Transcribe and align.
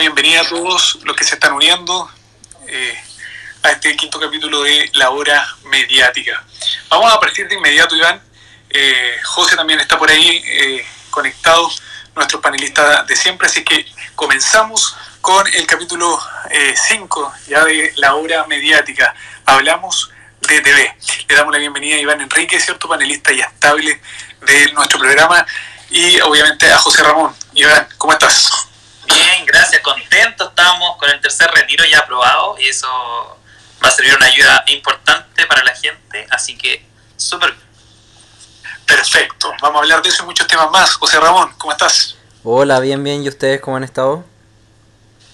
bienvenida 0.00 0.40
a 0.40 0.48
todos 0.48 0.98
los 1.04 1.14
que 1.14 1.24
se 1.24 1.34
están 1.34 1.52
uniendo 1.52 2.10
eh, 2.66 2.98
a 3.62 3.72
este 3.72 3.94
quinto 3.96 4.18
capítulo 4.18 4.62
de 4.62 4.90
La 4.94 5.10
Hora 5.10 5.46
Mediática. 5.64 6.42
Vamos 6.88 7.12
a 7.12 7.20
partir 7.20 7.46
de 7.46 7.56
inmediato, 7.56 7.94
Iván. 7.94 8.18
Eh, 8.70 9.16
José 9.24 9.56
también 9.56 9.78
está 9.78 9.98
por 9.98 10.10
ahí 10.10 10.42
eh, 10.46 10.86
conectado, 11.10 11.70
nuestro 12.16 12.40
panelista 12.40 13.02
de 13.02 13.14
siempre, 13.14 13.46
así 13.46 13.62
que 13.62 13.84
comenzamos 14.14 14.96
con 15.20 15.46
el 15.48 15.66
capítulo 15.66 16.18
5 16.88 17.34
ya 17.48 17.62
de 17.64 17.92
La 17.96 18.14
Hora 18.14 18.46
Mediática. 18.46 19.14
Hablamos 19.44 20.10
de 20.40 20.62
TV. 20.62 20.96
Le 21.28 21.34
damos 21.34 21.52
la 21.52 21.58
bienvenida 21.58 21.96
a 21.96 22.00
Iván 22.00 22.22
Enrique, 22.22 22.58
cierto 22.58 22.88
panelista 22.88 23.32
y 23.32 23.40
estable 23.40 24.00
de 24.46 24.72
nuestro 24.72 24.98
programa, 24.98 25.44
y 25.90 26.18
obviamente 26.22 26.72
a 26.72 26.78
José 26.78 27.02
Ramón. 27.02 27.34
Iván, 27.52 27.86
¿cómo 27.98 28.14
estás? 28.14 28.69
Bien, 29.14 29.46
gracias, 29.46 29.80
contento. 29.82 30.48
Estamos 30.48 30.96
con 30.96 31.10
el 31.10 31.20
tercer 31.20 31.50
retiro 31.50 31.84
ya 31.84 32.00
aprobado 32.00 32.56
y 32.58 32.68
eso 32.68 32.88
va 33.82 33.88
a 33.88 33.90
servir 33.90 34.14
una 34.14 34.26
ayuda 34.26 34.64
importante 34.68 35.46
para 35.46 35.64
la 35.64 35.74
gente, 35.74 36.26
así 36.30 36.56
que 36.56 36.84
súper 37.16 37.54
Perfecto, 38.90 39.52
vamos 39.62 39.78
a 39.78 39.82
hablar 39.82 40.02
de 40.02 40.08
eso 40.08 40.24
y 40.24 40.26
muchos 40.26 40.48
temas 40.48 40.68
más. 40.72 40.94
José 40.94 41.20
Ramón, 41.20 41.54
¿cómo 41.58 41.70
estás? 41.70 42.16
Hola, 42.42 42.80
bien, 42.80 43.04
bien. 43.04 43.22
¿Y 43.22 43.28
ustedes 43.28 43.60
cómo 43.60 43.76
han 43.76 43.84
estado? 43.84 44.24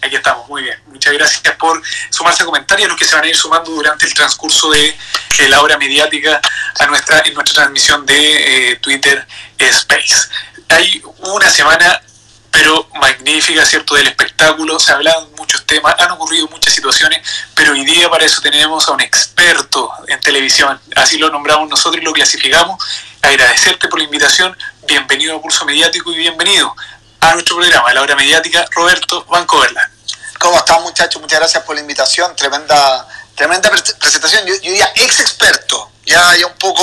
Aquí 0.03 0.15
estamos, 0.15 0.47
muy 0.47 0.63
bien. 0.63 0.79
Muchas 0.89 1.15
gracias 1.15 1.57
por 1.57 1.83
sumarse 2.11 2.43
a 2.43 2.47
comentarios, 2.47 2.87
los 2.87 2.99
que 2.99 3.07
se 3.07 3.17
van 3.17 3.25
a 3.25 3.29
ir 3.29 3.35
sumando 3.35 3.71
durante 3.71 4.05
el 4.05 4.13
transcurso 4.13 4.71
de, 4.71 4.95
la 5.49 5.63
hora 5.63 5.79
mediática 5.79 6.39
a 6.79 6.87
nuestra, 6.87 7.23
en 7.25 7.33
nuestra 7.33 7.63
transmisión 7.63 8.05
de 8.05 8.73
eh, 8.73 8.77
Twitter 8.77 9.27
Space. 9.57 10.29
Hay 10.69 11.03
una 11.21 11.49
semana 11.49 12.03
pero 12.57 12.89
magnífica, 12.99 13.67
¿cierto? 13.67 13.97
Del 13.97 14.07
espectáculo, 14.07 14.81
se 14.81 14.91
hablan 14.91 15.15
muchos 15.37 15.67
temas, 15.67 15.95
han 15.99 16.13
ocurrido 16.13 16.49
muchas 16.49 16.73
situaciones, 16.73 17.21
pero 17.55 17.73
hoy 17.73 17.85
día 17.85 18.09
para 18.09 18.25
eso 18.25 18.41
tenemos 18.41 18.89
a 18.89 18.93
un 18.93 19.03
experto 19.03 19.91
en 20.09 20.19
televisión, 20.21 20.81
así 20.95 21.19
lo 21.19 21.29
nombramos 21.29 21.69
nosotros 21.69 22.01
y 22.01 22.05
lo 22.07 22.15
clasificamos. 22.15 22.83
Agradecerte 23.21 23.89
por 23.89 23.99
la 23.99 24.07
invitación, 24.07 24.57
bienvenido 24.87 25.37
a 25.37 25.43
Pulso 25.43 25.67
Mediático 25.67 26.11
y 26.13 26.17
bienvenido 26.17 26.75
a 27.21 27.35
nuestro 27.35 27.57
programa, 27.57 27.93
La 27.93 28.01
Hora 28.01 28.17
Mediática, 28.17 28.65
Roberto 28.71 29.27
Vancoverla. 29.27 29.91
¿Cómo 30.39 30.57
están 30.57 30.83
muchachos? 30.83 31.21
Muchas 31.21 31.39
gracias 31.39 31.63
por 31.63 31.75
la 31.75 31.83
invitación, 31.83 32.35
tremenda, 32.37 33.07
tremenda 33.35 33.69
presentación, 33.69 34.47
yo, 34.47 34.55
yo 34.55 34.71
diría 34.71 34.91
ex 34.97 35.21
experto 35.21 35.91
ya, 36.07 36.37
ya 36.37 36.47
un 36.47 36.55
poco 36.55 36.83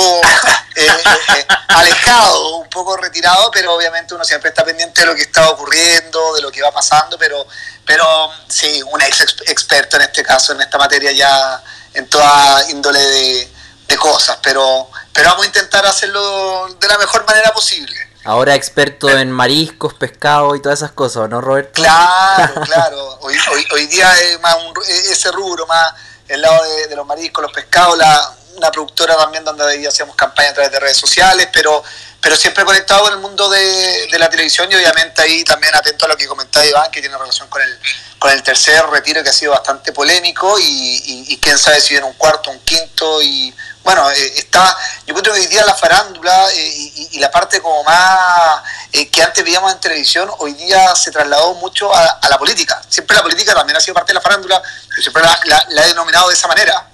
eh, 0.76 0.86
eh, 0.86 1.36
eh, 1.36 1.46
alejado, 1.68 2.56
un 2.58 2.68
poco 2.68 2.96
retirado, 2.96 3.50
pero 3.50 3.74
obviamente 3.74 4.14
uno 4.14 4.22
siempre 4.22 4.50
está 4.50 4.64
pendiente 4.64 5.00
de 5.00 5.06
lo 5.06 5.14
que 5.14 5.22
está 5.22 5.48
ocurriendo, 5.48 6.34
de 6.34 6.42
lo 6.42 6.52
que 6.52 6.60
va 6.62 6.70
pasando, 6.70 7.16
pero, 7.18 7.46
pero 7.86 8.04
sí, 8.48 8.82
un 8.82 9.00
ex 9.00 9.22
experto 9.46 9.96
en 9.96 10.02
este 10.02 10.22
caso, 10.22 10.52
en 10.52 10.60
esta 10.60 10.76
materia 10.76 11.10
ya 11.12 11.62
en 11.94 12.06
toda 12.08 12.70
índole 12.70 13.00
de, 13.00 13.50
cosas, 13.96 14.36
pero, 14.42 14.90
pero 15.12 15.30
vamos 15.30 15.44
a 15.44 15.46
intentar 15.46 15.86
hacerlo 15.86 16.66
de 16.80 16.88
la 16.88 16.98
mejor 16.98 17.24
manera 17.24 17.52
posible. 17.52 17.96
Ahora 18.24 18.56
experto 18.56 19.08
en 19.08 19.30
mariscos, 19.30 19.94
pescado 19.94 20.56
y 20.56 20.60
todas 20.60 20.80
esas 20.80 20.90
cosas, 20.90 21.30
¿no, 21.30 21.40
Roberto? 21.40 21.74
Claro, 21.74 22.60
claro. 22.64 23.18
Hoy, 23.20 23.36
hoy, 23.70 23.86
día 23.86 24.12
es 24.20 24.40
más 24.40 24.56
ese 24.88 25.30
rubro, 25.30 25.64
más 25.68 25.94
el 26.26 26.42
lado 26.42 26.64
de, 26.64 26.88
de 26.88 26.96
los 26.96 27.06
mariscos, 27.06 27.40
los 27.40 27.52
pescados, 27.52 27.96
la, 27.96 28.34
una 28.56 28.70
productora 28.70 29.16
también 29.16 29.44
donde 29.44 29.86
hacíamos 29.86 30.16
campaña 30.16 30.50
a 30.50 30.54
través 30.54 30.72
de 30.72 30.80
redes 30.80 30.96
sociales, 30.96 31.48
pero, 31.52 31.82
pero 32.20 32.36
siempre 32.36 32.64
conectado 32.64 33.02
con 33.04 33.12
el 33.12 33.18
mundo 33.18 33.48
de, 33.48 34.08
la 34.18 34.28
televisión 34.28 34.70
y 34.70 34.74
obviamente 34.76 35.22
ahí 35.22 35.44
también 35.44 35.74
atento 35.74 36.06
a 36.06 36.08
lo 36.08 36.16
que 36.16 36.26
comentaba 36.26 36.64
Iván, 36.64 36.90
que 36.90 37.00
tiene 37.00 37.18
relación 37.18 37.48
con 37.48 37.60
el, 37.60 37.78
con 38.18 38.30
el 38.30 38.42
tercer 38.42 38.84
retiro 38.86 39.22
que 39.22 39.30
ha 39.30 39.32
sido 39.32 39.52
bastante 39.52 39.92
polémico 39.92 40.56
y, 40.60 41.38
quién 41.42 41.58
sabe 41.58 41.80
si 41.80 41.94
en 41.94 42.04
un 42.04 42.14
cuarto, 42.14 42.50
un 42.50 42.60
quinto 42.60 43.20
y 43.20 43.54
bueno, 43.82 44.10
eh, 44.10 44.32
está, 44.36 44.74
yo 45.06 45.14
creo 45.14 45.34
que 45.34 45.40
hoy 45.40 45.46
día 45.46 45.62
la 45.66 45.74
farándula 45.74 46.50
eh, 46.52 46.92
y, 47.12 47.18
la 47.18 47.30
parte 47.30 47.60
como 47.60 47.84
más 47.84 48.62
eh, 48.92 49.10
que 49.10 49.22
antes 49.22 49.44
veíamos 49.44 49.70
en 49.72 49.80
televisión, 49.80 50.30
hoy 50.38 50.54
día 50.54 50.94
se 50.96 51.10
trasladó 51.10 51.52
mucho 51.54 51.94
a, 51.94 52.18
la 52.30 52.38
política. 52.38 52.80
Siempre 52.88 53.14
la 53.14 53.22
política 53.22 53.52
también 53.52 53.76
ha 53.76 53.80
sido 53.80 53.94
parte 53.94 54.12
de 54.12 54.14
la 54.14 54.20
farándula, 54.22 54.62
yo 54.96 55.02
siempre 55.02 55.22
la 55.68 55.84
he 55.84 55.88
denominado 55.88 56.28
de 56.28 56.34
esa 56.34 56.48
manera 56.48 56.93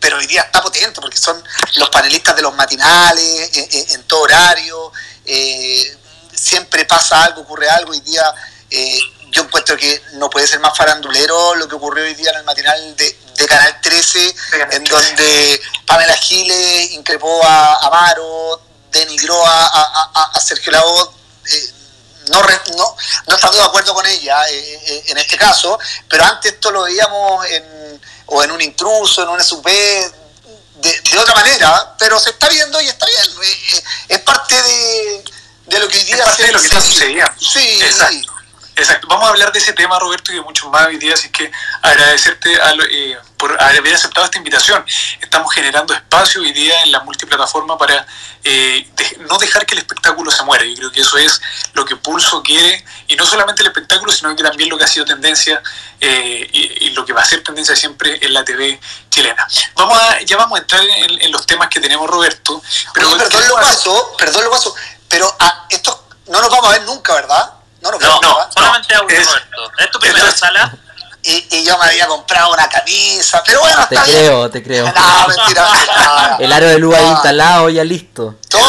pero 0.00 0.18
hoy 0.18 0.26
día 0.26 0.42
está 0.42 0.62
potente 0.62 1.00
porque 1.00 1.18
son 1.18 1.42
los 1.76 1.88
panelistas 1.90 2.36
de 2.36 2.42
los 2.42 2.54
matinales, 2.54 3.24
eh, 3.24 3.68
eh, 3.72 3.86
en, 3.90 4.02
todo 4.04 4.22
horario, 4.22 4.92
eh, 5.24 5.96
siempre 6.34 6.84
pasa 6.84 7.24
algo, 7.24 7.42
ocurre 7.42 7.68
algo, 7.68 7.92
hoy 7.92 8.00
día 8.00 8.22
yo 9.30 9.42
encuentro 9.42 9.76
que 9.76 10.02
no 10.14 10.30
puede 10.30 10.46
ser 10.46 10.60
más 10.60 10.76
farandulero 10.76 11.54
lo 11.56 11.68
que 11.68 11.74
ocurrió 11.74 12.04
hoy 12.04 12.14
día 12.14 12.30
en 12.30 12.38
el 12.38 12.44
matinal 12.44 12.96
de, 12.96 13.16
Canal 13.46 13.80
13, 13.80 14.34
en 14.72 14.84
donde 14.84 15.60
Pamela 15.86 16.16
Giles 16.16 16.92
increpó 16.92 17.44
a 17.44 17.86
Amaro, 17.86 18.60
denigró 18.90 19.46
a, 19.46 19.66
a, 20.34 20.40
Sergio 20.40 20.72
Lavoz, 20.72 21.10
no, 22.28 22.42
no, 22.42 22.96
no 23.28 23.34
estamos 23.34 23.56
de 23.56 23.62
acuerdo 23.62 23.94
con 23.94 24.06
ella 24.06 24.42
en 24.48 25.18
este 25.18 25.36
caso, 25.36 25.78
pero 26.08 26.24
antes 26.24 26.54
esto 26.54 26.70
lo 26.72 26.82
veíamos 26.82 27.46
en 27.46 27.75
o 28.26 28.42
en 28.42 28.50
un 28.50 28.60
intruso, 28.60 29.22
en 29.22 29.28
un 29.28 29.42
SUV, 29.42 29.64
de, 30.76 31.00
de 31.00 31.18
otra 31.18 31.34
manera, 31.34 31.94
pero 31.98 32.18
se 32.20 32.30
está 32.30 32.48
viendo 32.48 32.80
y 32.80 32.88
está 32.88 33.06
bien. 33.06 33.26
Eh, 33.42 33.58
eh, 33.74 33.82
es 34.08 34.20
parte 34.20 34.54
de, 34.54 35.24
de 35.66 35.78
lo 35.78 35.88
que 35.88 35.98
hoy 35.98 36.04
día 36.04 36.16
es 36.16 36.22
parte 36.22 36.46
de 36.46 36.52
lo 36.52 36.60
que 36.60 36.66
está 36.66 36.80
sucediendo. 36.80 37.32
Sí, 37.38 37.80
Exacto. 37.82 38.36
Exacto. 38.78 39.08
Vamos 39.08 39.24
a 39.26 39.30
hablar 39.30 39.50
de 39.52 39.58
ese 39.58 39.72
tema, 39.72 39.98
Roberto, 39.98 40.32
y 40.32 40.34
de 40.34 40.42
mucho 40.42 40.68
más 40.68 40.86
hoy 40.86 40.98
día, 40.98 41.14
así 41.14 41.30
que 41.30 41.50
agradecerte 41.80 42.52
eh, 42.90 43.16
por 43.38 43.50
haber 43.62 43.94
aceptado 43.94 44.26
esta 44.26 44.36
invitación. 44.36 44.84
Estamos 45.22 45.50
generando 45.54 45.94
espacio 45.94 46.42
hoy 46.42 46.52
día 46.52 46.82
en 46.82 46.92
la 46.92 47.00
multiplataforma 47.00 47.78
para 47.78 48.06
eh, 48.44 48.86
no 49.30 49.38
dejar 49.38 49.64
que 49.64 49.76
el 49.76 49.78
espectáculo 49.78 50.30
se 50.30 50.42
muera. 50.42 50.62
Yo 50.66 50.74
creo 50.76 50.92
que 50.92 51.00
eso 51.00 51.16
es 51.16 51.40
lo 51.72 51.86
que 51.86 51.96
Pulso 51.96 52.42
quiere, 52.42 52.84
y 53.08 53.16
no 53.16 53.24
solamente 53.24 53.62
el 53.62 53.68
espectáculo, 53.68 54.12
sino 54.12 54.36
que 54.36 54.42
también 54.42 54.68
lo 54.68 54.76
que 54.76 54.84
ha 54.84 54.88
sido 54.88 55.06
tendencia 55.06 55.62
eh, 56.00 56.48
y, 56.52 56.90
lo 56.90 57.04
que 57.04 57.12
va 57.12 57.20
a 57.20 57.24
ser 57.24 57.42
tendencia 57.42 57.76
siempre 57.76 58.18
en 58.22 58.32
la 58.32 58.42
TV 58.42 58.80
chilena. 59.10 59.46
Vamos 59.74 59.98
a, 59.98 60.22
ya 60.22 60.36
vamos 60.38 60.58
a 60.58 60.62
entrar 60.62 60.82
en, 60.82 61.30
los 61.30 61.44
temas 61.44 61.68
que 61.68 61.78
tenemos, 61.78 62.08
Roberto. 62.08 62.62
Pero 62.94 63.16
perdón 63.18 63.48
lo 63.48 63.54
paso, 63.56 64.14
perdón 64.16 64.44
lo 64.44 64.50
paso, 64.50 64.74
pero 65.08 65.34
a 65.38 65.66
esto 65.68 66.06
no 66.28 66.40
nos 66.40 66.50
vamos 66.50 66.68
a 66.68 66.72
ver 66.72 66.82
nunca, 66.84 67.14
¿verdad? 67.14 67.52
No, 67.82 67.90
no, 67.90 68.20
no, 68.20 68.52
solamente 68.52 68.94
audio, 68.94 69.16
es, 69.16 69.26
Roberto. 69.26 69.72
¿Es 69.78 69.90
tu 69.90 69.98
primera 69.98 70.32
sala? 70.32 70.74
Y, 71.28 71.64
yo 71.64 71.76
me 71.78 71.86
había 71.86 72.06
comprado 72.06 72.52
una 72.52 72.68
camisa, 72.68 73.42
pero 73.44 73.58
bueno, 73.58 73.84
Te 73.88 73.96
creo, 73.96 74.48
te 74.48 74.62
creo. 74.62 74.86
No, 74.94 75.26
mentira. 75.26 76.36
el 76.38 76.52
aro 76.52 76.68
de 76.68 76.78
luz 76.78 76.94
ahí 76.94 77.06
instalado, 77.06 77.68
ya 77.68 77.82
listo. 77.82 78.36
Todo. 78.48 78.62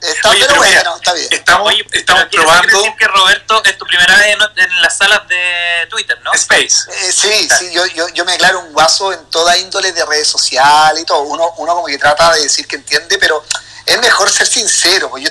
Está, 0.00 0.30
Oye, 0.30 0.44
pero, 0.46 0.56
bueno, 0.56 0.96
está 0.96 1.12
bien. 1.14 1.28
Estamos, 1.32 1.72
estamos 1.90 2.24
probando. 2.30 2.78
decir 2.78 2.94
que 2.96 3.08
Roberto 3.08 3.64
es 3.64 3.76
tu 3.76 3.86
primera 3.86 4.16
vez 4.16 4.36
en, 4.56 4.82
las 4.82 4.96
salas 4.96 5.26
de 5.26 5.86
Twitter, 5.90 6.16
¿no? 6.22 6.32
Space. 6.34 6.88
Eh, 6.92 7.12
sí, 7.12 7.48
sí, 7.58 7.72
yo, 7.72 7.84
yo, 7.86 8.08
yo 8.10 8.24
me 8.24 8.32
declaro 8.32 8.60
un 8.60 8.72
guaso 8.72 9.12
en 9.12 9.24
toda 9.30 9.56
índole 9.56 9.90
de 9.90 10.04
redes 10.04 10.28
sociales 10.28 11.02
y 11.02 11.04
todo. 11.04 11.22
Uno, 11.22 11.54
uno 11.56 11.74
como 11.74 11.86
que 11.86 11.98
trata 11.98 12.34
de 12.34 12.42
decir 12.42 12.68
que 12.68 12.76
entiende, 12.76 13.18
pero 13.18 13.44
es 13.84 13.98
mejor 13.98 14.30
ser 14.30 14.46
sincero. 14.46 15.10
Pues 15.10 15.24
yo, 15.24 15.30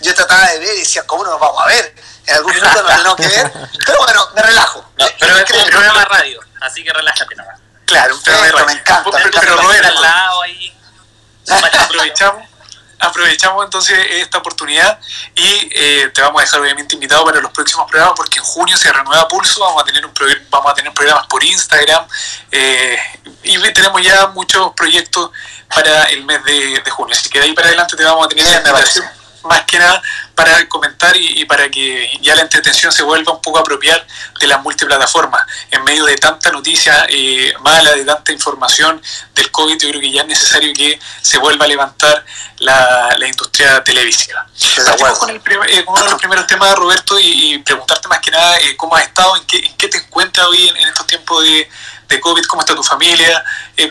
yo 0.00 0.14
trataba 0.14 0.48
de 0.50 0.58
ver 0.58 0.74
y 0.74 0.80
decía, 0.80 1.06
¿cómo 1.06 1.22
nos 1.22 1.38
vamos 1.38 1.62
a 1.62 1.66
ver? 1.66 1.94
En 2.26 2.36
algún 2.36 2.54
minuto 2.54 2.82
no 2.82 2.88
tenemos 2.88 3.16
que 3.16 3.28
ver, 3.28 3.52
pero 3.84 3.98
bueno, 3.98 4.28
me 4.34 4.42
relajo. 4.42 4.90
pero 5.18 5.36
es 5.36 5.50
un 5.50 5.70
programa 5.70 5.98
de 6.00 6.04
radio, 6.06 6.40
así 6.60 6.84
que 6.84 6.92
relájate 6.92 7.34
nomás. 7.34 7.60
Claro, 7.84 8.14
un 8.16 8.22
programa 8.22 8.46
de 8.46 8.52
radio. 8.52 8.66
Me 8.66 8.72
encanta, 8.72 9.10
pero, 9.40 9.60
al 9.60 10.02
lado 10.02 10.42
ahí. 10.42 10.72
aprovechamos 11.78 12.46
aprovechamos 12.98 13.64
entonces 13.64 13.98
esta 14.10 14.38
oportunidad 14.38 14.98
y 15.34 15.68
eh, 15.70 16.10
te 16.14 16.22
vamos 16.22 16.40
a 16.40 16.44
dejar 16.44 16.60
obviamente 16.60 16.94
invitado 16.94 17.24
para 17.24 17.40
los 17.40 17.52
próximos 17.52 17.88
programas 17.90 18.14
porque 18.16 18.38
en 18.38 18.44
junio 18.44 18.76
se 18.76 18.92
renueva 18.92 19.28
Pulso, 19.28 19.60
vamos 19.60 19.82
a 19.82 19.84
tener 19.84 20.04
un 20.04 20.12
vamos 20.50 20.72
a 20.72 20.74
tener 20.74 20.92
programas 20.92 21.26
por 21.26 21.44
Instagram 21.44 22.06
eh, 22.50 22.98
y 23.42 23.58
tenemos 23.72 24.02
ya 24.02 24.28
muchos 24.28 24.72
proyectos 24.74 25.30
para 25.74 26.04
el 26.04 26.24
mes 26.24 26.42
de, 26.44 26.82
junio, 26.90 27.14
así 27.14 27.28
que 27.28 27.38
de 27.38 27.46
ahí 27.46 27.52
para 27.52 27.68
adelante 27.68 27.96
te 27.96 28.04
vamos 28.04 28.26
a 28.26 28.28
tener 28.28 28.46
más 29.46 29.62
que 29.62 29.78
nada 29.78 30.02
para 30.34 30.68
comentar 30.68 31.16
y, 31.16 31.44
para 31.46 31.70
que 31.70 32.10
ya 32.20 32.34
la 32.34 32.42
entretención 32.42 32.92
se 32.92 33.02
vuelva 33.02 33.32
un 33.32 33.40
poco 33.40 33.58
a 33.58 33.60
apropiar 33.62 34.06
de 34.38 34.46
las 34.46 34.62
multiplataformas. 34.62 35.42
En 35.70 35.82
medio 35.84 36.04
de 36.04 36.16
tanta 36.16 36.50
noticia 36.50 37.06
eh, 37.08 37.54
mala, 37.60 37.92
de 37.92 38.04
tanta 38.04 38.32
información 38.32 39.00
del 39.34 39.50
COVID, 39.50 39.78
yo 39.78 39.88
creo 39.88 40.00
que 40.00 40.10
ya 40.10 40.22
es 40.22 40.28
necesario 40.28 40.72
que 40.74 40.98
se 41.22 41.38
vuelva 41.38 41.64
a 41.64 41.68
levantar 41.68 42.24
la, 42.58 43.16
industria 43.26 43.82
televisiva. 43.82 44.46
Partimos 44.84 45.18
con, 45.18 45.30
el 45.30 45.36
eh, 45.36 45.84
uno 45.86 46.02
de 46.04 46.10
los 46.10 46.20
primeros 46.20 46.46
temas, 46.46 46.74
Roberto, 46.74 47.18
y, 47.18 47.58
preguntarte 47.58 48.08
más 48.08 48.20
que 48.20 48.30
nada 48.30 48.58
eh, 48.58 48.76
cómo 48.76 48.94
has 48.94 49.04
estado, 49.04 49.36
en 49.36 49.44
qué, 49.46 49.58
en 49.58 49.76
qué 49.76 49.88
te 49.88 49.98
encuentras 49.98 50.46
hoy 50.46 50.68
en, 50.68 50.88
estos 50.88 51.06
tiempos 51.06 51.42
de, 51.42 51.68
de, 52.08 52.20
COVID, 52.20 52.44
cómo 52.44 52.60
está 52.60 52.74
tu 52.74 52.84
familia. 52.84 53.42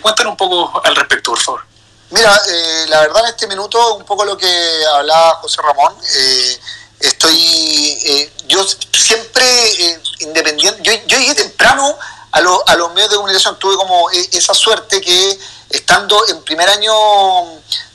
cuéntanos 0.01 0.31
un 0.31 0.37
poco 0.37 0.81
al 0.85 0.95
respecto, 0.95 1.31
por 1.31 1.41
favor. 1.41 1.64
Mira, 2.11 2.39
eh, 2.47 2.85
la 2.87 3.01
verdad 3.01 3.23
en 3.23 3.29
este 3.29 3.47
minuto, 3.47 3.95
un 3.95 4.05
poco 4.05 4.23
lo 4.25 4.37
que 4.37 4.85
hablaba 4.93 5.35
José 5.35 5.61
Ramón, 5.61 5.95
eh, 6.15 6.59
estoy, 6.99 7.97
eh, 8.05 8.31
yo 8.47 8.65
siempre 8.93 9.45
eh, 9.45 9.99
independiente, 10.19 10.81
yo, 10.81 10.93
yo, 11.07 11.17
llegué 11.17 11.35
temprano 11.35 11.97
a, 12.31 12.39
a, 12.39 12.75
los 12.75 12.93
medios 12.93 13.11
de 13.11 13.17
comunicación, 13.17 13.57
tuve 13.59 13.75
como 13.75 14.09
eh, 14.11 14.29
esa 14.33 14.53
suerte 14.53 15.01
que 15.01 15.39
estando 15.69 16.27
en 16.29 16.43
primer 16.43 16.69
año 16.69 16.93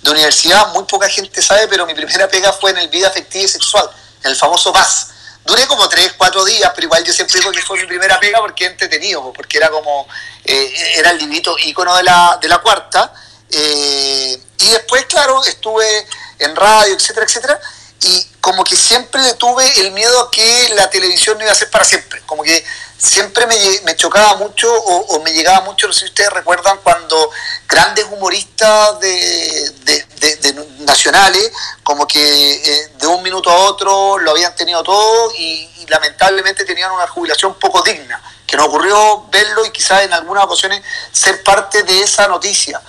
de 0.03 0.11
universidad, 0.11 0.73
muy 0.73 0.85
poca 0.85 1.09
gente 1.09 1.41
sabe, 1.43 1.69
pero 1.69 1.87
mi 1.87 1.95
primera 1.95 2.29
pega 2.29 2.53
fue 2.53 2.71
en 2.71 2.79
el 2.79 2.89
vida 2.89 3.09
afectiva 3.09 3.45
y 3.45 3.49
sexual, 3.49 3.89
en 4.23 4.31
el 4.31 4.37
famoso 4.37 4.73
VAS. 4.73 5.09
Duré 5.45 5.67
como 5.67 5.89
tres, 5.89 6.13
cuatro 6.19 6.45
días, 6.45 6.71
pero 6.75 6.87
igual 6.87 7.03
yo 7.03 7.13
siempre 7.13 7.41
digo 7.41 7.51
que 7.51 7.63
fue 7.63 7.81
mi 7.81 7.87
primera 7.87 8.21
pega 8.21 8.41
porque 8.41 8.67
entretenido, 8.67 9.33
porque 9.33 9.57
era 9.57 9.71
como, 9.71 10.07
era 10.45 11.11
el 11.11 11.19
librito 11.19 11.57
ícono 11.59 11.97
de 11.97 12.03
la, 12.03 12.39
de 12.41 12.49
la 12.49 12.59
cuarta. 12.59 13.13
Y 13.53 14.71
después, 14.71 15.05
claro, 15.07 15.43
estuve 15.45 16.07
en 16.39 16.55
radio, 16.57 16.95
etcétera, 16.95 17.27
etcétera 17.27 17.61
y 18.03 18.27
como 18.41 18.65
que 18.65 18.77
siempre 18.77 19.21
le 19.23 19.35
tuve 19.35 19.81
el 19.81 19.93
miedo 19.93 20.21
a 20.21 20.31
que 20.31 20.71
la 20.75 20.89
televisión 20.89 21.37
no 21.37 21.45
iba 21.45 21.53
a 21.53 21.55
ser 21.55 21.71
para 21.71 21.85
siempre, 21.85 22.23
como 22.25 22.43
que 22.43 22.65
siempre 22.97 23.47
me, 23.47 23.97
chocaba 23.97 24.37
mucho 24.37 24.73
o, 24.73 25.21
me 25.23 25.33
llegaba 25.33 25.61
mucho, 25.63 25.87
no 25.87 25.93
sé 25.93 26.01
si 26.01 26.07
ustedes 26.07 26.31
recuerdan 26.31 26.79
cuando 26.83 27.31
grandes 27.69 28.07
humoristas 28.11 29.01
de, 29.01 29.71
de, 29.85 30.67
nacionales, 30.81 31.51
como 31.83 32.07
que 32.07 32.55
eh, 32.55 32.91
de 32.99 33.07
un 33.07 33.23
minuto 33.23 33.51
a 33.51 33.57
otro 33.57 34.19
lo 34.19 34.31
habían 34.31 34.55
tenido 34.55 34.83
todo 34.83 35.33
y, 35.37 35.69
lamentablemente 35.89 36.65
tenían 36.65 36.93
una 36.93 37.09
jubilación 37.09 37.55
poco 37.59 37.83
digna, 37.83 38.23
que 38.47 38.57
nos 38.57 38.69
ocurrió 38.69 39.27
verlo 39.29 39.67
y 39.67 39.73
quizás 39.73 40.03
en 40.03 40.13
algunas 40.13 40.45
ocasiones 40.45 40.83
ser 41.11 41.43
parte 41.43 41.83
de 41.83 42.03
esa 42.03 42.29
noticia. 42.29 42.81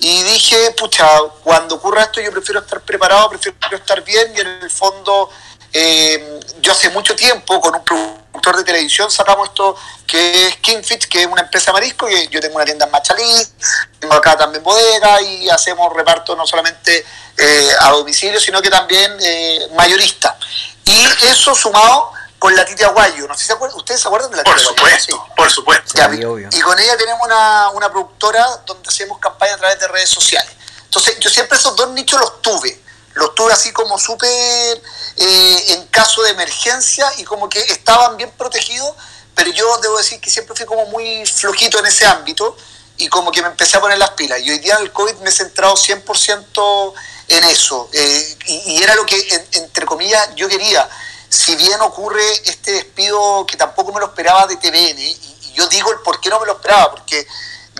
Y 0.00 0.22
dije, 0.22 0.70
pucha, 0.72 1.06
cuando 1.42 1.74
ocurra 1.76 2.04
esto 2.04 2.20
yo 2.20 2.30
prefiero 2.30 2.60
estar 2.60 2.80
preparado, 2.82 3.30
prefiero 3.30 3.56
estar 3.72 4.02
bien 4.04 4.32
y 4.36 4.40
en 4.40 4.46
el 4.62 4.70
fondo 4.70 5.28
eh, 5.72 6.40
yo 6.60 6.72
hace 6.72 6.88
mucho 6.90 7.16
tiempo 7.16 7.60
con 7.60 7.74
un 7.74 7.84
productor 7.84 8.56
de 8.56 8.64
televisión 8.64 9.10
sacamos 9.10 9.48
esto 9.48 9.76
que 10.06 10.46
es 10.46 10.56
Kingfish, 10.56 11.08
que 11.08 11.22
es 11.22 11.26
una 11.26 11.42
empresa 11.42 11.72
marisco, 11.72 12.06
que 12.06 12.28
yo 12.28 12.40
tengo 12.40 12.56
una 12.56 12.64
tienda 12.64 12.86
en 12.86 12.92
Machalí, 12.92 13.46
tengo 13.98 14.14
acá 14.14 14.36
también 14.36 14.62
bodega 14.62 15.20
y 15.20 15.50
hacemos 15.50 15.92
reparto 15.92 16.36
no 16.36 16.46
solamente 16.46 17.04
eh, 17.36 17.68
a 17.80 17.90
domicilio, 17.90 18.40
sino 18.40 18.62
que 18.62 18.70
también 18.70 19.16
eh, 19.20 19.68
mayorista. 19.74 20.38
Y 20.84 21.26
eso 21.26 21.54
sumado 21.54 22.12
con 22.38 22.54
la 22.54 22.64
Titi 22.64 22.84
Aguayo. 22.84 23.26
No 23.26 23.34
sé 23.34 23.40
si 23.40 23.46
se 23.46 23.52
acuerdan, 23.52 23.78
¿ustedes 23.78 24.00
se 24.00 24.08
acuerdan 24.08 24.30
de 24.30 24.36
la 24.38 24.44
Por 24.44 24.58
supuesto, 24.58 25.26
por 25.36 25.50
supuesto. 25.50 26.00
y 26.50 26.60
con 26.60 26.78
ella 26.78 26.96
tenemos 26.96 27.20
una, 27.24 27.70
una 27.70 27.90
productora 27.90 28.46
donde 28.66 28.88
hacemos 28.88 29.18
campaña 29.18 29.54
a 29.54 29.58
través 29.58 29.78
de 29.80 29.88
redes 29.88 30.10
sociales. 30.10 30.52
Entonces, 30.84 31.18
yo 31.20 31.28
siempre 31.28 31.58
esos 31.58 31.76
dos 31.76 31.90
nichos 31.90 32.18
los 32.18 32.40
tuve. 32.40 32.80
Los 33.14 33.34
tuve 33.34 33.52
así 33.52 33.72
como 33.72 33.98
súper 33.98 34.82
eh, 35.16 35.64
en 35.68 35.86
caso 35.88 36.22
de 36.22 36.30
emergencia 36.30 37.10
y 37.18 37.24
como 37.24 37.48
que 37.48 37.60
estaban 37.60 38.16
bien 38.16 38.30
protegidos, 38.30 38.94
pero 39.34 39.50
yo 39.50 39.78
debo 39.78 39.98
decir 39.98 40.20
que 40.20 40.30
siempre 40.30 40.54
fui 40.54 40.66
como 40.66 40.86
muy 40.86 41.26
flojito 41.26 41.78
en 41.78 41.86
ese 41.86 42.06
ámbito 42.06 42.56
y 42.96 43.08
como 43.08 43.30
que 43.32 43.42
me 43.42 43.48
empecé 43.48 43.76
a 43.76 43.80
poner 43.80 43.98
las 43.98 44.10
pilas. 44.10 44.40
Y 44.40 44.50
hoy 44.50 44.58
día 44.58 44.76
el 44.76 44.92
COVID 44.92 45.16
me 45.16 45.30
he 45.30 45.32
centrado 45.32 45.74
100% 45.74 46.94
en 47.28 47.44
eso. 47.44 47.88
Eh, 47.92 48.38
y, 48.46 48.82
era 48.82 48.94
lo 48.94 49.04
que, 49.04 49.16
entre 49.52 49.84
comillas, 49.84 50.34
yo 50.34 50.48
quería 50.48 50.88
si 51.28 51.56
bien 51.56 51.80
ocurre 51.80 52.22
este 52.44 52.72
despido 52.72 53.46
que 53.46 53.56
tampoco 53.56 53.92
me 53.92 54.00
lo 54.00 54.06
esperaba 54.06 54.46
de 54.46 54.56
TVN, 54.56 54.98
y, 54.98 55.52
yo 55.54 55.66
digo 55.68 55.90
el 55.90 55.98
por 56.00 56.20
qué 56.20 56.30
no 56.30 56.38
me 56.38 56.46
lo 56.46 56.52
esperaba, 56.52 56.90
porque 56.92 57.26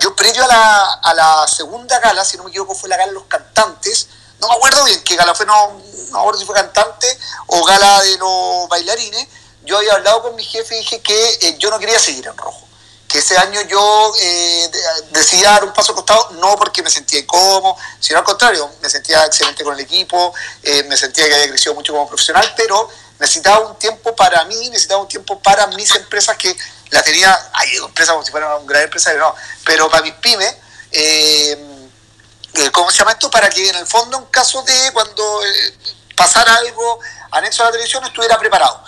yo 0.01 0.15
previo 0.17 0.45
a 0.45 0.49
la, 0.49 0.93
a 0.95 1.15
la 1.15 1.47
segunda 1.47 1.99
gala, 2.01 2.25
si 2.25 2.37
no 2.37 2.45
me 2.45 2.51
equivoco 2.51 2.75
fue 2.75 2.89
la 2.89 2.97
gala 2.97 3.13
de 3.13 3.15
los 3.15 3.25
cantantes, 3.25 4.09
no 4.41 4.49
me 4.49 4.55
acuerdo 4.55 4.85
bien 4.85 5.03
qué 5.05 5.17
gala 5.17 5.35
fue, 5.35 5.47
no, 5.47 5.73
no 5.73 6.13
me 6.13 6.19
acuerdo 6.19 6.41
si 6.41 6.47
fue 6.47 6.55
cantante 6.55 7.19
o 7.47 7.65
gala 7.65 8.03
de 8.03 8.19
los 8.19 8.69
bailarines, 8.69 9.29
yo 9.69 9.77
había 9.77 9.93
hablado 9.93 10.23
con 10.23 10.35
mi 10.35 10.45
jefe 10.45 10.77
y 10.77 10.79
dije 10.79 11.01
que 11.01 11.39
eh, 11.43 11.57
yo 11.59 11.71
no 11.71 11.79
quería 11.79 11.99
seguir 11.99 12.27
en 12.27 12.37
rojo. 12.37 12.67
Que 13.07 13.19
ese 13.19 13.37
año 13.39 13.61
yo 13.63 14.13
eh, 14.21 14.71
decidí 15.11 15.43
dar 15.43 15.65
un 15.65 15.73
paso 15.73 15.95
costado, 15.95 16.31
no 16.33 16.57
porque 16.57 16.83
me 16.83 16.91
sentía 16.91 17.21
incómodo, 17.21 17.77
sino 18.01 18.19
al 18.19 18.25
contrario, 18.25 18.71
me 18.83 18.91
sentía 18.91 19.25
excelente 19.25 19.65
con 19.65 19.75
el 19.75 19.81
equipo, 19.81 20.35
eh, 20.63 20.83
me 20.85 20.97
sentía 20.97 21.27
que 21.27 21.35
había 21.35 21.49
crecido 21.49 21.75
mucho 21.75 21.93
como 21.93 22.07
profesional, 22.07 22.53
pero 22.57 22.89
necesitaba 23.19 23.61
un 23.61 23.79
tiempo 23.79 24.15
para 24.15 24.45
mí, 24.45 24.71
necesitaba 24.71 25.01
un 25.01 25.09
tiempo 25.09 25.39
para 25.41 25.67
mis 25.69 25.95
empresas 25.95 26.37
que 26.37 26.57
la 26.91 27.03
tenía, 27.03 27.37
hay 27.53 27.77
empresas 27.77 28.13
como 28.13 28.25
si 28.25 28.31
fuera 28.31 28.57
una 28.57 28.67
gran 28.67 28.85
empresa, 28.85 29.13
no, 29.15 29.35
pero 29.65 29.91
para 29.91 30.03
mis 30.03 30.15
pymes, 30.15 30.55
eh, 30.91 31.59
eh, 32.55 32.71
¿cómo 32.71 32.91
se 32.91 32.99
llama 32.99 33.13
esto? 33.13 33.31
Para 33.31 33.51
que 33.51 33.69
en 33.69 33.77
el 33.77 33.87
fondo, 33.87 34.19
en 34.19 34.25
caso 34.27 34.63
de 34.63 34.93
cuando 34.93 35.45
eh, 35.45 35.75
pasara 36.17 36.55
algo 36.55 37.01
anexo 37.33 37.63
a 37.63 37.67
la 37.67 37.73
televisión, 37.73 38.05
estuviera 38.05 38.39
preparado. 38.39 38.83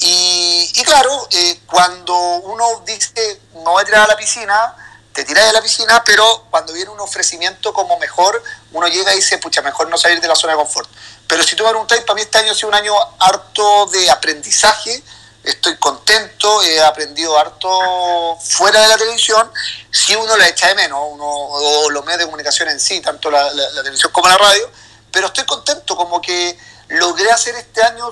Y, 0.00 0.82
claro, 0.84 1.28
cuando 1.66 2.16
uno 2.16 2.82
dice, 2.86 3.40
me 3.52 3.64
voy 3.64 3.82
a 3.82 3.84
tirar 3.84 4.02
a 4.02 4.06
la 4.06 4.16
piscina, 4.16 4.76
te 5.18 5.24
tiras 5.24 5.46
de 5.46 5.52
la 5.52 5.60
piscina, 5.60 6.04
pero 6.04 6.46
cuando 6.48 6.72
viene 6.72 6.92
un 6.92 7.00
ofrecimiento 7.00 7.72
como 7.72 7.98
mejor, 7.98 8.40
uno 8.70 8.86
llega 8.86 9.12
y 9.12 9.16
dice, 9.16 9.38
pucha, 9.38 9.62
mejor 9.62 9.88
no 9.88 9.98
salir 9.98 10.20
de 10.20 10.28
la 10.28 10.36
zona 10.36 10.52
de 10.52 10.60
confort. 10.60 10.88
Pero 11.26 11.42
si 11.42 11.56
tú 11.56 11.64
me 11.64 11.70
preguntáis, 11.70 12.02
para 12.02 12.14
mí 12.14 12.20
este 12.20 12.38
año 12.38 12.52
ha 12.52 12.54
sido 12.54 12.68
un 12.68 12.76
año 12.76 12.94
harto 13.18 13.86
de 13.86 14.08
aprendizaje, 14.12 15.02
estoy 15.42 15.76
contento, 15.78 16.62
he 16.62 16.80
aprendido 16.80 17.36
harto 17.36 18.38
fuera 18.40 18.80
de 18.80 18.86
la 18.86 18.96
televisión, 18.96 19.50
si 19.90 20.14
uno 20.14 20.36
la 20.36 20.46
echa 20.46 20.68
de 20.68 20.76
menos, 20.76 21.00
uno, 21.10 21.24
o 21.26 21.90
los 21.90 22.04
medios 22.04 22.20
de 22.20 22.26
comunicación 22.26 22.68
en 22.68 22.78
sí, 22.78 23.00
tanto 23.00 23.28
la, 23.28 23.50
televisión 23.74 24.12
como 24.12 24.28
la 24.28 24.38
radio, 24.38 24.70
pero 25.10 25.26
estoy 25.26 25.44
contento, 25.46 25.96
como 25.96 26.22
que 26.22 26.56
logré 26.90 27.28
hacer 27.32 27.56
este 27.56 27.82
año, 27.82 28.08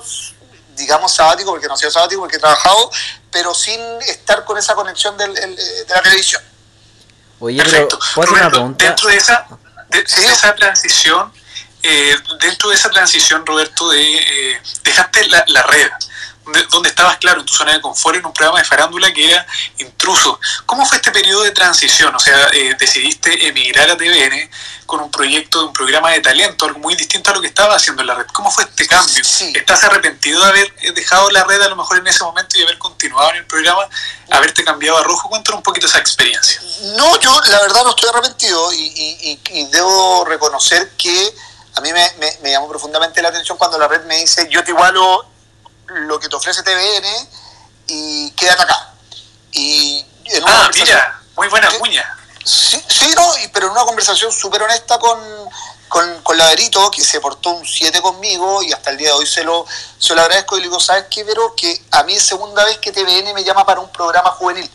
digamos, 0.75 1.15
sabático, 1.15 1.51
porque 1.51 1.67
no 1.67 1.75
ha 1.75 1.77
sido 1.77 1.89
sabático, 1.89 2.19
porque 2.19 2.35
he 2.35 2.39
trabajado, 2.39 2.91
pero 3.31 3.53
sin 3.53 3.79
estar 4.01 4.43
con 4.43 4.57
esa 4.57 4.75
conexión 4.75 5.15
del, 5.15 5.33
de 5.33 5.85
la 5.87 6.01
televisión. 6.01 6.43
Oye, 7.39 7.57
Perfecto. 7.57 7.99
¿puedo 8.15 8.31
hacer 8.31 8.41
una 8.41 8.49
pregunta? 8.49 8.85
Dentro 8.85 9.09
de 9.09 9.17
esa, 9.17 9.47
de, 9.89 9.99
esa 9.99 10.55
transición, 10.55 11.31
eh, 11.83 12.15
dentro 12.39 12.69
de 12.69 12.75
esa 12.75 12.89
transición, 12.89 13.45
Roberto, 13.45 13.89
de, 13.89 14.17
eh, 14.17 14.61
dejaste 14.83 15.27
la, 15.27 15.43
la 15.47 15.63
red, 15.63 15.89
donde, 16.69 16.89
estabas, 16.89 17.17
claro, 17.17 17.39
en 17.41 17.45
tu 17.45 17.53
zona 17.53 17.73
de 17.73 17.81
confort, 17.81 18.17
en 18.17 18.25
un 18.25 18.33
programa 18.33 18.59
de 18.59 18.65
farándula 18.65 19.13
que 19.13 19.31
era 19.31 19.45
intruso. 19.77 20.39
¿Cómo 20.65 20.85
fue 20.85 20.97
este 20.97 21.11
periodo 21.11 21.43
de 21.43 21.51
transición? 21.51 22.15
O 22.15 22.19
sea, 22.19 22.49
eh, 22.53 22.75
decidiste 22.79 23.47
emigrar 23.47 23.89
a 23.89 23.97
TVN 23.97 24.49
con 24.85 25.01
un 25.01 25.11
proyecto, 25.11 25.67
un 25.67 25.73
programa 25.73 26.11
de 26.11 26.21
talento, 26.21 26.65
algo 26.65 26.79
muy 26.79 26.95
distinto 26.95 27.31
a 27.31 27.33
lo 27.33 27.41
que 27.41 27.47
estaba 27.47 27.75
haciendo 27.75 28.01
en 28.01 28.07
la 28.07 28.15
red. 28.15 28.25
¿Cómo 28.33 28.49
fue 28.49 28.63
este 28.63 28.87
cambio? 28.87 29.21
¿Estás 29.21 29.83
arrepentido 29.83 30.41
de 30.43 30.49
haber 30.49 30.73
dejado 30.93 31.29
la 31.31 31.43
red 31.43 31.61
a 31.61 31.67
lo 31.67 31.75
mejor 31.75 31.97
en 31.97 32.07
ese 32.07 32.23
momento 32.23 32.57
y 32.57 32.63
haber 32.63 32.77
continuado 32.77 33.31
en 33.31 33.37
el 33.37 33.45
programa, 33.45 33.87
haberte 34.31 34.63
cambiado 34.63 34.97
a 34.97 35.03
rojo? 35.03 35.29
Cuéntanos 35.29 35.59
un 35.59 35.63
poquito 35.63 35.87
esa 35.87 35.99
experiencia. 35.99 36.61
No, 36.95 37.19
yo 37.19 37.39
la 37.47 37.61
verdad 37.61 37.83
no 37.83 37.89
estoy 37.89 38.09
arrepentido 38.09 38.71
y, 38.73 39.39
y 39.51 39.65
debo 39.67 40.25
reconocer 40.25 40.91
que 40.97 41.33
a 41.77 41.81
mí 41.81 41.93
me, 41.93 42.11
me, 42.41 42.51
llamó 42.51 42.67
profundamente 42.67 43.21
la 43.21 43.29
atención 43.29 43.57
cuando 43.57 43.77
la 43.77 43.87
red 43.87 44.03
me 44.05 44.17
dice, 44.17 44.47
yo 44.49 44.63
te 44.63 44.71
igualo 44.71 45.25
lo 45.87 46.19
que 46.19 46.29
te 46.29 46.35
ofrece 46.35 46.63
TVN 46.63 47.29
y 47.87 48.31
quédate 48.31 48.63
acá. 48.63 48.93
Y 49.51 50.05
en 50.25 50.43
una 50.43 50.65
ah, 50.65 50.71
mira, 50.73 51.21
muy 51.35 51.47
buena 51.47 51.69
cuña. 51.79 52.17
Sí, 52.43 52.81
sí, 52.87 53.11
no, 53.15 53.33
pero 53.53 53.67
en 53.67 53.73
una 53.73 53.85
conversación 53.85 54.31
súper 54.31 54.63
honesta 54.63 54.97
con, 54.99 55.19
con, 55.89 56.21
con 56.23 56.37
Laverito, 56.37 56.89
que 56.91 57.03
se 57.03 57.19
portó 57.19 57.51
un 57.51 57.65
7 57.65 58.01
conmigo 58.01 58.63
y 58.63 58.71
hasta 58.71 58.91
el 58.91 58.97
día 58.97 59.09
de 59.09 59.13
hoy 59.13 59.25
se 59.25 59.43
lo, 59.43 59.65
se 59.97 60.15
lo 60.15 60.21
agradezco 60.21 60.57
y 60.57 60.61
le 60.61 60.67
digo, 60.67 60.79
¿sabes 60.79 61.05
qué, 61.09 61.25
Pero 61.25 61.53
Que 61.55 61.81
a 61.91 62.03
mí 62.03 62.13
es 62.13 62.23
segunda 62.23 62.63
vez 62.63 62.77
que 62.77 62.91
TVN 62.91 63.33
me 63.33 63.43
llama 63.43 63.65
para 63.65 63.79
un 63.79 63.91
programa 63.91 64.31
juvenil. 64.31 64.69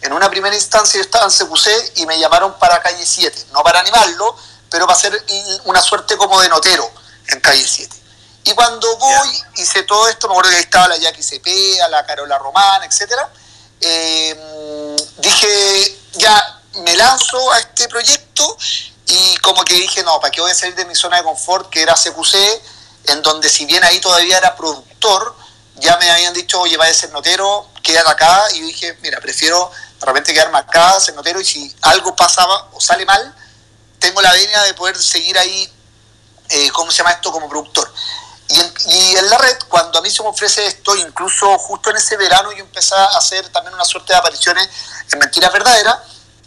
En 0.00 0.12
una 0.12 0.30
primera 0.30 0.54
instancia 0.54 0.98
yo 0.98 1.02
estaba 1.02 1.24
en 1.24 1.30
CQC 1.30 1.98
y 1.98 2.06
me 2.06 2.18
llamaron 2.20 2.56
para 2.58 2.80
Calle 2.80 3.04
7, 3.04 3.46
no 3.52 3.64
para 3.64 3.80
animarlo, 3.80 4.36
pero 4.70 4.86
va 4.86 4.92
a 4.92 4.96
ser 4.96 5.20
una 5.64 5.80
suerte 5.80 6.16
como 6.16 6.40
de 6.40 6.48
notero 6.48 6.88
en 7.28 7.40
calle 7.40 7.66
7. 7.66 7.96
Y 8.44 8.52
cuando 8.52 8.96
voy, 8.96 9.42
hice 9.56 9.82
todo 9.82 10.08
esto, 10.08 10.26
me 10.26 10.32
acuerdo 10.32 10.50
que 10.50 10.56
ahí 10.56 10.62
estaba 10.62 10.88
la 10.88 10.96
Jackie 10.96 11.22
Cepeda, 11.22 11.88
la 11.88 12.06
Carola 12.06 12.38
Román, 12.38 12.82
etc. 12.82 13.12
Eh, 13.80 14.96
dije, 15.18 15.98
ya 16.14 16.60
me 16.76 16.96
lanzo 16.96 17.52
a 17.52 17.58
este 17.58 17.88
proyecto 17.88 18.56
y 19.06 19.36
como 19.38 19.64
que 19.64 19.74
dije, 19.74 20.02
no, 20.02 20.20
¿para 20.20 20.30
qué 20.30 20.40
voy 20.40 20.50
a 20.50 20.54
salir 20.54 20.74
de 20.74 20.84
mi 20.84 20.94
zona 20.94 21.18
de 21.18 21.24
confort, 21.24 21.70
que 21.70 21.82
era 21.82 21.94
CQC, 21.94 22.34
en 23.06 23.22
donde 23.22 23.48
si 23.48 23.64
bien 23.64 23.82
ahí 23.84 24.00
todavía 24.00 24.38
era 24.38 24.54
productor, 24.54 25.34
ya 25.76 25.96
me 25.96 26.10
habían 26.10 26.34
dicho, 26.34 26.60
oye, 26.60 26.76
va 26.76 26.86
a 26.86 26.94
ser 26.94 27.10
notero, 27.10 27.68
quédate 27.82 28.10
acá, 28.10 28.44
y 28.54 28.60
dije, 28.60 28.98
mira, 29.00 29.20
prefiero 29.20 29.70
de 29.98 30.06
repente 30.06 30.34
quedarme 30.34 30.58
acá, 30.58 31.00
ser 31.00 31.14
notero, 31.14 31.40
y 31.40 31.44
si 31.44 31.74
algo 31.82 32.14
pasaba 32.14 32.68
o 32.72 32.80
sale 32.80 33.06
mal, 33.06 33.34
tengo 33.98 34.20
la 34.20 34.32
venia 34.32 34.62
de 34.64 34.74
poder 34.74 34.96
seguir 34.96 35.38
ahí, 35.38 35.72
eh, 36.50 36.70
¿cómo 36.70 36.90
se 36.90 36.98
llama 36.98 37.12
esto?, 37.12 37.32
como 37.32 37.48
productor. 37.48 37.92
Y 38.48 38.60
en, 38.60 38.74
y 38.86 39.16
en, 39.16 39.30
la 39.30 39.38
red, 39.38 39.56
cuando 39.68 39.98
a 39.98 40.02
mí 40.02 40.10
se 40.10 40.22
me 40.22 40.30
ofrece 40.30 40.66
esto, 40.66 40.96
incluso 40.96 41.58
justo 41.58 41.90
en 41.90 41.96
ese 41.96 42.16
verano 42.16 42.50
yo 42.52 42.60
empecé 42.60 42.94
a 42.94 43.04
hacer 43.18 43.48
también 43.50 43.74
una 43.74 43.84
suerte 43.84 44.12
de 44.12 44.18
apariciones 44.18 44.68
en 45.12 45.18
Mentiras 45.18 45.52
Verdaderas, 45.52 45.98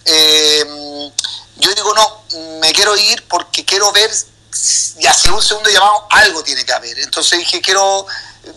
eh, 0.05 1.12
yo 1.58 1.74
digo, 1.74 1.93
no, 1.93 2.24
me 2.60 2.74
quiero 2.74 2.98
ir 2.98 3.27
porque 3.27 3.63
quiero 3.63 3.91
ver, 3.91 4.12
y 4.98 5.05
hace 5.05 5.31
un 5.31 5.41
segundo 5.41 5.70
llamado, 5.70 6.08
algo 6.10 6.43
tiene 6.43 6.65
que 6.65 6.74
haber. 6.74 6.98
Entonces 7.00 7.39
dije, 7.39 7.62
quiero 7.62 8.05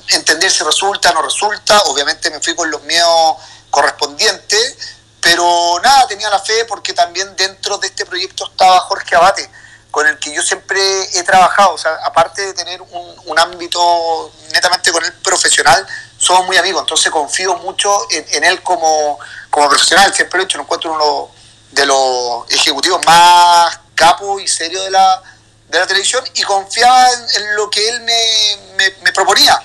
entender 0.09 0.51
si 0.51 0.65
resulta 0.65 1.13
no 1.13 1.23
resulta. 1.23 1.79
Obviamente 1.85 2.31
me 2.31 2.41
fui 2.41 2.55
con 2.55 2.71
los 2.71 2.83
miedos 2.83 3.37
correspondientes, 3.71 4.77
pero 5.21 5.81
nada, 5.83 6.07
tenía 6.07 6.31
la 6.31 6.41
fe 6.41 6.65
porque 6.65 6.93
también 6.93 7.35
dentro 7.37 7.79
de 7.79 7.89
este 7.89 8.07
proyecto 8.07 8.47
estaba 8.51 8.81
Jorge 8.81 9.17
Abate, 9.17 9.51
con 9.95 10.09
el 10.09 10.19
que 10.19 10.35
yo 10.35 10.43
siempre 10.43 10.81
he 11.13 11.23
trabajado. 11.23 11.75
O 11.75 11.79
sea, 11.79 11.93
aparte 12.03 12.43
de 12.43 12.53
tener 12.53 12.83
un, 12.83 13.15
un 13.27 13.39
ámbito 13.39 14.33
netamente 14.53 14.91
con 14.91 15.05
él 15.05 15.13
profesional, 15.23 15.87
somos 16.19 16.47
muy 16.47 16.57
amigos, 16.57 16.83
entonces 16.83 17.13
confío 17.13 17.55
mucho 17.59 17.97
en, 18.11 18.43
él 18.43 18.61
como, 18.65 19.21
como, 19.51 19.69
profesional. 19.69 20.13
Siempre 20.13 20.39
lo 20.39 20.43
he 20.43 20.47
hecho, 20.47 20.59
lo 20.59 20.65
encuentro 20.65 20.93
uno 20.93 21.31
de 21.71 21.87
los 21.87 22.51
ejecutivos 22.51 23.07
más 23.07 23.79
capos 23.95 24.43
y 24.43 24.49
serios 24.49 24.83
de 24.83 24.91
la, 24.91 25.23
de 25.69 25.79
la 25.79 25.87
televisión 25.87 26.25
y 26.35 26.43
confiaba 26.43 27.09
en, 27.13 27.55
lo 27.55 27.71
que 27.71 27.89
él 27.89 28.01
me, 28.01 28.91
me, 29.01 29.13
proponía. 29.13 29.63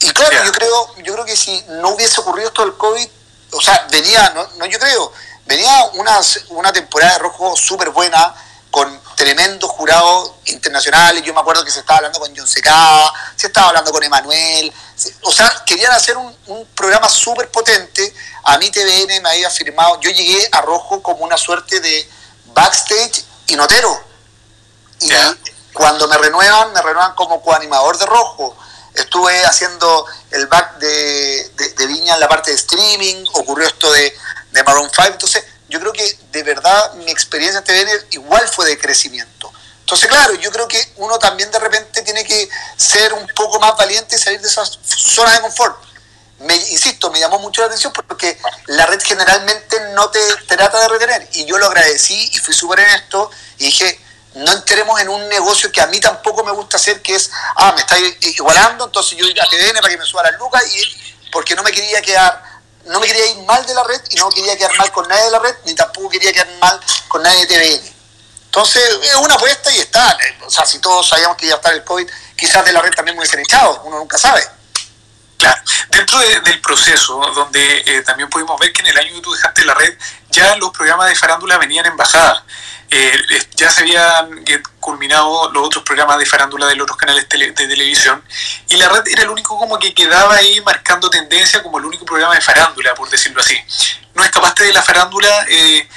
Y 0.00 0.10
claro, 0.10 0.44
yo 0.44 0.50
creo, 0.50 0.96
yo 0.96 1.12
creo 1.12 1.24
que 1.24 1.36
si 1.36 1.64
no 1.68 1.90
hubiese 1.90 2.20
ocurrido 2.20 2.48
esto 2.48 2.62
del 2.62 2.74
COVID, 2.74 3.08
o 3.52 3.60
sea, 3.60 3.86
venía, 3.88 4.30
no, 4.30 4.48
no 4.56 4.66
yo 4.66 4.80
creo, 4.80 5.12
venía 5.46 5.90
una, 5.92 6.18
una 6.48 6.72
temporada 6.72 7.12
de 7.12 7.18
rojo 7.20 7.54
súper 7.54 7.90
buena, 7.90 8.34
con 8.74 9.03
tremendos 9.14 9.70
jurados 9.70 10.32
internacionales. 10.46 11.22
Yo 11.22 11.34
me 11.34 11.40
acuerdo 11.40 11.64
que 11.64 11.70
se 11.70 11.80
estaba 11.80 11.98
hablando 11.98 12.20
con 12.20 12.34
John 12.36 12.46
Secada, 12.46 13.12
se 13.36 13.48
estaba 13.48 13.68
hablando 13.68 13.92
con 13.92 14.02
Emanuel. 14.02 14.72
O 15.22 15.32
sea, 15.32 15.62
querían 15.66 15.92
hacer 15.92 16.16
un, 16.16 16.34
un 16.46 16.66
programa 16.74 17.08
súper 17.08 17.50
potente. 17.50 18.14
A 18.44 18.58
mí 18.58 18.70
TVN 18.70 19.22
me 19.22 19.30
había 19.30 19.50
firmado, 19.50 20.00
yo 20.00 20.10
llegué 20.10 20.48
a 20.52 20.60
Rojo 20.60 21.02
como 21.02 21.24
una 21.24 21.36
suerte 21.36 21.80
de 21.80 22.08
backstage 22.54 23.24
y 23.48 23.56
notero. 23.56 24.02
Y 25.00 25.10
cuando 25.72 26.06
me 26.08 26.16
renuevan, 26.16 26.72
me 26.72 26.80
renuevan 26.80 27.14
como 27.14 27.42
coanimador 27.42 27.98
de 27.98 28.06
Rojo. 28.06 28.56
Estuve 28.94 29.44
haciendo 29.44 30.06
el 30.30 30.46
back 30.46 30.78
de, 30.78 31.50
de, 31.76 31.86
Viña 31.86 32.14
en 32.14 32.20
la 32.20 32.28
parte 32.28 32.50
de 32.50 32.56
streaming, 32.56 33.24
ocurrió 33.32 33.66
esto 33.66 33.90
de, 33.92 34.16
de 34.52 34.62
Maroon 34.62 34.88
5. 34.88 35.08
Entonces, 35.08 35.44
yo 35.68 35.80
creo 35.80 35.92
que 35.92 36.18
de 36.32 36.42
verdad 36.42 36.94
mi 36.94 37.10
experiencia 37.10 37.58
en 37.58 37.64
TVN 37.64 38.06
igual 38.10 38.46
fue 38.48 38.66
de 38.66 38.78
crecimiento. 38.78 39.52
Entonces, 39.80 40.08
claro, 40.08 40.34
yo 40.34 40.50
creo 40.50 40.66
que 40.66 40.82
uno 40.96 41.18
también 41.18 41.50
de 41.50 41.58
repente 41.58 42.02
tiene 42.02 42.24
que 42.24 42.48
ser 42.76 43.12
un 43.12 43.26
poco 43.34 43.60
más 43.60 43.76
valiente 43.76 44.16
y 44.16 44.18
salir 44.18 44.40
de 44.40 44.48
esas 44.48 44.78
zonas 44.82 45.34
de 45.34 45.40
confort. 45.42 45.76
Me, 46.38 46.56
insisto, 46.56 47.10
me 47.10 47.20
llamó 47.20 47.38
mucho 47.38 47.60
la 47.60 47.66
atención 47.66 47.92
porque 47.92 48.38
la 48.66 48.86
red 48.86 49.00
generalmente 49.02 49.78
no 49.92 50.10
te 50.10 50.20
trata 50.48 50.80
de 50.80 50.88
retener. 50.88 51.28
Y 51.32 51.44
yo 51.44 51.58
lo 51.58 51.66
agradecí 51.66 52.30
y 52.32 52.38
fui 52.38 52.54
súper 52.54 52.80
en 52.80 52.90
esto 52.94 53.30
y 53.58 53.66
dije, 53.66 54.00
no 54.34 54.52
entremos 54.52 55.00
en 55.00 55.08
un 55.08 55.28
negocio 55.28 55.70
que 55.70 55.80
a 55.80 55.86
mí 55.86 56.00
tampoco 56.00 56.42
me 56.44 56.52
gusta 56.52 56.76
hacer, 56.76 57.02
que 57.02 57.14
es, 57.14 57.30
ah, 57.56 57.72
me 57.72 57.80
está 57.80 57.96
igualando, 58.22 58.86
entonces 58.86 59.16
yo 59.18 59.26
a 59.26 59.48
TVN 59.48 59.74
para 59.74 59.90
que 59.90 59.98
me 59.98 60.04
suba 60.04 60.22
las 60.22 60.38
lucas 60.38 60.64
y 60.74 61.30
porque 61.30 61.54
no 61.54 61.62
me 61.62 61.72
quería 61.72 62.00
quedar 62.00 62.42
no 62.86 63.00
me 63.00 63.06
quería 63.06 63.26
ir 63.26 63.38
mal 63.44 63.64
de 63.66 63.74
la 63.74 63.84
red 63.84 64.00
y 64.10 64.16
no 64.16 64.28
quería 64.30 64.56
quedar 64.56 64.76
mal 64.76 64.90
con 64.92 65.08
nadie 65.08 65.24
de 65.24 65.30
la 65.30 65.38
red, 65.38 65.54
ni 65.64 65.74
tampoco 65.74 66.08
quería 66.10 66.32
quedar 66.32 66.48
mal 66.60 66.80
con 67.08 67.22
nadie 67.22 67.46
de 67.46 67.46
TVN. 67.46 67.94
Entonces, 68.46 68.82
es 69.02 69.14
una 69.16 69.34
apuesta 69.34 69.70
y 69.72 69.80
está. 69.80 70.16
O 70.46 70.50
sea, 70.50 70.64
si 70.64 70.78
todos 70.78 71.08
sabíamos 71.08 71.36
que 71.36 71.46
iba 71.46 71.56
a 71.56 71.58
estar 71.58 71.74
el 71.74 71.82
COVID, 71.82 72.08
quizás 72.36 72.64
de 72.64 72.72
la 72.72 72.80
red 72.80 72.92
también 72.92 73.16
muy 73.16 73.26
echado, 73.26 73.82
uno 73.84 73.98
nunca 73.98 74.16
sabe. 74.16 74.46
Claro, 75.36 75.60
dentro 75.90 76.18
del 76.20 76.60
proceso, 76.60 77.20
donde 77.34 77.82
eh, 77.84 78.02
también 78.02 78.30
pudimos 78.30 78.58
ver 78.60 78.72
que 78.72 78.82
en 78.82 78.86
el 78.86 78.98
año 78.98 79.14
que 79.16 79.20
tú 79.20 79.32
dejaste 79.32 79.64
la 79.64 79.74
red, 79.74 79.98
ya 80.30 80.54
los 80.56 80.70
programas 80.70 81.08
de 81.08 81.16
farándula 81.16 81.58
venían 81.58 81.84
en 81.86 81.96
bajada. 81.96 82.44
Eh, 82.90 83.18
ya 83.56 83.70
se 83.70 83.82
habían 83.82 84.44
eh, 84.46 84.62
culminado 84.78 85.50
los 85.52 85.66
otros 85.66 85.82
programas 85.84 86.18
de 86.18 86.26
farándula 86.26 86.66
de 86.66 86.76
los 86.76 86.84
otros 86.84 86.98
canales 86.98 87.26
de 87.28 87.52
televisión 87.54 88.22
y 88.68 88.76
la 88.76 88.88
red 88.88 89.02
era 89.08 89.22
el 89.22 89.30
único 89.30 89.58
como 89.58 89.78
que 89.78 89.94
quedaba 89.94 90.36
ahí 90.36 90.60
marcando 90.60 91.08
tendencia 91.10 91.62
como 91.62 91.78
el 91.78 91.86
único 91.86 92.04
programa 92.04 92.34
de 92.34 92.40
farándula, 92.40 92.94
por 92.94 93.08
decirlo 93.08 93.40
así. 93.40 93.56
No 94.14 94.22
escapaste 94.22 94.64
de 94.64 94.72
la 94.72 94.82
farándula, 94.82 95.46
eh, 95.48 95.88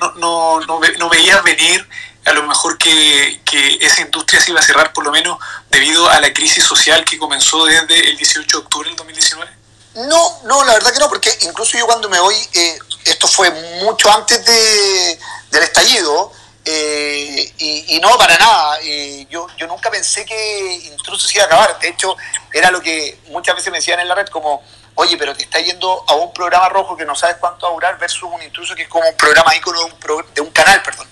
no, 0.00 0.12
no, 0.14 0.60
no, 0.60 0.80
no, 0.98 1.08
veías 1.08 1.42
venir 1.42 1.88
a 2.26 2.32
lo 2.32 2.42
mejor 2.42 2.76
que, 2.78 3.40
que, 3.44 3.78
esa 3.80 4.02
industria 4.02 4.40
se 4.40 4.50
iba 4.50 4.60
a 4.60 4.62
cerrar 4.62 4.92
por 4.92 5.04
lo 5.04 5.12
menos 5.12 5.38
debido 5.70 6.08
a 6.10 6.20
la 6.20 6.32
crisis 6.32 6.64
social 6.64 7.04
que 7.04 7.18
comenzó 7.18 7.64
desde 7.64 8.10
el 8.10 8.16
18 8.16 8.58
de 8.58 8.64
octubre 8.64 8.88
del 8.88 8.96
2019. 8.96 9.50
No, 9.94 10.40
no, 10.44 10.64
la 10.64 10.72
verdad 10.74 10.92
que 10.92 10.98
no, 10.98 11.08
porque 11.08 11.30
incluso 11.42 11.78
yo 11.78 11.86
cuando 11.86 12.08
me 12.08 12.18
voy, 12.18 12.34
esto 12.52 12.93
fue 13.34 13.50
mucho 13.82 14.12
antes 14.12 14.44
de, 14.44 15.18
del 15.50 15.62
estallido, 15.64 16.32
eh, 16.64 17.52
y, 17.58 18.00
no, 18.00 18.16
para 18.16 18.38
nada. 18.38 18.78
Eh, 18.82 19.26
yo, 19.28 19.46
yo 19.56 19.66
nunca 19.66 19.90
pensé 19.90 20.24
que 20.24 20.72
Intruso 20.84 21.26
se 21.26 21.34
iba 21.34 21.44
a 21.44 21.46
acabar. 21.46 21.78
De 21.78 21.88
hecho, 21.88 22.16
era 22.52 22.70
lo 22.70 22.80
que 22.80 23.18
muchas 23.28 23.56
veces 23.56 23.70
me 23.70 23.78
decían 23.78 24.00
en 24.00 24.08
la 24.08 24.14
red, 24.14 24.28
como, 24.28 24.62
oye, 24.94 25.16
pero 25.16 25.34
te 25.34 25.42
está 25.42 25.60
yendo 25.60 26.04
a 26.06 26.14
un 26.14 26.32
programa 26.32 26.68
rojo 26.68 26.96
que 26.96 27.04
no 27.04 27.14
sabes 27.14 27.36
cuánto 27.38 27.66
va 27.66 27.72
a 27.72 27.74
durar 27.74 27.98
versus 27.98 28.22
un 28.22 28.42
intruso 28.42 28.74
que 28.74 28.82
es 28.82 28.88
como 28.88 29.06
un 29.08 29.16
programa 29.16 29.54
ícono 29.54 29.78
de 29.80 29.84
un, 29.84 30.34
de 30.34 30.40
un 30.40 30.50
canal, 30.50 30.80
perdón. 30.82 31.08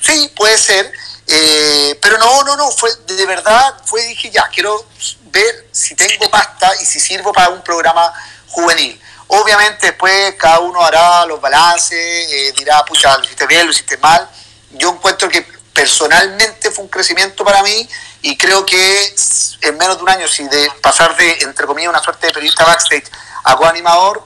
Sí, 0.00 0.32
puede 0.34 0.58
ser. 0.58 0.90
Eh, 1.26 1.96
pero 2.02 2.18
no, 2.18 2.42
no, 2.42 2.56
no, 2.56 2.70
fue 2.72 2.90
de 3.06 3.26
verdad, 3.26 3.76
fue, 3.84 4.02
dije, 4.06 4.30
ya, 4.30 4.48
quiero 4.48 4.84
ver 5.26 5.68
si 5.70 5.94
tengo 5.94 6.28
pasta 6.28 6.72
y 6.80 6.84
si 6.84 6.98
sirvo 6.98 7.32
para 7.32 7.50
un 7.50 7.62
programa 7.62 8.12
juvenil. 8.48 9.00
Obviamente 9.32 9.86
después 9.86 10.34
cada 10.34 10.58
uno 10.58 10.82
hará 10.82 11.24
los 11.24 11.40
balances, 11.40 11.92
eh, 11.92 12.52
dirá, 12.56 12.84
pucha, 12.84 13.16
lo 13.16 13.24
hiciste 13.24 13.46
bien, 13.46 13.64
lo 13.64 13.70
hiciste 13.70 13.96
mal. 13.98 14.28
Yo 14.72 14.90
encuentro 14.90 15.28
que 15.28 15.42
personalmente 15.72 16.72
fue 16.72 16.82
un 16.82 16.90
crecimiento 16.90 17.44
para 17.44 17.62
mí 17.62 17.88
y 18.22 18.36
creo 18.36 18.66
que 18.66 19.14
en 19.60 19.78
menos 19.78 19.98
de 19.98 20.02
un 20.02 20.08
año, 20.08 20.26
si 20.26 20.42
de 20.48 20.68
pasar 20.82 21.16
de, 21.16 21.30
entre 21.42 21.64
comillas, 21.64 21.90
una 21.90 22.02
suerte 22.02 22.26
de 22.26 22.32
periodista 22.32 22.64
backstage 22.64 23.04
a 23.44 23.56
coanimador, 23.56 24.20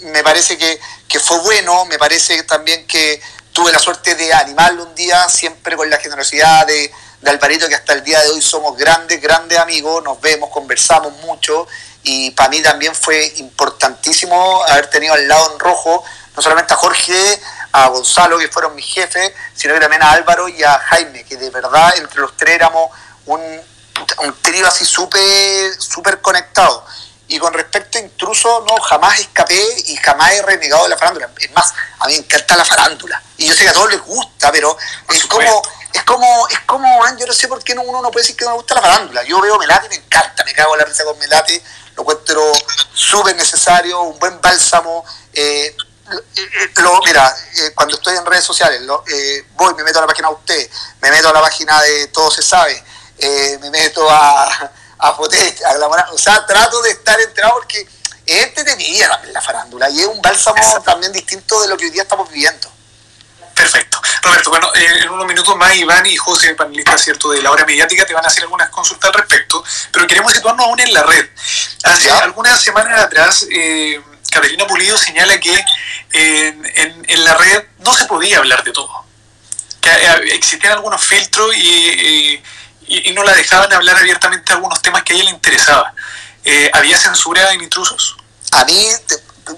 me 0.00 0.24
parece 0.24 0.58
que, 0.58 0.80
fue 1.20 1.38
bueno, 1.38 1.84
me 1.84 1.96
parece 1.96 2.42
también 2.42 2.84
que 2.88 3.22
tuve 3.52 3.70
la 3.70 3.78
suerte 3.78 4.16
de 4.16 4.34
animarlo 4.34 4.82
un 4.82 4.94
día, 4.96 5.28
siempre 5.28 5.76
con 5.76 5.88
la 5.88 5.98
generosidad 5.98 6.66
de, 6.66 6.92
de 7.20 7.30
Alvarito, 7.30 7.68
que 7.68 7.76
hasta 7.76 7.92
el 7.92 8.02
día 8.02 8.20
de 8.20 8.30
hoy 8.30 8.42
somos 8.42 8.76
grandes, 8.76 9.20
grandes 9.20 9.56
amigos, 9.60 10.02
nos 10.02 10.20
vemos, 10.20 10.50
conversamos 10.50 11.12
mucho 11.18 11.68
y 12.02 12.30
para 12.32 12.48
mí 12.48 12.60
también 12.62 12.94
fue 12.94 13.32
importantísimo 13.36 14.62
haber 14.68 14.88
tenido 14.88 15.14
al 15.14 15.28
lado 15.28 15.52
en 15.52 15.58
rojo 15.58 16.04
no 16.34 16.42
solamente 16.42 16.72
a 16.74 16.76
Jorge, 16.76 17.40
a 17.72 17.88
Gonzalo, 17.88 18.38
que 18.38 18.48
fueron 18.48 18.74
mis 18.74 18.86
jefes, 18.86 19.32
sino 19.54 19.74
que 19.74 19.80
también 19.80 20.02
a 20.02 20.12
Álvaro 20.12 20.48
y 20.48 20.62
a 20.62 20.78
Jaime, 20.78 21.24
que 21.24 21.36
de 21.36 21.50
verdad 21.50 21.92
entre 21.96 22.20
los 22.20 22.36
tres 22.36 22.54
éramos 22.54 22.90
un, 23.26 23.40
un 23.40 24.42
trío 24.42 24.66
así 24.66 24.84
súper 24.84 25.80
super 25.80 26.20
conectado. 26.20 26.84
Y 27.28 27.38
con 27.38 27.52
respecto 27.54 27.96
a 27.96 28.00
intruso, 28.02 28.64
no, 28.68 28.76
jamás 28.82 29.20
escapé 29.20 29.58
y 29.86 29.96
jamás 29.96 30.32
he 30.32 30.42
renegado 30.42 30.82
de 30.84 30.90
la 30.90 30.98
farándula. 30.98 31.30
Es 31.38 31.50
más, 31.52 31.72
a 32.00 32.06
mí 32.06 32.12
me 32.12 32.18
encanta 32.18 32.56
la 32.56 32.64
farándula. 32.64 33.22
Y 33.38 33.46
yo 33.46 33.54
sé 33.54 33.64
que 33.64 33.70
a 33.70 33.72
todos 33.72 33.90
les 33.90 34.02
gusta, 34.02 34.52
pero 34.52 34.76
es 35.08 35.24
como, 35.24 35.62
es 35.94 36.02
como, 36.04 36.48
es 36.48 36.60
como, 36.60 37.16
yo 37.16 37.26
no 37.26 37.32
sé 37.32 37.48
por 37.48 37.62
qué 37.64 37.72
uno 37.72 38.02
no 38.02 38.10
puede 38.10 38.24
decir 38.24 38.36
que 38.36 38.44
no 38.44 38.50
me 38.50 38.56
gusta 38.56 38.74
la 38.74 38.82
farándula. 38.82 39.22
Yo 39.22 39.40
veo 39.40 39.58
Melate 39.58 39.86
y 39.86 39.88
me 39.90 40.04
encanta, 40.04 40.44
me 40.44 40.52
cago 40.52 40.74
en 40.74 40.80
la 40.80 40.84
risa 40.84 41.04
con 41.04 41.18
Melate 41.18 41.62
lo 41.96 42.02
encuentro 42.02 42.52
súper 42.92 43.36
necesario, 43.36 44.00
un 44.02 44.18
buen 44.18 44.40
bálsamo. 44.40 45.04
Eh, 45.32 45.76
eh, 46.10 46.70
lo, 46.76 47.00
mira, 47.04 47.34
eh, 47.56 47.72
cuando 47.74 47.96
estoy 47.96 48.16
en 48.16 48.26
redes 48.26 48.44
sociales, 48.44 48.82
voy, 49.54 49.74
me 49.74 49.84
meto 49.84 49.98
a 49.98 50.02
la 50.02 50.06
página 50.06 50.28
de 50.28 50.34
usted, 50.34 50.70
me 51.00 51.10
meto 51.10 51.28
a 51.28 51.32
la 51.32 51.40
página 51.40 51.80
de 51.82 52.08
Todo 52.08 52.30
Se 52.30 52.42
Sabe, 52.42 52.82
me 53.60 53.70
meto 53.70 54.08
a, 54.10 54.70
a 54.98 55.16
Potete, 55.16 55.64
a 55.64 55.76
o 56.12 56.18
sea, 56.18 56.44
trato 56.46 56.82
de 56.82 56.90
estar 56.90 57.20
enterado 57.20 57.54
porque 57.54 57.86
es 58.26 58.42
entretenido 58.44 59.08
la, 59.08 59.22
la 59.32 59.40
farándula 59.40 59.90
y 59.90 60.00
es 60.00 60.06
un 60.06 60.20
bálsamo 60.20 60.82
también 60.82 61.12
distinto 61.12 61.60
de 61.62 61.68
lo 61.68 61.76
que 61.76 61.86
hoy 61.86 61.90
día 61.90 62.02
estamos 62.02 62.28
viviendo. 62.30 62.68
Perfecto. 63.54 64.00
Roberto, 64.22 64.50
bueno, 64.50 64.72
eh, 64.74 64.86
en 65.02 65.10
unos 65.10 65.26
minutos 65.26 65.56
más 65.56 65.74
Iván 65.74 66.06
y 66.06 66.16
José, 66.16 66.54
panelistas 66.54 67.02
¿cierto? 67.02 67.30
de 67.30 67.42
la 67.42 67.50
hora 67.50 67.64
mediática, 67.64 68.06
te 68.06 68.14
van 68.14 68.24
a 68.24 68.28
hacer 68.28 68.44
algunas 68.44 68.70
consultas 68.70 69.10
al 69.10 69.14
respecto, 69.14 69.62
pero 69.92 70.06
queremos 70.06 70.32
situarnos 70.32 70.66
aún 70.66 70.80
en 70.80 70.92
la 70.92 71.02
red. 71.02 71.28
Hace 71.84 72.10
algunas 72.10 72.60
semanas 72.60 73.00
atrás, 73.00 73.46
eh, 73.50 74.00
Catalina 74.30 74.66
Pulido 74.66 74.96
señala 74.96 75.38
que 75.38 75.54
en, 76.12 77.04
en, 77.06 77.24
la 77.24 77.34
red 77.34 77.64
no 77.80 77.92
se 77.94 78.06
podía 78.06 78.38
hablar 78.38 78.64
de 78.64 78.72
todo, 78.72 79.04
que 79.80 79.90
eh, 79.90 80.34
existían 80.34 80.74
algunos 80.74 81.04
filtros 81.04 81.54
y, 81.56 82.42
y, 82.86 83.12
no 83.12 83.22
la 83.24 83.34
dejaban 83.34 83.72
hablar 83.72 83.96
abiertamente 83.96 84.44
de 84.46 84.54
algunos 84.54 84.80
temas 84.80 85.02
que 85.02 85.12
a 85.12 85.16
ella 85.16 85.24
le 85.24 85.30
interesaba. 85.30 85.92
Eh, 86.44 86.70
¿Había 86.72 86.96
censura 86.96 87.52
en 87.52 87.62
intrusos? 87.62 88.16
A 88.52 88.64
mí, 88.64 88.86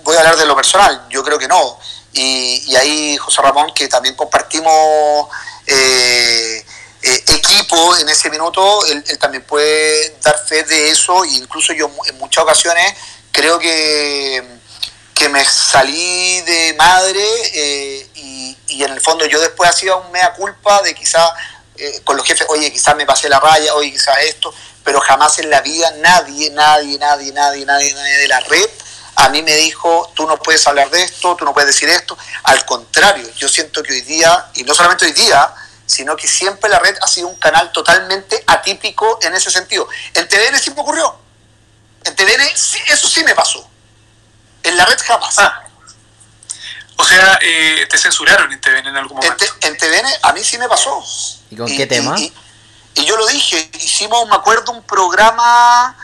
voy 0.03 0.17
a 0.17 0.21
hablar 0.21 0.37
de 0.37 0.47
lo 0.47 0.57
personal, 0.57 1.07
yo 1.11 1.23
creo 1.23 1.39
que 1.39 1.49
no 1.49 1.79
y, 2.14 2.76
ahí 2.76 3.16
José 3.16 3.42
Ramón, 3.42 3.73
que 3.75 3.88
también 3.88 4.14
compartimos 4.14 5.28
eh, 5.66 6.64
eh, 7.02 7.25
equipo 7.28 7.97
en 7.97 8.09
ese 8.09 8.30
minuto, 8.30 8.87
él, 8.87 9.02
también 9.18 9.42
puede 9.42 10.16
dar 10.23 10.38
fe 10.47 10.62
de 10.62 10.90
eso, 10.90 11.25
e 11.25 11.30
incluso 11.33 11.73
yo 11.73 11.90
en 12.06 12.18
muchas 12.18 12.44
ocasiones 12.44 12.94
creo 13.33 13.59
que, 13.59 14.42
que 15.12 15.28
me 15.28 15.44
salí 15.44 16.40
de 16.42 16.75
madre 16.78 17.25
eh, 17.54 18.09
y, 18.14 18.56
y, 18.68 18.85
en 18.85 18.92
el 18.92 19.00
fondo 19.00 19.26
yo 19.26 19.40
después 19.40 19.68
hacía 19.68 19.97
un 19.97 20.12
mea 20.12 20.33
culpa 20.35 20.83
de 20.83 20.94
quizás 20.94 21.30
con 22.04 22.16
los 22.16 22.25
jefes, 22.25 22.47
oye, 22.50 22.73
quizás 22.73 22.94
me 22.94 23.04
pasé 23.04 23.28
la 23.28 23.40
raya, 23.40 23.75
oye, 23.75 23.90
quizás 23.90 24.16
esto, 24.23 24.54
pero 24.85 25.00
jamás 25.00 25.37
en 25.40 25.50
la 25.50 25.61
vida 25.61 25.90
nadie, 25.99 26.49
nadie, 26.50 26.97
nadie, 26.99 27.33
nadie, 27.33 27.66
nadie, 27.66 27.92
nadie 27.92 28.18
de 28.18 28.28
la 28.28 28.38
red 28.38 28.71
a 29.16 29.28
mí 29.28 29.42
me 29.42 29.54
dijo, 29.56 30.11
tú 30.14 30.26
no 30.26 30.38
puedes 30.38 30.66
hablar 30.66 30.90
de 30.90 31.02
esto, 31.02 31.37
tú 31.37 31.44
no 31.44 31.52
puedes 31.52 31.68
decir 31.68 31.88
esto. 31.88 32.16
Al 32.44 32.64
contrario, 32.64 33.28
yo 33.37 33.49
siento 33.49 33.83
que 33.83 33.92
hoy 33.92 34.00
día, 34.02 34.47
y 34.54 34.64
no 34.64 34.75
solamente 34.75 35.04
hoy 35.04 35.12
día, 35.12 35.54
sino 35.87 36.16
que 36.16 36.26
siempre 36.26 36.71
la 36.71 36.78
red 36.78 36.97
ha 37.00 37.06
sido 37.06 37.28
un 37.28 37.37
canal 37.37 37.71
totalmente 37.73 38.42
atípico 38.47 39.18
en 39.23 39.35
ese 39.35 39.50
sentido. 39.50 39.88
En 40.14 40.28
TVN 40.28 40.59
sí 40.59 40.71
me 40.71 40.80
ocurrió. 40.80 41.16
En 42.04 42.14
TVN 42.16 42.42
eso 42.42 43.09
sí 43.09 43.25
me 43.25 43.35
pasó. 43.35 43.68
En 44.62 44.76
la 44.76 44.85
red 44.85 44.99
jamás. 45.04 45.38
Ah. 45.38 45.64
O 46.97 47.04
sea, 47.04 47.38
eh, 47.42 47.87
te 47.90 47.99
censuraron 47.99 48.52
en 48.52 48.61
TVN 48.61 48.87
en 48.88 48.97
algún 48.97 49.16
momento. 49.16 49.44
En, 49.61 49.76
TVN 49.76 50.06
a 50.23 50.33
mí 50.33 50.44
sí 50.44 50.59
me 50.59 50.68
pasó. 50.68 51.02
¿Y 51.50 51.56
con 51.56 51.66
qué 51.66 51.87
tema? 51.87 52.18
Y, 52.18 52.33
yo 53.04 53.16
lo 53.16 53.26
dije, 53.26 53.71
hicimos, 53.80 54.28
me 54.28 54.37
acuerdo, 54.37 54.71
un 54.71 54.83
programa, 54.83 55.97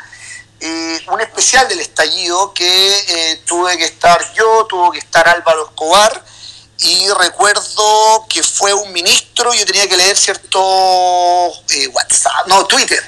eh, 0.61 1.01
un 1.09 1.21
especial 1.21 1.67
del 1.69 1.81
estallido 1.81 2.53
que 2.53 2.99
eh, 3.09 3.43
tuve 3.47 3.79
que 3.79 3.87
estar 3.87 4.33
yo, 4.35 4.67
tuvo 4.67 4.93
que 4.93 4.99
estar 4.99 5.27
Álvaro 5.27 5.67
Escobar 5.67 6.23
y 6.81 7.09
recuerdo 7.11 8.27
que 8.29 8.43
fue 8.43 8.73
un 8.73 8.93
ministro, 8.93 9.53
yo 9.55 9.67
tenía 9.67 9.89
que 9.89 9.97
leer 9.97 10.17
cierto 10.17 10.61
eh, 11.71 11.89
WhatsApp, 11.89 12.47
no, 12.47 12.67
Twitter, 12.67 13.03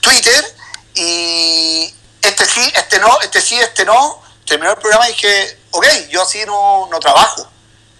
Twitter, 0.00 0.56
y 0.94 1.92
este 2.22 2.44
sí, 2.44 2.72
este 2.74 2.98
no, 2.98 3.20
este 3.20 3.40
sí, 3.40 3.58
este 3.58 3.84
no, 3.84 4.22
terminó 4.46 4.72
el 4.72 4.78
programa 4.78 5.08
y 5.08 5.12
dije, 5.12 5.58
ok, 5.72 5.86
yo 6.08 6.22
así 6.22 6.44
no, 6.46 6.88
no 6.90 7.00
trabajo. 7.00 7.48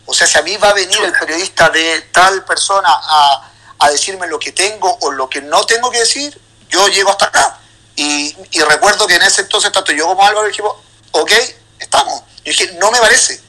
O 0.07 0.15
sea, 0.15 0.27
si 0.27 0.39
a 0.39 0.43
mí 0.43 0.57
va 0.57 0.71
a 0.71 0.75
venir 0.75 0.99
el 1.03 1.13
periodista 1.13 1.71
de 1.71 2.03
tal 2.13 2.45
persona 2.45 2.89
a, 2.91 3.53
a 3.79 3.91
decirme 3.91 4.27
lo 4.27 4.39
que 4.39 4.53
tengo 4.53 4.97
o 5.03 5.11
lo 5.13 5.29
que 5.29 5.41
no 5.41 5.65
tengo 5.65 5.91
que 5.91 6.01
decir, 6.01 6.41
yo 6.69 6.87
llego 6.89 7.11
hasta 7.11 7.27
acá. 7.27 7.60
Y, 8.03 8.63
recuerdo 8.63 9.07
que 9.07 9.17
en 9.17 9.23
ese 9.23 9.43
entonces, 9.43 9.71
tanto 9.73 9.93
yo 9.93 10.07
como 10.07 10.25
Álvaro 10.25 10.47
dijimos, 10.47 10.75
ok, 11.11 11.33
estamos. 11.79 12.23
Yo 12.45 12.53
dije, 12.53 12.73
no 12.79 12.91
me 12.91 12.99
parece 12.99 13.41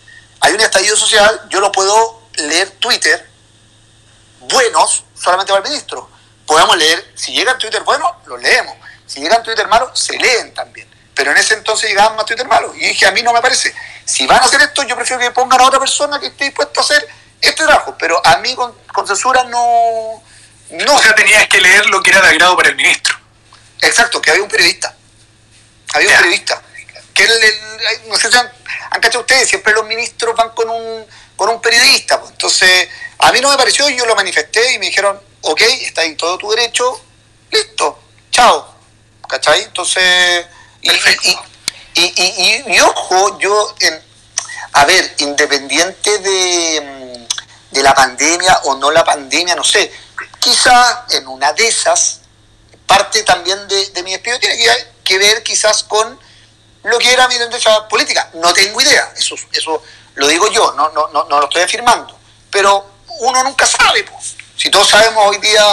hay 0.41 0.53
un 0.53 0.61
estallido 0.61 0.97
social, 0.97 1.41
yo 1.49 1.59
lo 1.59 1.71
puedo 1.71 2.21
leer 2.33 2.71
Twitter, 2.71 3.29
buenos, 4.39 5.05
solamente 5.15 5.53
para 5.53 5.63
el 5.63 5.69
ministro. 5.69 6.09
Podemos 6.47 6.75
leer, 6.75 7.11
si 7.15 7.31
llegan 7.31 7.57
Twitter 7.59 7.83
buenos, 7.83 8.11
los 8.25 8.41
leemos. 8.41 8.75
Si 9.05 9.21
llegan 9.21 9.43
Twitter 9.43 9.67
malos, 9.67 9.97
se 9.97 10.17
leen 10.17 10.53
también. 10.53 10.89
Pero 11.13 11.31
en 11.31 11.37
ese 11.37 11.53
entonces 11.53 11.89
llegaban 11.89 12.15
más 12.15 12.25
Twitter 12.25 12.47
malos. 12.47 12.75
Y 12.75 12.87
dije, 12.87 13.05
a 13.05 13.11
mí 13.11 13.21
no 13.21 13.33
me 13.33 13.41
parece. 13.41 13.73
Si 14.03 14.25
van 14.25 14.41
a 14.41 14.45
hacer 14.45 14.61
esto, 14.61 14.83
yo 14.83 14.95
prefiero 14.95 15.21
que 15.21 15.29
pongan 15.31 15.61
a 15.61 15.67
otra 15.67 15.79
persona 15.79 16.19
que 16.19 16.27
esté 16.27 16.45
dispuesta 16.45 16.81
a 16.81 16.83
hacer 16.83 17.07
este 17.39 17.63
trabajo. 17.63 17.95
Pero 17.99 18.19
a 18.25 18.37
mí 18.37 18.55
con, 18.55 18.73
censura 19.05 19.43
no, 19.43 20.23
no. 20.71 20.95
O 20.95 20.99
sea, 20.99 21.13
tenías 21.13 21.47
que 21.47 21.61
leer 21.61 21.85
lo 21.87 22.01
que 22.01 22.09
era 22.09 22.21
de 22.21 22.29
agrado 22.29 22.57
para 22.57 22.69
el 22.69 22.75
ministro. 22.75 23.10
Exacto, 23.81 24.21
que 24.21 24.31
había 24.31 24.43
un 24.43 24.49
periodista. 24.49 24.95
Había 25.93 26.09
un 26.09 26.15
periodista. 26.15 26.61
Que 27.13 27.27
no 28.07 28.17
sé 28.17 28.31
si 28.31 28.37
han 28.37 29.01
cachado 29.01 29.21
ustedes, 29.21 29.49
siempre 29.49 29.73
los 29.73 29.85
ministros 29.85 30.35
van 30.35 30.49
con 30.51 30.69
un, 30.69 31.05
con 31.35 31.49
un 31.49 31.61
periodista. 31.61 32.19
Pues. 32.19 32.31
Entonces, 32.31 32.87
a 33.19 33.31
mí 33.31 33.41
no 33.41 33.49
me 33.49 33.57
pareció, 33.57 33.89
yo 33.89 34.05
lo 34.05 34.15
manifesté 34.15 34.73
y 34.73 34.79
me 34.79 34.87
dijeron, 34.87 35.19
ok, 35.41 35.61
está 35.81 36.03
en 36.03 36.15
todo 36.17 36.37
tu 36.37 36.49
derecho, 36.51 37.01
listo, 37.51 37.99
chao. 38.31 38.75
¿Cachai? 39.27 39.63
Entonces, 39.63 40.45
y, 40.81 40.89
y, 41.95 42.63
y, 42.67 42.79
ojo, 42.81 43.39
yo, 43.39 43.75
en, 43.79 44.01
a 44.73 44.85
ver, 44.85 45.15
independiente 45.19 46.17
de, 46.19 47.27
de 47.71 47.83
la 47.83 47.93
pandemia 47.93 48.59
o 48.65 48.75
no 48.75 48.91
la 48.91 49.03
pandemia, 49.03 49.55
no 49.55 49.63
sé, 49.63 49.91
quizá 50.39 51.05
en 51.11 51.27
una 51.27 51.53
de 51.53 51.67
esas, 51.67 52.20
parte 52.91 53.23
también 53.23 53.67
de, 53.69 53.89
de 53.91 54.03
mi 54.03 54.11
despido 54.11 54.37
tiene 54.37 54.57
que, 54.57 54.69
que 55.05 55.17
ver 55.17 55.41
quizás 55.43 55.83
con 55.83 56.19
lo 56.83 56.99
que 56.99 57.13
era 57.13 57.25
mi 57.29 57.37
tendencia 57.37 57.87
política. 57.87 58.29
No 58.33 58.53
tengo 58.53 58.81
idea, 58.81 59.13
eso, 59.15 59.35
eso 59.53 59.81
lo 60.15 60.27
digo 60.27 60.51
yo, 60.51 60.73
no, 60.73 60.89
no, 60.89 61.07
no, 61.07 61.23
no 61.23 61.39
lo 61.39 61.45
estoy 61.45 61.61
afirmando. 61.61 62.17
Pero 62.49 62.85
uno 63.19 63.43
nunca 63.43 63.65
sabe, 63.65 64.03
pues. 64.03 64.35
si 64.57 64.69
todos 64.69 64.89
sabemos 64.89 65.23
hoy 65.25 65.37
día 65.37 65.63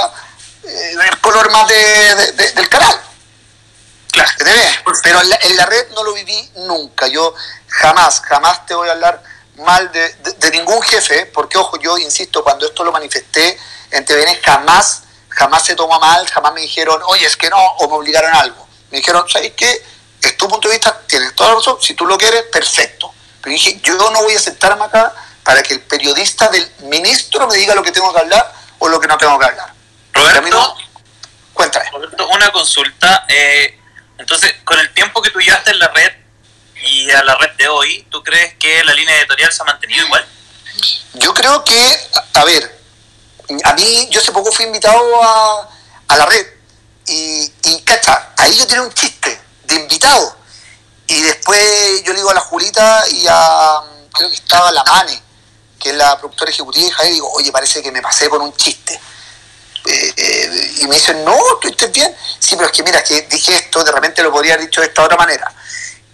eh, 0.63 0.95
el 1.11 1.21
color 1.21 1.51
más 1.51 1.67
de, 1.67 2.33
del 2.55 2.69
canal. 2.69 3.01
Claro. 4.13 4.31
Pero 5.03 5.21
en 5.21 5.31
la, 5.31 5.39
en 5.43 5.57
la, 5.57 5.67
red 5.67 5.89
no 5.91 6.05
lo 6.05 6.13
viví 6.13 6.51
nunca. 6.69 7.09
Yo 7.09 7.35
jamás, 7.67 8.21
jamás 8.21 8.65
te 8.65 8.75
voy 8.75 8.89
a 8.89 8.93
hablar 8.93 9.23
mal 9.57 9.91
de, 9.91 10.51
ningún 10.53 10.81
jefe, 10.83 11.27
porque 11.27 11.59
ojo, 11.59 11.79
yo 11.79 11.99
insisto, 11.99 12.45
cuando 12.45 12.67
esto 12.67 12.85
lo 12.85 12.93
manifesté 12.93 13.59
en 13.91 14.05
TVN, 14.05 14.41
jamás, 14.45 15.03
jamás 15.39 15.65
se 15.65 15.77
tomó 15.77 16.01
mal, 16.01 16.27
jamás 16.29 16.53
me 16.53 16.63
dijeron, 16.63 17.01
oye, 17.07 17.25
es 17.25 17.37
que 17.37 17.49
no, 17.49 17.57
o 17.57 17.89
me 17.89 17.95
obligaron 17.95 18.35
a 18.35 18.41
algo. 18.41 18.67
Me 18.91 18.99
dijeron, 18.99 19.25
¿sabes 19.29 19.53
qué? 19.57 19.83
es 20.21 20.37
tu 20.37 20.49
punto 20.49 20.69
de 20.69 20.75
vista, 20.75 21.01
tienes 21.07 21.33
toda 21.37 21.51
la 21.51 21.57
razón, 21.57 21.79
si 21.81 21.95
tú 21.95 22.05
lo 22.05 22.19
quieres, 22.19 22.43
perfecto. 22.51 23.15
Pero 23.41 23.53
dije, 23.53 23.81
yo 23.83 23.97
no 24.11 24.23
voy 24.23 24.35
a 24.35 24.41
sentarme 24.41 24.85
acá 24.85 25.15
para 25.45 25.63
que 25.63 25.75
el 25.75 25.81
periodista 25.81 26.49
del 26.49 26.69
ministro 26.81 27.47
me 27.47 27.57
diga 27.57 27.75
lo 27.77 27.85
que 27.85 27.93
tengo 27.93 28.13
que 28.13 28.19
hablar 28.19 28.53
o 28.81 28.89
lo 28.89 28.99
que 28.99 29.07
no 29.07 29.17
tengo 29.17 29.39
que 29.39 29.45
hablar. 29.45 29.73
Roberto, 30.13 30.77
cuéntame. 31.55 31.89
Roberto, 31.91 32.29
una 32.29 32.51
consulta. 32.51 33.25
Eh, 33.29 33.79
entonces, 34.19 34.57
con 34.65 34.79
el 34.81 34.93
tiempo 34.93 35.23
que 35.23 35.31
tú 35.31 35.39
llevaste 35.39 35.71
en 35.71 35.79
la 35.79 35.89
red 35.89 36.13
y 36.83 37.11
a 37.13 37.23
la 37.23 37.37
red 37.37 37.53
de 37.53 37.69
hoy, 37.69 38.07
¿tú 38.11 38.23
crees 38.25 38.55
que 38.55 38.83
la 38.83 38.93
línea 38.93 39.17
editorial 39.21 39.53
se 39.53 39.63
ha 39.63 39.67
mantenido 39.67 40.05
igual? 40.05 40.27
Yo 41.15 41.33
creo 41.33 41.63
que, 41.65 41.97
a 42.35 42.45
ver, 42.45 42.78
a 43.65 43.75
mí, 43.75 44.09
yo 44.11 44.21
hace 44.21 44.33
poco 44.33 44.53
fui 44.53 44.65
invitado 44.67 45.23
a, 45.23 45.69
a 46.09 46.17
la 46.17 46.27
red 46.27 46.47
y, 47.07 47.53
y, 47.65 47.81
cacha, 47.83 48.33
ahí 48.37 48.57
yo 48.57 48.67
tenía 48.67 48.83
un 48.83 48.93
chiste 48.93 49.41
de 49.65 49.75
invitado. 49.75 50.37
Y 51.07 51.23
después 51.23 52.03
yo 52.05 52.13
le 52.13 52.19
digo 52.19 52.31
a 52.31 52.35
la 52.35 52.41
Julita 52.41 53.05
y 53.11 53.27
a, 53.29 53.81
creo 54.13 54.29
que 54.29 54.35
estaba 54.35 54.71
la 54.73 54.85
Mane, 54.85 55.23
que 55.79 55.91
es 55.91 55.97
la 55.97 56.19
productora 56.19 56.51
ejecutiva, 56.51 57.05
y 57.07 57.13
digo, 57.13 57.31
oye, 57.33 57.51
parece 57.51 57.83
que 57.83 57.91
me 57.91 58.03
pasé 58.03 58.29
con 58.29 58.43
un 58.43 58.55
chiste. 58.55 59.01
Eh, 59.87 60.13
eh, 60.17 60.75
y 60.81 60.87
me 60.87 60.97
dicen, 60.97 61.25
no, 61.25 61.39
tú 61.63 61.69
estás 61.69 61.91
bien. 61.91 62.15
Sí, 62.39 62.57
pero 62.57 62.67
es 62.67 62.73
que 62.73 62.83
mira, 62.83 63.03
que 63.03 63.23
dije 63.23 63.57
esto, 63.57 63.83
de 63.83 63.93
repente 63.93 64.23
lo 64.23 64.31
podría 64.31 64.55
haber 64.55 64.67
dicho 64.67 64.83
de 64.83 64.89
esta 64.89 65.03
otra 65.03 65.17
manera. 65.17 65.51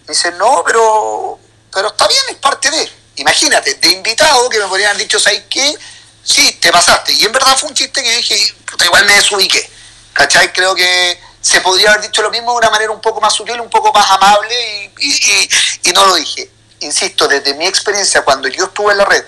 Me 0.07 0.15
dicen, 0.15 0.39
no, 0.39 0.63
pero, 0.65 1.41
pero 1.73 1.89
está 1.89 2.07
bien, 2.07 2.23
es 2.31 2.37
parte 2.37 2.71
de. 2.71 2.93
Imagínate, 3.17 3.75
de 3.75 3.89
invitado 3.89 4.49
que 4.49 4.59
me 4.59 4.67
podrían 4.67 4.91
haber 4.91 5.03
dicho, 5.03 5.19
¿sabes 5.19 5.45
qué? 5.49 5.77
Sí, 6.25 6.53
te 6.61 6.73
pasaste. 6.73 7.13
Y 7.13 7.25
en 7.25 7.33
verdad 7.33 7.57
fue 7.57 7.69
un 7.69 7.75
chiste 7.75 8.03
que 8.03 8.17
dije, 8.17 8.55
puta, 8.65 8.85
igual 8.87 9.05
me 9.05 9.15
desubiqué. 9.15 9.71
¿Cachai? 10.15 10.53
Creo 10.53 10.75
que 10.75 11.21
se 11.41 11.61
podría 11.61 11.91
haber 11.91 12.03
dicho 12.03 12.23
lo 12.23 12.31
mismo 12.31 12.53
de 12.53 12.59
una 12.59 12.71
manera 12.71 12.91
un 12.91 13.01
poco 13.01 13.21
más 13.21 13.35
sutil, 13.35 13.61
un 13.61 13.69
poco 13.69 13.93
más 13.93 14.11
amable 14.11 14.91
y, 14.99 15.93
no 15.93 16.07
lo 16.07 16.15
dije. 16.15 16.51
Insisto, 16.81 17.29
desde 17.29 17.55
mi 17.55 17.67
experiencia, 17.67 18.23
cuando 18.23 18.49
yo 18.49 18.65
estuve 18.65 18.93
en 18.93 18.99
la 18.99 19.05
red, 19.05 19.25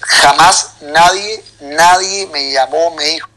jamás 0.00 0.74
nadie, 0.82 1.42
nadie 1.60 2.26
me 2.28 2.52
llamó, 2.52 2.92
me 2.92 3.04
dijo, 3.04 3.28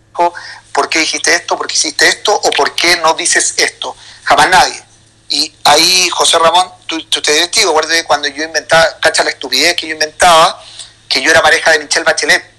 ¿por 0.71 0.89
qué 0.89 0.99
dijiste 0.99 1.33
esto? 1.33 1.57
¿Por 1.57 1.67
qué 1.67 1.73
hiciste 1.73 2.07
esto? 2.07 2.33
¿O 2.33 2.51
por 2.51 2.75
qué 2.75 2.97
no 2.97 3.13
dices 3.15 3.55
esto? 3.57 3.95
Jamás 4.23 4.49
nadie. 4.49 4.83
Y 5.29 5.53
ahí, 5.63 6.07
José 6.09 6.37
Ramón, 6.37 6.71
tú, 6.85 7.03
tú 7.05 7.21
te 7.21 7.49
acuérdate 7.63 8.03
cuando 8.05 8.27
yo 8.27 8.43
inventaba, 8.43 8.99
cacha 8.99 9.23
la 9.23 9.31
estupidez 9.31 9.75
que 9.75 9.87
yo 9.87 9.93
inventaba, 9.93 10.63
que 11.09 11.21
yo 11.21 11.31
era 11.31 11.41
pareja 11.41 11.71
de 11.71 11.79
Michelle 11.79 12.05
Bachelet 12.05 12.54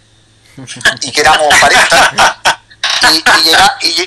y 1.03 1.13
que 1.13 1.21
éramos 1.21 1.55
pareja. 1.61 2.41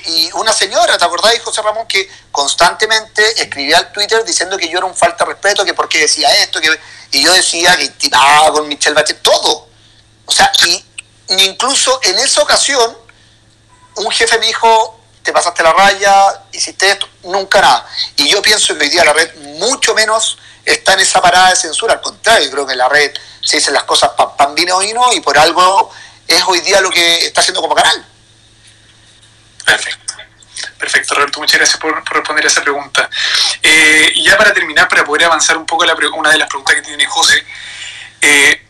Y, 0.05 0.29
una 0.33 0.51
señora, 0.51 0.97
¿te 0.97 1.05
acordás, 1.05 1.33
José 1.43 1.62
Ramón, 1.62 1.88
que 1.88 2.09
constantemente 2.31 3.41
escribía 3.41 3.77
al 3.77 3.91
Twitter 3.91 4.23
diciendo 4.25 4.57
que 4.57 4.67
yo 4.67 4.77
era 4.77 4.85
un 4.85 4.95
falta 4.95 5.25
de 5.25 5.31
respeto, 5.31 5.63
que 5.63 5.73
por 5.73 5.88
qué 5.88 5.99
decía 5.99 6.33
esto, 6.41 6.59
que, 6.59 6.79
y 7.12 7.23
yo 7.23 7.31
decía 7.33 7.75
que 7.77 7.89
tiraba 7.89 8.51
con 8.51 8.67
Michelle 8.67 8.95
Bachelet, 8.95 9.21
todo. 9.21 9.67
O 10.25 10.31
sea, 10.31 10.51
y 10.65 10.85
incluso 11.43 11.99
en 12.03 12.19
esa 12.19 12.41
ocasión, 12.41 12.97
un 13.95 14.12
jefe 14.12 14.38
me 14.39 14.47
dijo, 14.47 14.99
te 15.23 15.31
pasaste 15.31 15.63
la 15.63 15.73
raya, 15.73 16.43
hiciste 16.51 16.91
esto, 16.91 17.07
nunca 17.23 17.62
nada. 17.62 17.88
Y 18.15 18.29
yo 18.29 18.41
pienso 18.41 18.75
que 18.77 18.83
hoy 18.83 18.89
día 18.89 19.03
la 19.05 19.13
red 19.13 19.33
mucho 19.59 19.93
menos 19.93 20.38
está 20.65 20.93
en 20.93 21.01
esa 21.01 21.21
parada 21.21 21.49
de 21.49 21.55
censura, 21.55 21.93
al 21.93 22.01
contrario, 22.01 22.49
creo 22.51 22.65
que 22.65 22.75
la 22.75 22.89
red 22.89 23.12
se 23.41 23.57
dicen 23.57 23.73
las 23.73 23.83
cosas 23.83 24.12
pan, 24.12 24.35
pan 24.35 24.55
vino 24.55 24.79
vino 24.79 25.13
y 25.13 25.21
por 25.21 25.38
algo 25.38 25.91
es 26.29 26.43
hoy 26.45 26.61
día 26.61 26.79
lo 26.79 26.91
que 26.91 27.25
está 27.25 27.41
haciendo 27.41 27.61
como 27.61 27.75
canal. 27.75 28.05
Perfecto. 29.65 30.13
Perfecto, 30.77 31.13
Roberto, 31.15 31.39
muchas 31.39 31.57
gracias 31.57 31.77
por, 31.77 31.93
responder 32.09 32.45
a 32.45 32.47
esa 32.47 32.61
pregunta. 32.61 33.09
Eh, 33.61 34.11
y 34.15 34.23
ya 34.23 34.37
para 34.37 34.53
terminar, 34.53 34.87
para 34.87 35.03
poder 35.03 35.25
avanzar 35.25 35.57
un 35.57 35.65
poco 35.65 35.83
a 35.83 35.87
la, 35.87 35.95
una 36.13 36.31
de 36.31 36.37
las 36.37 36.47
preguntas 36.47 36.75
que 36.75 36.81
tiene 36.81 37.05
José, 37.05 37.43
eh, 38.21 38.65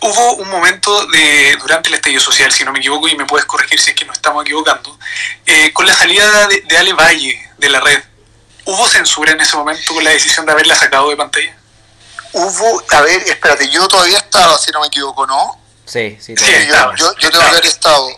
hubo 0.00 0.34
un 0.34 0.48
momento 0.48 1.06
de, 1.06 1.56
durante 1.60 1.88
el 1.90 1.94
estallido 1.94 2.20
social, 2.20 2.50
si 2.52 2.64
no 2.64 2.72
me 2.72 2.80
equivoco, 2.80 3.06
y 3.08 3.16
me 3.16 3.24
puedes 3.24 3.46
corregir 3.46 3.80
si 3.80 3.90
es 3.90 3.96
que 3.96 4.04
no 4.04 4.12
estamos 4.12 4.42
equivocando, 4.44 4.98
eh, 5.46 5.72
con 5.72 5.86
la 5.86 5.94
salida 5.94 6.48
de, 6.48 6.62
de, 6.62 6.76
Ale 6.76 6.92
Valle 6.92 7.50
de 7.58 7.68
la 7.68 7.80
red, 7.80 8.02
¿hubo 8.64 8.88
censura 8.88 9.32
en 9.32 9.40
ese 9.40 9.56
momento 9.56 9.94
con 9.94 10.02
la 10.02 10.10
decisión 10.10 10.46
de 10.46 10.52
haberla 10.52 10.74
sacado 10.74 11.10
de 11.10 11.16
pantalla? 11.16 11.56
Hubo, 12.32 12.82
a 12.90 13.00
ver, 13.02 13.22
espérate, 13.28 13.68
yo 13.70 13.86
todavía 13.86 14.18
estaba, 14.18 14.58
si 14.58 14.72
no 14.72 14.80
me 14.80 14.88
equivoco, 14.88 15.26
¿no? 15.26 15.63
Sí, 15.86 16.18
sí, 16.20 16.34
sí 16.36 16.44
yo, 16.68 16.94
yo, 16.94 17.14
yo, 17.18 17.30
tengo 17.30 17.44
que 17.44 17.50
haber 17.50 17.66
estado. 17.66 18.08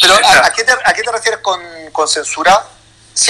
Pero 0.00 0.14
¿a, 0.14 0.50
qué 0.52 0.64
te, 0.64 0.72
¿a, 0.72 0.92
qué 0.92 1.02
te, 1.02 1.10
refieres 1.10 1.40
con, 1.40 1.60
con, 1.92 2.08
censura? 2.08 2.64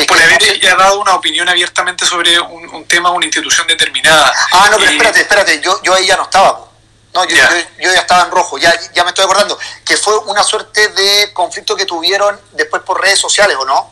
por 0.09 0.20
haber 0.20 0.61
ya 0.61 0.75
dado 0.75 1.01
una 1.01 1.14
opinión 1.14 1.49
abiertamente 1.49 2.05
sobre 2.05 2.38
un, 2.40 2.85
tema, 2.87 3.11
una 3.11 3.25
institución 3.25 3.66
determinada. 3.66 4.33
Ah, 4.53 4.68
no, 4.70 4.79
pero 4.79 4.90
espérate, 4.90 5.20
espérate, 5.20 5.61
yo, 5.61 5.81
yo 5.83 5.94
ahí 5.94 6.07
ya 6.07 6.16
no 6.16 6.25
estaba. 6.25 6.66
No, 7.14 7.25
yo, 7.25 7.37
yo, 7.79 7.92
ya 7.92 8.01
estaba 8.01 8.25
en 8.25 8.31
rojo, 8.31 8.59
ya, 8.59 8.75
ya 8.92 9.05
me 9.05 9.11
estoy 9.11 9.25
acordando. 9.25 9.59
Que 9.85 9.96
fue 9.96 10.18
una 10.18 10.42
suerte 10.42 10.88
de 10.88 11.33
conflicto 11.33 11.77
que 11.77 11.87
tuvieron 11.87 12.38
después 12.53 12.83
por 12.83 13.01
redes 13.01 13.18
sociales, 13.18 13.57
¿o 13.59 13.64
no? 13.64 13.90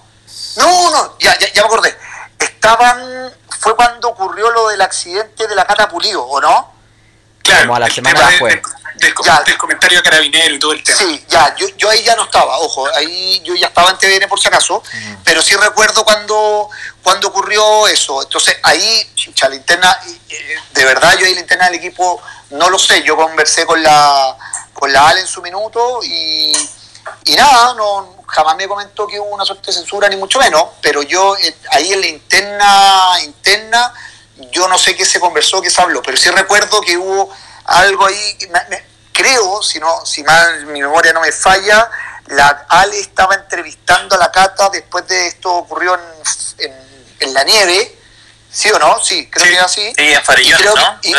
No, 0.56 0.90
no, 0.90 1.16
ya, 1.20 1.38
ya, 1.38 1.50
ya 1.52 1.62
me 1.62 1.66
acordé. 1.66 1.96
Estaban, 2.38 3.32
fue 3.60 3.74
cuando 3.76 4.08
ocurrió 4.08 4.50
lo 4.50 4.68
del 4.68 4.82
accidente 4.82 5.46
de 5.46 5.54
la 5.54 5.64
Cata 5.64 5.88
Pulido, 5.88 6.22
¿o 6.22 6.40
no? 6.40 6.74
Claro, 7.42 7.62
Como 7.62 7.76
a 7.76 7.80
la 7.80 7.90
semana 7.90 8.28
después 8.28 8.60
del, 9.44 9.58
comentario 9.58 10.02
carabinero 10.02 10.54
y 10.54 10.58
todo 10.58 10.72
el 10.72 10.82
tema. 10.82 10.98
Sí, 10.98 11.24
ya, 11.28 11.54
yo, 11.56 11.68
yo 11.76 11.90
ahí 11.90 12.02
ya 12.02 12.16
no 12.16 12.24
estaba, 12.24 12.58
ojo, 12.58 12.86
ahí 12.96 13.40
yo 13.44 13.54
ya 13.54 13.68
estaba 13.68 13.90
en 13.90 13.98
TVN 13.98 14.28
por 14.28 14.40
si 14.40 14.48
acaso, 14.48 14.82
pero 15.24 15.42
sí 15.42 15.54
recuerdo 15.56 16.04
cuando, 16.04 16.68
cuando 17.02 17.28
ocurrió 17.28 17.86
eso. 17.88 18.22
Entonces 18.22 18.56
ahí, 18.62 19.10
chucha, 19.14 19.48
la 19.48 19.56
interna, 19.56 19.98
eh, 20.28 20.56
de 20.72 20.84
verdad 20.84 21.16
yo 21.18 21.26
ahí 21.26 21.34
la 21.34 21.40
interna 21.40 21.66
del 21.66 21.76
equipo 21.76 22.22
no 22.50 22.70
lo 22.70 22.78
sé, 22.78 23.02
yo 23.02 23.16
conversé 23.16 23.66
con 23.66 23.82
la, 23.82 24.36
con 24.72 24.92
la 24.92 25.08
Ale 25.08 25.20
en 25.20 25.26
su 25.26 25.42
minuto 25.42 26.00
y, 26.02 26.52
y 27.24 27.36
nada, 27.36 27.74
no 27.74 28.14
jamás 28.34 28.56
me 28.56 28.66
comentó 28.66 29.06
que 29.06 29.20
hubo 29.20 29.34
una 29.34 29.44
suerte 29.44 29.68
de 29.68 29.72
censura 29.74 30.08
ni 30.08 30.16
mucho 30.16 30.38
menos, 30.38 30.64
pero 30.80 31.02
yo 31.02 31.36
eh, 31.36 31.54
ahí 31.70 31.92
en 31.92 32.00
la 32.00 32.06
interna, 32.06 33.20
interna, 33.22 33.94
yo 34.50 34.66
no 34.66 34.78
sé 34.78 34.96
qué 34.96 35.04
se 35.04 35.20
conversó, 35.20 35.62
qué 35.62 35.70
se 35.70 35.80
habló, 35.80 36.02
pero 36.02 36.16
sí 36.16 36.28
recuerdo 36.30 36.80
que 36.80 36.96
hubo 36.96 37.30
algo 37.64 38.06
ahí, 38.06 38.38
creo, 39.14 39.62
si, 39.62 39.78
no, 39.78 40.04
si 40.04 40.22
mal 40.22 40.66
mi 40.66 40.82
memoria 40.82 41.12
no 41.12 41.20
me 41.20 41.32
falla, 41.32 41.88
la 42.26 42.66
Ale 42.68 42.98
estaba 43.00 43.34
entrevistando 43.34 44.16
a 44.16 44.18
la 44.18 44.30
Cata 44.30 44.68
después 44.70 45.06
de 45.06 45.28
esto 45.28 45.52
ocurrió 45.52 45.94
en, 46.58 46.72
en, 47.20 47.32
la 47.32 47.44
nieve, 47.44 47.96
¿sí 48.50 48.70
o 48.70 48.78
no? 48.78 49.02
Sí, 49.02 49.30
creo 49.30 49.46
que 49.46 49.58
así. 49.58 49.92
Sí, 49.96 50.12
en 50.12 50.22
Farillón, 50.22 50.60
¿no? 50.62 50.98
sí, 51.02 51.12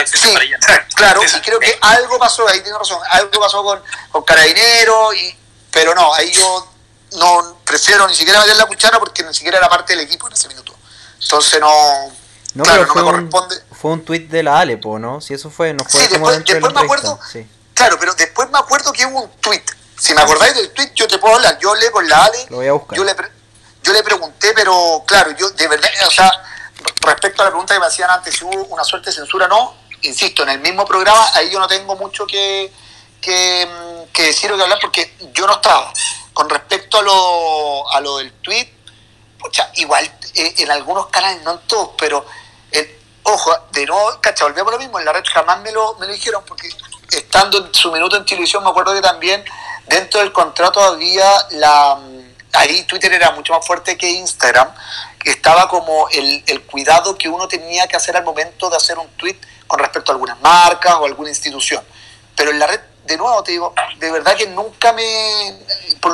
claro, 0.93 1.21
y 1.23 1.41
creo 1.41 1.60
que 1.60 1.77
algo 1.81 2.19
pasó, 2.19 2.47
ahí 2.47 2.62
tiene 2.62 2.77
razón, 2.77 2.99
algo 3.10 3.39
pasó 3.39 3.63
con, 3.63 3.81
con 4.12 4.23
Carabinero, 4.23 5.13
y, 5.13 5.36
pero 5.71 5.95
no, 5.95 6.13
ahí 6.13 6.31
yo 6.31 6.71
no 7.13 7.58
prefiero 7.63 8.08
ni 8.08 8.13
siquiera 8.13 8.41
meter 8.41 8.58
la 8.58 8.65
cuchara 8.65 8.99
porque 8.99 9.23
ni 9.23 9.34
siquiera 9.34 9.58
era 9.58 9.69
parte 9.69 9.95
del 9.95 10.05
equipo 10.05 10.27
en 10.27 10.34
ese 10.34 10.47
minuto. 10.49 10.75
Entonces 11.21 11.60
no, 11.60 12.12
no 12.55 12.63
claro, 12.63 12.86
no 12.86 12.93
me 12.93 13.01
corresponde 13.01 13.65
fue 13.86 13.91
un 13.91 14.03
tuit 14.03 14.29
de 14.31 14.41
la 14.41 14.60
Alepo, 14.60 14.97
¿no? 14.97 15.21
Si 15.21 15.36
eso 15.36 15.51
fue, 15.51 15.71
no 15.73 15.86
fue 15.86 16.01
sí, 16.01 16.08
después, 16.10 16.43
después 16.43 16.73
me 16.73 16.81
acuerdo, 16.81 17.19
sí. 17.31 17.47
Claro, 17.76 17.98
pero 18.00 18.16
después 18.16 18.50
me 18.50 18.58
acuerdo 18.58 18.92
que 18.92 19.06
hubo 19.06 19.22
un 19.22 19.32
tuit. 19.38 19.64
Si 20.00 20.16
me 20.16 20.22
acordáis 20.22 20.56
del 20.56 20.72
tuit, 20.72 20.92
yo 20.96 21.08
te 21.08 21.20
puedo 21.20 21.36
hablar. 21.36 21.60
Yo 21.60 21.70
hablé 21.70 21.92
con 21.92 22.08
la 22.10 22.26
Ale. 22.26 22.46
Lo 22.50 22.58
voy 22.58 22.68
a 22.68 22.74
buscar. 22.74 22.98
Yo 22.98 23.04
le, 23.04 23.16
yo 23.84 23.94
le 23.94 24.02
pregunté, 24.02 24.54
pero 24.54 25.04
claro, 25.06 25.32
yo 25.32 25.50
de 25.52 25.68
verdad, 25.68 25.90
o 26.08 26.12
sea, 26.12 26.32
respecto 27.02 27.44
a 27.44 27.46
la 27.46 27.52
pregunta 27.52 27.76
que 27.76 27.80
me 27.80 27.86
hacían 27.86 28.10
antes, 28.10 28.36
si 28.36 28.44
hubo 28.44 28.66
una 28.66 28.84
suerte 28.84 29.12
de 29.12 29.16
censura, 29.16 29.48
no. 29.48 29.76
Insisto, 30.02 30.44
en 30.44 30.50
el 30.50 30.60
mismo 30.60 30.86
programa, 30.86 31.30
ahí 31.34 31.50
yo 31.52 31.60
no 31.60 31.68
tengo 31.68 31.96
mucho 31.96 32.26
que, 32.26 32.72
que, 33.22 33.68
que 34.12 34.24
decir 34.24 34.52
o 34.52 34.58
que 34.58 34.64
hablar 34.64 34.80
porque 34.82 35.16
yo 35.34 35.46
no 35.46 35.54
estaba. 35.54 35.92
Con 36.34 36.50
respecto 36.50 37.00
a 37.00 37.02
lo, 37.02 37.92
a 37.92 38.02
lo 38.02 38.18
del 38.18 38.32
tuit, 38.34 38.70
pucha, 39.40 39.70
igual 39.76 40.04
eh, 40.34 40.56
en 40.58 40.72
algunos 40.72 41.08
canales, 41.08 41.42
no 41.44 41.54
en 41.54 41.60
todos, 41.68 41.92
pero 41.98 42.26
Ojo, 43.28 43.52
de 43.72 43.88
nuevo, 43.88 44.22
cacha, 44.22 44.46
volvemos 44.46 44.72
a 44.72 44.76
lo 44.76 44.80
mismo, 44.80 45.00
en 45.00 45.06
la 45.06 45.12
red 45.12 45.24
jamás 45.34 45.60
me 45.62 45.72
lo, 45.72 45.96
me 45.96 46.06
lo 46.06 46.14
dijeron, 46.14 46.44
porque 46.46 46.70
estando 47.12 47.65
en 47.65 47.74
su 47.74 47.91
minuto 47.91 48.15
en 48.18 48.26
televisión, 48.26 48.63
me 48.63 48.70
acuerdo 48.70 48.94
que 48.94 49.02
también 49.02 49.44
dentro 49.88 50.20
del 50.20 50.32
contrato 50.32 50.82
había 50.82 51.30
la. 51.52 52.00
Ahí 52.54 52.84
Twitter 52.84 53.12
era 53.12 53.32
mucho 53.32 53.54
más 53.54 53.65
fuerte 53.65 53.98
que 53.98 54.10
Instagram, 54.10 54.70
estaba 55.26 55.68
como 55.68 56.08
el, 56.10 56.41
el 56.48 56.62
cuidado 56.62 57.18
que 57.18 57.28
uno 57.28 57.48
tenía 57.50 57.86
que 57.88 57.98
hacer 57.98 58.15
al 58.15 58.24
momento 58.24 58.70
de 58.70 58.78
hacer 58.78 58.98
un 58.98 59.10
tweet 59.18 59.38
con 59.68 59.80
respecto 59.80 60.12
a 60.12 60.15
algunas 60.15 60.39
marcas 60.39 60.94
o 60.96 61.06
alguna 61.06 61.30
institución. 61.30 61.84
Pero 62.36 62.52
en 62.52 62.60
la 62.60 62.68
red, 62.68 62.80
de 63.06 63.18
nuevo 63.18 63.44
te 63.44 63.52
digo, 63.52 63.74
de 63.98 64.10
verdad 64.12 64.36
que 64.36 64.48
nunca 64.48 64.94
me. 64.94 65.50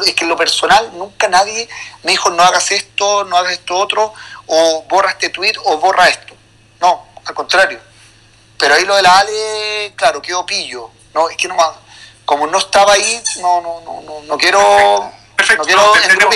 Es 0.05 0.15
que 0.15 0.23
en 0.23 0.29
lo 0.29 0.35
personal, 0.35 0.91
nunca 0.97 1.27
nadie 1.27 1.69
me 2.03 2.11
dijo 2.11 2.31
no 2.31 2.41
hagas 2.41 2.71
esto, 2.71 3.23
no 3.25 3.37
hagas 3.37 3.53
esto 3.53 3.77
otro, 3.77 4.13
o 4.47 4.83
borra 4.89 5.11
este 5.11 5.29
tweet 5.29 5.53
o 5.63 5.77
borra 5.77 6.09
esto 6.09 6.31
no, 6.81 7.07
al 7.23 7.33
contrario. 7.33 7.79
Pero 8.61 8.75
ahí 8.75 8.85
lo 8.85 8.95
de 8.95 9.01
la 9.01 9.17
Ale, 9.17 9.93
claro, 9.95 10.21
quedó 10.21 10.45
pillo. 10.45 10.91
No, 11.15 11.27
es 11.27 11.35
que 11.35 11.47
no 11.47 11.57
como 12.25 12.47
no 12.47 12.59
estaba 12.59 12.93
ahí, 12.93 13.21
no, 13.41 13.59
no, 13.59 13.81
no, 13.81 14.01
no, 14.03 14.21
no 14.21 14.37
quiero, 14.37 15.11
Perfecto, 15.35 15.63
no 15.75 15.91
te, 15.91 15.99
entendemos, 16.03 16.35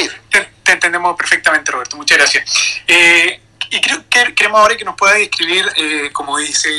te, 0.64 0.72
entendemos 0.72 1.16
perfectamente, 1.16 1.72
Roberto. 1.72 1.96
Muchas 1.96 2.18
gracias. 2.18 2.44
Eh, 2.88 3.40
y 3.70 3.80
creo 3.80 4.04
que 4.10 4.34
queremos 4.34 4.60
ahora 4.60 4.76
que 4.76 4.84
nos 4.84 4.96
pueda 4.96 5.14
describir, 5.14 5.72
eh, 5.78 6.10
como 6.12 6.38
dice 6.38 6.70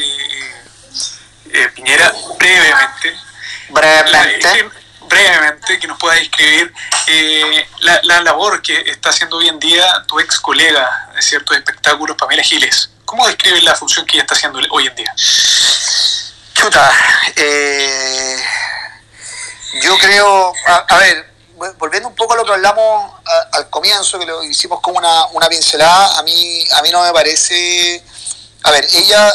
eh, 1.50 1.68
Piñera, 1.74 2.12
brevemente. 2.38 3.16
Brevemente. 3.70 4.68
brevemente, 5.08 5.78
que 5.78 5.86
nos 5.86 5.98
pueda 5.98 6.16
describir 6.16 6.74
la, 7.78 8.00
la, 8.02 8.20
labor 8.22 8.60
que 8.60 8.78
está 8.90 9.10
haciendo 9.10 9.36
hoy 9.36 9.48
en 9.48 9.58
día 9.60 9.86
tu 10.06 10.18
ex 10.18 10.40
colega 10.40 11.10
de 11.14 11.22
ciertos 11.22 11.56
espectáculos, 11.56 12.16
Pamela 12.16 12.42
Giles. 12.42 12.90
¿Cómo 13.06 13.24
describe 13.28 13.62
la 13.62 13.74
función 13.76 14.04
que 14.04 14.16
ella 14.16 14.24
está 14.24 14.34
haciendo 14.34 14.58
hoy 14.70 14.88
en 14.88 14.94
día? 14.96 15.14
Chuta, 16.54 16.92
eh, 17.36 18.36
yo 19.80 19.96
creo, 19.96 20.52
a, 20.66 20.98
ver, 20.98 21.32
volviendo 21.78 22.08
un 22.08 22.16
poco 22.16 22.34
a 22.34 22.36
lo 22.36 22.44
que 22.44 22.52
hablamos 22.52 23.14
al 23.52 23.70
comienzo, 23.70 24.18
que 24.18 24.26
lo 24.26 24.42
hicimos 24.42 24.80
como 24.80 24.98
una, 24.98 25.26
una 25.26 25.48
pincelada, 25.48 26.18
a 26.18 26.22
mí, 26.24 26.64
a 26.72 26.82
mí 26.82 26.90
no 26.90 27.04
me 27.04 27.12
parece, 27.12 28.02
a 28.64 28.72
ver, 28.72 28.84
ella 28.92 29.32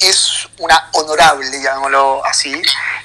es 0.00 0.46
una 0.58 0.90
honorable, 0.92 1.62
llamémoslo 1.62 2.22
así, 2.26 2.60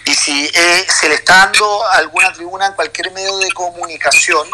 y 0.05 0.13
si 0.13 0.51
eh, 0.53 0.87
se 0.89 1.07
le 1.07 1.15
está 1.15 1.37
dando 1.37 1.87
alguna 1.87 2.33
tribuna 2.33 2.65
en 2.67 2.73
cualquier 2.73 3.11
medio 3.11 3.37
de 3.37 3.49
comunicación, 3.53 4.45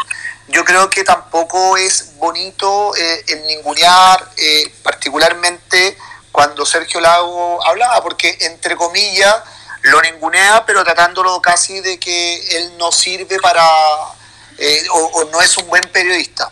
yo 0.48 0.64
creo 0.64 0.88
que 0.88 1.02
tampoco 1.02 1.76
es 1.76 2.16
bonito 2.18 2.94
eh, 2.96 3.24
el 3.28 3.46
ningunear, 3.46 4.30
eh, 4.36 4.72
particularmente 4.82 5.98
cuando 6.30 6.64
Sergio 6.64 7.00
Lago 7.00 7.64
hablaba, 7.66 8.00
porque 8.02 8.36
entre 8.42 8.76
comillas 8.76 9.34
lo 9.82 10.00
ningunea, 10.02 10.64
pero 10.64 10.84
tratándolo 10.84 11.40
casi 11.40 11.80
de 11.80 11.98
que 11.98 12.58
él 12.58 12.76
no 12.78 12.92
sirve 12.92 13.38
para, 13.40 13.66
eh, 14.58 14.86
o, 14.90 15.24
no 15.32 15.40
es 15.40 15.56
un 15.56 15.66
buen 15.68 15.82
periodista. 15.90 16.50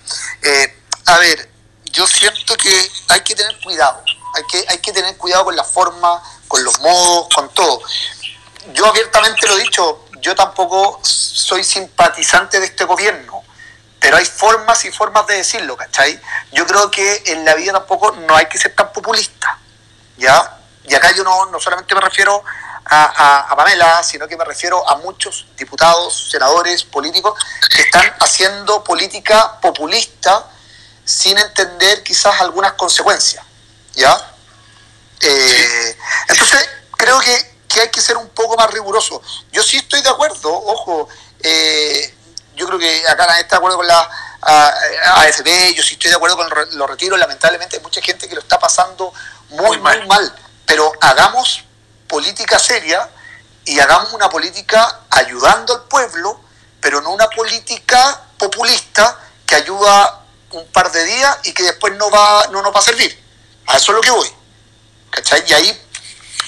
a 1.06 1.18
ver, 1.18 1.48
yo 1.84 2.06
siento 2.06 2.56
que 2.56 2.90
hay 3.08 3.20
que 3.20 3.34
tener 3.34 3.60
cuidado, 3.60 4.02
hay 4.34 4.42
que, 4.50 4.64
hay 4.68 4.78
que 4.78 4.92
tener 4.92 5.16
cuidado 5.16 5.44
con 5.44 5.56
la 5.56 5.64
forma, 5.64 6.22
con 6.48 6.64
los 6.64 6.80
modos, 6.80 7.28
con 7.34 7.52
todo. 7.54 7.80
Yo 8.72 8.86
abiertamente 8.86 9.46
lo 9.46 9.56
he 9.56 9.62
dicho, 9.62 10.04
yo 10.20 10.34
tampoco 10.34 11.00
soy 11.02 11.62
simpatizante 11.62 12.58
de 12.58 12.66
este 12.66 12.84
gobierno 12.84 13.44
pero 14.04 14.18
hay 14.18 14.26
formas 14.26 14.84
y 14.84 14.92
formas 14.92 15.26
de 15.26 15.36
decirlo, 15.36 15.78
¿cachai? 15.78 16.20
Yo 16.52 16.66
creo 16.66 16.90
que 16.90 17.22
en 17.24 17.42
la 17.42 17.54
vida 17.54 17.72
tampoco 17.72 18.12
no 18.12 18.36
hay 18.36 18.44
que 18.50 18.58
ser 18.58 18.74
tan 18.74 18.92
populista, 18.92 19.58
¿ya? 20.18 20.58
Y 20.86 20.94
acá 20.94 21.10
yo 21.12 21.24
no, 21.24 21.46
no 21.46 21.58
solamente 21.58 21.94
me 21.94 22.02
refiero 22.02 22.44
a, 22.84 23.50
a, 23.50 23.56
Pamela, 23.56 24.02
sino 24.02 24.28
que 24.28 24.36
me 24.36 24.44
refiero 24.44 24.86
a 24.86 24.96
muchos 24.98 25.46
diputados, 25.56 26.28
senadores, 26.30 26.84
políticos 26.84 27.42
que 27.74 27.80
están 27.80 28.14
haciendo 28.20 28.84
política 28.84 29.58
populista 29.58 30.50
sin 31.02 31.38
entender 31.38 32.02
quizás 32.02 32.42
algunas 32.42 32.74
consecuencias, 32.74 33.42
¿ya? 33.94 34.14
Eh, 35.18 35.96
entonces, 36.28 36.68
creo 36.98 37.18
que, 37.20 37.54
que, 37.66 37.80
hay 37.80 37.88
que 37.88 38.02
ser 38.02 38.18
un 38.18 38.28
poco 38.28 38.54
más 38.54 38.70
riguroso. 38.70 39.22
Yo 39.50 39.62
sí 39.62 39.78
estoy 39.78 40.02
de 40.02 40.10
acuerdo, 40.10 40.52
ojo, 40.52 41.08
eh, 41.42 42.13
yo 42.56 42.66
creo 42.66 42.78
que 42.78 43.08
acá 43.08 43.26
nadie 43.26 43.42
está 43.42 43.56
de 43.56 43.58
acuerdo 43.58 43.78
con 43.78 43.86
la 43.86 44.10
AFP, 44.42 45.74
yo 45.74 45.82
sí 45.82 45.94
estoy 45.94 46.10
de 46.10 46.16
acuerdo 46.16 46.36
con 46.36 46.48
los 46.72 46.90
retiros, 46.90 47.18
lamentablemente 47.18 47.76
hay 47.76 47.82
mucha 47.82 48.00
gente 48.02 48.28
que 48.28 48.34
lo 48.34 48.40
está 48.40 48.58
pasando 48.58 49.12
muy, 49.50 49.78
muy 49.78 50.06
mal. 50.06 50.34
pero 50.66 50.92
hagamos 51.00 51.64
política 52.08 52.58
seria 52.58 53.08
y 53.64 53.80
hagamos 53.80 54.12
una 54.12 54.28
política 54.28 55.00
ayudando 55.10 55.74
al 55.74 55.84
pueblo, 55.84 56.40
pero 56.80 57.00
no 57.00 57.10
una 57.10 57.28
política 57.30 58.22
populista 58.38 59.18
que 59.46 59.54
ayuda 59.54 60.20
un 60.50 60.66
par 60.68 60.92
de 60.92 61.04
días 61.04 61.38
y 61.44 61.52
que 61.52 61.62
después 61.62 61.94
no 61.94 62.10
va 62.10 62.46
no 62.50 62.62
nos 62.62 62.74
va 62.74 62.80
a 62.80 62.82
servir. 62.82 63.22
A 63.66 63.76
eso 63.76 63.92
es 63.92 63.96
lo 63.96 64.00
que 64.02 64.10
voy. 64.10 64.30
¿Cachai? 65.10 65.42
Y 65.46 65.52
ahí 65.54 65.82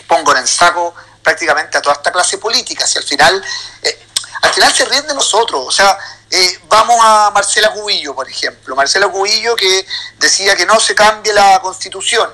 pongo 0.06 0.32
en 0.32 0.38
el 0.38 0.48
saco 0.48 0.94
prácticamente 1.22 1.78
a 1.78 1.82
toda 1.82 1.96
esta 1.96 2.12
clase 2.12 2.38
política. 2.38 2.86
Si 2.86 2.98
al 2.98 3.04
final 3.04 3.44
eh, 3.82 4.05
al 4.46 4.54
final 4.54 4.72
se 4.72 4.84
ríen 4.84 5.06
de 5.06 5.14
nosotros. 5.14 5.64
O 5.66 5.70
sea, 5.70 5.98
eh, 6.30 6.58
vamos 6.68 6.98
a 7.02 7.30
Marcela 7.32 7.72
Cubillo, 7.72 8.14
por 8.14 8.28
ejemplo. 8.28 8.74
Marcela 8.74 9.08
Cubillo 9.08 9.56
que 9.56 9.86
decía 10.18 10.56
que 10.56 10.66
no 10.66 10.78
se 10.80 10.94
cambie 10.94 11.32
la 11.32 11.60
constitución 11.60 12.30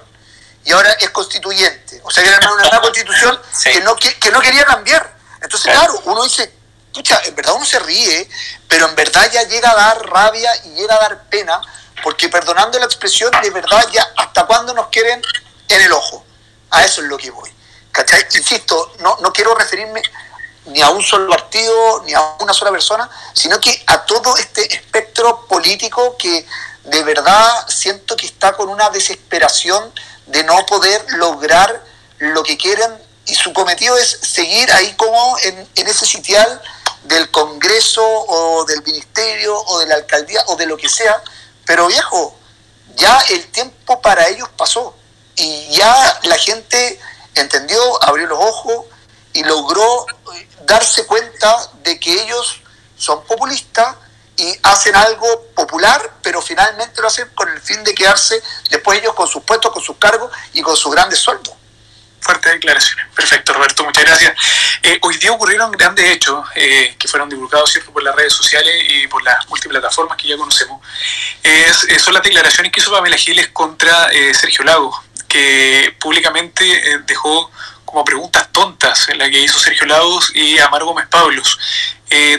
y 0.64 0.72
ahora 0.72 0.92
es 0.92 1.11
constituyente. 1.11 2.01
O 2.05 2.11
sea, 2.11 2.22
que 2.22 2.31
era 2.31 2.53
una, 2.53 2.81
constitución 2.83 3.40
que, 3.62 3.81
no, 3.81 3.96
que, 3.96 4.31
no 4.31 4.40
quería 4.40 4.64
cambiar. 4.64 5.16
Entonces, 5.40 5.72
claro, 5.72 6.01
uno 6.05 6.22
dice, 6.25 6.53
pucha, 6.92 7.20
en 7.25 7.35
verdad 7.35 7.55
uno 7.55 7.64
se 7.64 7.79
ríe, 7.81 8.29
pero 8.68 8.88
en 8.88 8.94
verdad 8.94 9.29
ya 9.33 9.42
llega 9.44 9.70
a 9.70 9.75
dar 9.75 10.07
rabia 10.09 10.51
y 10.64 10.75
llega 10.75 10.94
a 10.94 11.01
dar 11.01 11.25
pena 11.25 11.61
porque 12.03 12.29
perdonando 12.29 12.79
la 12.79 12.87
expresión, 12.87 13.31
de 13.42 13.51
verdad 13.51 13.87
ya 13.92 14.07
hasta 14.16 14.46
cuándo 14.46 14.75
nos 14.75 14.88
quieren 14.88 15.22
en 15.68 15.81
el 15.81 15.92
ojo. 15.92 16.25
A 16.70 16.85
eso 16.85 17.03
es 17.03 17.09
lo 17.09 17.18
que 17.18 17.31
voy. 17.31 17.53
¿Cachai? 17.90 18.27
Insisto, 18.35 18.94
no, 19.01 19.18
no 19.20 19.33
quiero 19.33 19.55
referirme 19.55 20.03
ni 20.66 20.81
a 20.81 20.90
un 20.90 21.03
solo 21.03 21.29
partido, 21.29 22.03
ni 22.05 22.14
a 22.14 22.37
una 22.40 22.53
sola 22.53 22.70
persona, 22.70 23.09
sino 23.33 23.59
que 23.61 23.83
a 23.87 24.05
todo 24.05 24.37
este 24.37 24.75
espectro 24.75 25.46
político 25.46 26.16
que 26.16 26.46
de 26.85 27.03
verdad 27.05 27.66
siento 27.68 28.16
que 28.16 28.27
está 28.27 28.53
con 28.55 28.68
una 28.68 28.90
desesperación 28.90 29.92
de 30.27 30.44
no 30.44 30.64
poder 30.66 31.05
lograr 31.11 31.85
lo 32.18 32.42
que 32.42 32.57
quieren 32.57 32.90
y 33.27 33.35
su 33.35 33.53
cometido 33.53 33.96
es 33.98 34.18
seguir 34.22 34.70
ahí 34.72 34.94
como 34.94 35.37
en, 35.42 35.68
ese 35.75 36.07
sitial 36.07 36.62
del 37.05 37.31
Congreso 37.31 38.05
o 38.05 38.64
del 38.64 38.83
Ministerio 38.83 39.57
o 39.57 39.79
de 39.81 39.87
la 39.87 39.96
Alcaldía 39.96 40.42
o 40.46 40.57
de 40.57 40.66
lo 40.66 40.77
que 40.77 40.88
sea, 40.88 41.22
pero 41.64 41.87
viejo, 41.87 42.37
ya 42.96 43.18
el 43.31 43.46
tiempo 43.51 44.01
para 44.01 44.29
ellos 44.29 44.48
pasó 44.57 44.94
y 45.37 45.68
ya 45.70 46.20
la 46.25 46.37
gente 46.37 47.01
entendió, 47.35 48.05
abrió 48.05 48.27
los 48.27 48.38
ojos 48.38 48.87
y 49.33 49.45
logró 49.45 50.07
darse 50.64 51.07
cuenta 51.07 51.57
de 51.83 51.99
que 51.99 52.23
ellos 52.23 52.61
son 52.97 53.25
populistas 53.25 53.97
y 54.37 54.59
hacen 54.62 54.95
algo 54.97 55.47
popular, 55.55 56.14
pero 56.23 56.40
finalmente 56.40 57.01
lo 57.01 57.09
hacen 57.09 57.29
con 57.35 57.49
el 57.49 57.61
fin 57.61 57.83
de 57.85 57.95
quedarse 57.95 58.42
después 58.71 58.99
ellos 58.99 59.14
con 59.14 59.29
sus 59.29 59.42
puestos, 59.45 59.73
con 59.73 59.83
sus 59.83 59.97
cargos 59.97 60.31
y 60.53 60.62
con 60.62 60.77
sus 60.77 60.92
grandes 60.92 61.18
sueldos. 61.18 61.55
Fuertes 62.21 62.53
declaraciones. 62.53 63.07
Perfecto, 63.14 63.53
Roberto, 63.53 63.85
muchas 63.85 64.05
gracias. 64.05 64.37
Eh, 64.83 64.99
hoy 65.03 65.16
día 65.18 65.33
ocurrieron 65.33 65.73
grandes 65.73 66.09
hechos 66.09 66.47
eh, 66.55 66.95
que 66.97 67.09
fueron 67.09 67.29
divulgados 67.29 67.73
¿cierto? 67.73 67.92
por 67.92 68.03
las 68.03 68.14
redes 68.14 68.33
sociales 68.33 68.75
y 68.88 69.09
por 69.09 69.23
las 69.25 69.49
multiplataformas 69.49 70.16
que 70.16 70.29
ya 70.29 70.37
conocemos. 70.37 70.81
Es, 71.42 71.83
eh, 71.85 71.99
son 71.99 72.14
las 72.14 72.23
declaraciones 72.23 72.71
que 72.71 72.81
hizo 72.81 72.92
Pamela 72.92 73.16
Giles 73.16 73.49
contra 73.49 74.09
Sergio 74.33 74.64
Lago, 74.64 75.03
que 75.27 75.97
públicamente 75.99 77.01
dejó 77.07 77.51
como 77.92 78.05
preguntas 78.05 78.48
tontas 78.52 79.07
en 79.11 79.18
la 79.18 79.28
que 79.28 79.38
hizo 79.38 79.59
Sergio 79.59 79.87
Lagos 79.87 80.33
y 80.35 80.59
Amaro 80.59 80.87
Gómez 80.87 81.07
Pablos. 81.09 81.59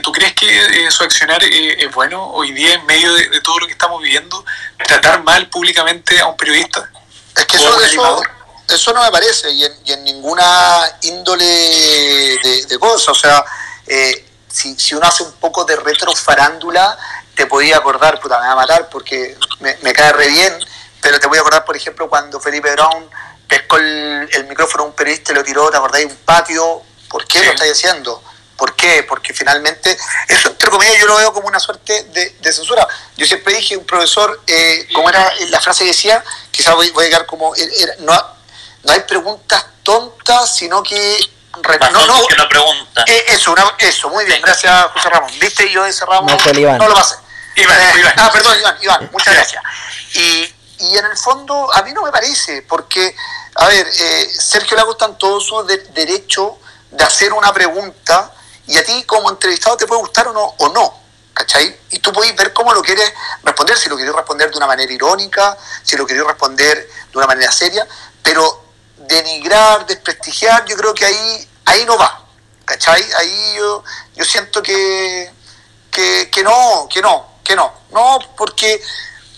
¿Tú 0.02 0.12
crees 0.12 0.34
que 0.34 0.92
su 0.92 1.04
accionar 1.04 1.44
es 1.44 1.94
bueno 1.94 2.28
hoy 2.32 2.52
día 2.52 2.74
en 2.74 2.86
medio 2.86 3.14
de, 3.14 3.40
todo 3.42 3.60
lo 3.60 3.68
que 3.68 3.74
estamos 3.74 4.02
viviendo? 4.02 4.44
¿Tratar 4.86 5.24
mal 5.24 5.48
públicamente 5.50 6.20
a 6.20 6.28
un 6.28 6.38
periodista? 6.38 6.90
Es 7.36 7.46
que 7.46 7.58
eso, 7.58 7.82
eso, 7.82 8.24
eso 8.68 8.94
no 8.94 9.04
me 9.04 9.12
parece, 9.12 9.52
y 9.52 9.64
en, 9.64 10.04
ninguna 10.04 10.82
índole 11.04 11.46
de, 11.46 12.66
de 12.68 12.80
cosas. 12.80 13.10
O 13.10 13.16
sea, 13.16 13.44
eh, 13.88 14.26
si, 14.48 14.76
si, 14.80 14.96
uno 14.96 15.08
hace 15.08 15.24
un 15.24 15.34
poco 15.34 15.66
de 15.66 15.76
retrofarándula, 15.76 16.98
te 17.36 17.46
podía 17.48 17.78
acordar, 17.78 18.20
puta, 18.20 18.40
me 18.40 18.48
va 18.48 18.54
a 18.54 18.56
matar 18.56 18.90
porque 18.90 19.38
me, 19.60 19.94
cae 19.94 20.14
re 20.14 20.28
bien, 20.28 20.54
pero 21.02 21.20
te 21.20 21.28
voy 21.28 21.38
a 21.38 21.42
acordar, 21.42 21.66
por 21.66 21.76
ejemplo, 21.76 22.10
cuando 22.10 22.40
Felipe 22.40 22.72
Brown 22.72 23.10
pescó 23.48 23.78
el, 23.78 24.46
micrófono 24.48 24.84
a 24.84 24.88
un 24.88 24.94
periodista 24.94 25.32
y 25.32 25.36
lo 25.36 25.44
tiró, 25.44 25.70
¿te 25.70 25.78
acordáis? 25.78 26.06
Un 26.06 26.16
patio. 26.18 26.82
¿Por 27.10 27.28
qué 27.28 27.44
lo 27.44 27.52
estáis 27.52 27.74
haciendo? 27.74 28.24
¿Por 28.58 28.76
qué? 28.76 29.04
Porque 29.04 29.34
finalmente, 29.34 29.98
eso 30.28 30.50
entre 30.50 30.70
comillas 30.70 30.98
yo 31.00 31.08
lo 31.08 31.18
veo 31.18 31.34
como 31.34 31.48
una 31.48 31.60
suerte 31.60 32.04
de, 32.06 32.54
censura. 32.54 32.88
Yo 33.18 33.26
siempre 33.26 33.54
dije, 33.56 33.78
un 33.78 33.86
profesor, 33.86 34.42
eh, 34.48 34.88
como 34.94 35.10
era 35.10 35.32
la 35.50 35.60
frase 35.60 35.84
que 35.84 35.90
decía, 35.90 36.24
quizás 36.50 36.74
voy, 36.76 36.90
voy 36.92 37.04
a 37.04 37.08
llegar 37.08 37.26
como, 37.26 37.54
era, 37.56 37.94
no, 38.00 38.14
no 38.84 38.94
hay 38.94 39.02
preguntas 39.02 39.66
tontas, 39.84 40.56
sino 40.56 40.82
que... 40.82 41.20
No, 41.92 42.08
no, 42.08 42.26
que 42.26 42.36
no 42.36 42.50
pregunta. 42.50 43.04
Eh, 43.06 43.26
eso, 43.28 43.56
eso, 43.78 44.10
muy 44.10 44.26
bien, 44.26 44.42
gracias 44.42 44.86
José 44.94 45.10
Ramón. 45.10 45.32
¿Viste? 45.40 45.70
Yo 45.70 45.86
ese 45.86 46.04
Ramón 46.06 46.36
no, 46.36 46.78
no 46.78 46.88
lo 46.88 46.96
pasé. 46.96 47.16
Iván, 47.56 47.80
eh, 47.80 48.00
Iván. 48.00 48.14
Ah, 48.18 48.32
perdón, 48.32 48.58
Iván, 48.60 48.78
Iván, 48.82 49.10
muchas 49.12 49.34
gracias. 49.34 49.64
Y, 50.16 50.53
y 50.84 50.98
en 50.98 51.06
el 51.06 51.18
fondo, 51.18 51.74
a 51.74 51.82
mí 51.84 51.94
no 51.94 52.04
me 52.04 52.12
parece, 52.12 52.62
porque, 52.64 53.16
a 53.56 53.68
ver, 53.68 53.88
eh, 53.88 54.30
Sergio 54.38 54.76
Lago 54.76 54.92
está 54.92 55.06
en 55.06 55.18
todo 55.18 55.40
su 55.40 55.64
derecho 55.64 56.58
de 56.92 57.04
hacer 57.04 57.32
una 57.32 57.54
pregunta 57.54 58.34
y 58.68 58.78
a 58.78 58.84
ti 58.84 59.04
como 59.04 59.30
entrevistado 59.30 59.78
te 59.78 59.88
puede 59.88 60.02
gustar 60.02 60.28
o 60.28 60.34
no, 60.34 60.44
o 60.58 60.70
no. 60.70 61.04
¿Cachai? 61.34 61.76
Y 61.90 61.98
tú 61.98 62.14
puedes 62.14 62.36
ver 62.36 62.54
cómo 62.54 62.74
lo 62.74 62.82
quieres 62.84 63.12
responder, 63.44 63.76
si 63.76 63.90
lo 63.90 63.96
quieres 63.96 64.14
responder 64.14 64.52
de 64.52 64.58
una 64.58 64.68
manera 64.68 64.92
irónica, 64.92 65.58
si 65.82 65.98
lo 65.98 66.06
quieres 66.06 66.26
responder 66.26 66.88
de 67.12 67.18
una 67.18 67.26
manera 67.26 67.52
seria, 67.52 67.88
pero 68.22 68.64
denigrar, 68.98 69.86
desprestigiar, 69.88 70.64
yo 70.66 70.76
creo 70.76 70.94
que 70.94 71.06
ahí, 71.06 71.50
ahí 71.66 71.86
no 71.86 71.98
va. 71.98 72.24
¿Cachai? 72.66 73.04
Ahí 73.18 73.56
yo, 73.58 73.84
yo 74.16 74.26
siento 74.26 74.62
que, 74.62 75.32
que, 75.90 76.30
que 76.30 76.44
no, 76.44 76.88
que 76.92 77.02
no, 77.02 77.40
que 77.44 77.56
no. 77.56 77.74
No, 77.92 78.20
porque, 78.38 78.82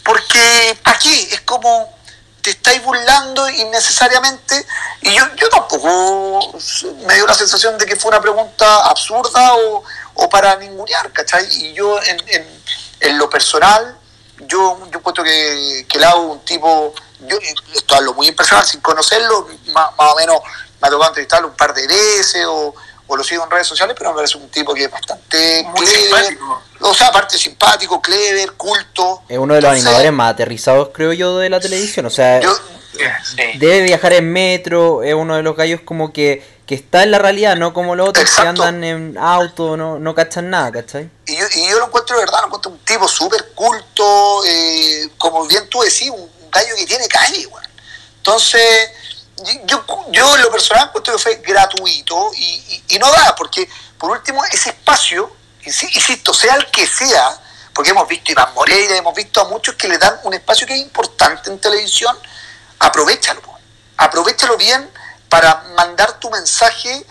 porque 0.06 0.80
aquí 0.84 1.28
es 1.32 1.42
como 1.42 1.94
te 2.42 2.52
estáis 2.52 2.82
burlando 2.84 3.50
innecesariamente 3.50 4.66
y 5.02 5.16
yo, 5.16 5.24
yo 5.36 5.50
tampoco 5.50 6.54
me 7.08 7.16
dio 7.16 7.26
la 7.26 7.34
sensación 7.34 7.76
de 7.80 7.88
que 7.88 7.96
fue 7.96 8.10
una 8.10 8.22
pregunta 8.22 8.86
absurda 8.86 9.56
o, 9.56 9.84
o 10.14 10.30
para 10.30 10.56
ningunear, 10.58 11.12
¿cachai? 11.12 11.48
Y 11.50 11.74
yo 11.74 12.00
en, 12.04 12.22
en, 13.00 13.18
lo 13.18 13.28
personal, 13.30 13.98
yo, 14.48 14.80
yo 14.92 15.00
encuentro 15.00 15.24
que, 15.24 15.88
que 15.90 16.06
hago 16.06 16.34
un 16.34 16.46
tipo 16.46 16.94
yo 17.22 17.38
esto 17.74 17.96
hablo 17.96 18.14
muy 18.14 18.28
impersonal, 18.28 18.66
sin 18.66 18.82
conocerlo, 18.82 19.48
más, 19.74 19.90
o 19.98 20.16
menos 20.16 20.40
me 20.82 20.88
ha 20.88 20.92
tocado 20.92 21.10
entrevistarlo 21.10 21.48
un 21.48 21.56
par 21.56 21.74
de 21.74 21.88
veces 21.88 22.46
o, 22.48 22.76
lo 23.14 23.24
sigo 23.24 23.44
en 23.44 23.52
redes 23.52 23.68
sociales, 23.68 23.96
pero 23.98 24.12
me 24.12 24.18
parece 24.18 24.38
un 24.38 24.50
tipo 24.50 24.74
que 24.74 24.86
es 24.86 24.92
bastante 24.92 25.64
muy 25.76 25.86
simpático. 25.86 26.62
O 26.82 26.94
sea, 26.94 27.08
aparte 27.08 27.38
simpático, 27.38 28.02
clever, 28.02 28.54
culto. 28.54 29.24
Es 29.30 29.38
uno 29.38 29.54
de 29.54 29.62
los 29.62 29.72
animadores 29.72 30.12
más 30.12 30.34
aterrizados, 30.34 30.90
creo 30.94 31.14
yo, 31.14 31.38
de 31.38 31.50
la 31.50 31.60
televisión. 31.60 32.06
O 32.06 32.10
sea, 32.10 32.42
debe 33.58 33.82
viajar 33.82 34.14
en 34.14 34.32
metro, 34.32 35.04
es 35.04 35.14
uno 35.14 35.36
de 35.36 35.44
los 35.44 35.56
gallos 35.56 35.82
como 35.82 36.12
que, 36.12 36.44
que 36.66 36.76
está 36.76 37.04
en 37.04 37.12
la 37.12 37.20
realidad, 37.20 37.56
no 37.56 37.74
como 37.74 37.96
los 37.96 38.10
otros 38.10 38.30
que 38.30 38.42
andan 38.42 38.84
en 38.84 39.18
auto, 39.18 39.78
no, 39.78 40.00
no 40.00 40.16
cachan 40.16 40.50
nada, 40.50 40.72
¿cachai? 40.72 41.10
Y 41.26 41.38
yo, 41.38 41.46
y 41.56 41.70
yo 41.70 41.80
lo 41.80 41.86
encuentro 41.88 42.16
de 42.16 42.26
verdad, 42.26 42.40
lo 42.42 42.48
encuentro 42.48 42.72
un 42.72 42.80
tipo 42.80 43.08
súper 43.08 43.52
culto, 43.54 44.44
eh, 44.46 45.10
como 45.18 45.46
bien 45.48 45.68
tú 45.70 45.82
decís, 45.82 46.10
un 46.10 46.30
gallo 46.52 46.76
que 46.76 46.86
tiene 46.86 47.08
calle, 47.08 47.48
Entonces, 48.18 48.90
yo, 49.66 49.86
yo 50.12 50.36
en 50.36 50.42
lo 50.42 50.52
personal 50.52 50.92
puesto 50.92 51.12
que 51.12 51.18
fue 51.18 51.36
gratuito 51.36 52.32
y, 52.36 52.98
no 53.00 53.12
da, 53.12 53.36
porque 53.36 53.70
por 53.98 54.12
último 54.12 54.44
ese 54.46 54.70
espacio, 54.70 55.36
insisto, 55.64 56.34
sea 56.34 56.56
el 56.56 56.72
que 56.72 56.88
sea, 56.88 57.38
porque 57.74 57.92
hemos 57.92 58.08
visto 58.08 58.30
a 58.30 58.32
Iván 58.32 58.54
Moreira, 58.54 58.96
hemos 58.96 59.14
visto 59.14 59.42
a 59.42 59.46
muchos 59.50 59.76
que 59.76 59.90
le 59.90 59.98
dan 59.98 60.20
un 60.24 60.34
espacio 60.34 60.66
que 60.66 60.74
es 60.74 60.82
importante 60.82 61.50
en 61.50 61.60
televisión, 61.60 62.18
aprovechalo, 62.80 63.42
aprovechalo 63.98 64.56
bien 64.56 64.90
para 65.28 65.64
mandar 65.76 66.20
tu 66.20 66.30
mensaje 66.30 67.06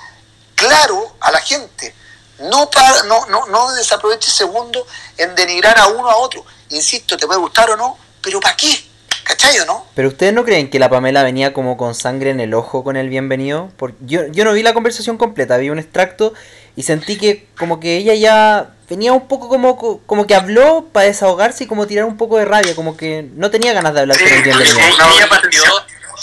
claro 0.55 1.17
a 1.21 1.31
la 1.31 1.41
gente. 1.41 1.95
No, 2.39 2.69
para, 2.71 3.05
no, 3.05 3.27
no, 3.27 3.47
no 3.47 3.73
desaproveches 3.75 4.33
segundo 4.33 4.87
en 5.19 5.35
denigrar 5.35 5.79
a 5.79 5.87
uno 5.89 6.11
a 6.11 6.17
otro. 6.17 6.45
Insisto, 6.71 7.17
te 7.17 7.27
puede 7.27 7.39
gustar 7.39 7.71
o 7.71 7.77
no, 7.77 7.99
pero 8.21 8.41
¿para 8.41 8.57
qué? 8.57 8.94
¿Cachai 9.25 9.59
o 9.61 9.67
no? 9.67 9.87
Pero 9.95 10.09
ustedes 10.09 10.33
no 10.33 10.45
creen 10.45 10.71
que 10.71 10.79
la 10.79 10.89
Pamela 10.89 11.23
venía 11.23 11.53
como 11.53 11.77
con 11.77 11.95
sangre 11.95 12.31
en 12.31 12.41
el 12.41 12.55
ojo 12.55 12.85
con 12.85 12.97
el 12.97 13.09
bienvenido? 13.09 13.73
Porque 13.77 13.97
yo, 14.03 14.27
yo 14.29 14.45
no 14.45 14.53
vi 14.53 14.63
la 14.63 14.75
conversación 14.75 15.19
completa, 15.19 15.57
vi 15.57 15.71
un 15.71 15.79
extracto 15.79 16.35
y 16.77 16.83
sentí 16.83 17.17
que 17.17 17.47
como 17.57 17.81
que 17.81 17.97
ella 17.97 18.15
ya 18.15 18.71
venía 18.89 19.13
un 19.13 19.29
poco 19.29 19.49
como, 19.49 19.79
como 20.07 20.27
que 20.27 20.35
habló 20.35 20.87
para 20.93 21.07
desahogarse 21.07 21.65
y 21.65 21.67
como 21.67 21.87
tirar 21.87 22.05
un 22.05 22.17
poco 22.17 22.39
de 22.39 22.45
rabia, 22.45 22.75
como 22.75 22.97
que 22.97 23.29
no 23.35 23.51
tenía 23.51 23.73
ganas 23.73 23.95
de 23.95 24.01
hablar 24.01 24.19
con 24.19 24.27
el 24.27 24.43
bienvenido. 24.43 24.79
Ella, 24.79 25.29
partió, 25.29 25.63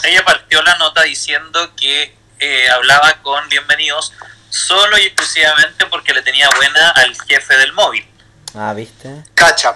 ella 0.03 0.25
partió 0.25 0.61
la 0.61 0.77
nota 0.77 1.03
diciendo 1.03 1.71
que 1.75 2.13
eh, 2.39 2.69
hablaba 2.69 3.13
con 3.21 3.47
bienvenidos 3.49 4.13
solo 4.49 4.97
y 4.97 5.03
exclusivamente 5.03 5.85
porque 5.87 6.13
le 6.13 6.21
tenía 6.21 6.49
buena 6.55 6.89
al 6.89 7.15
jefe 7.27 7.57
del 7.57 7.73
móvil. 7.73 8.05
Ah, 8.53 8.73
¿viste? 8.73 9.23
Cacha. 9.33 9.75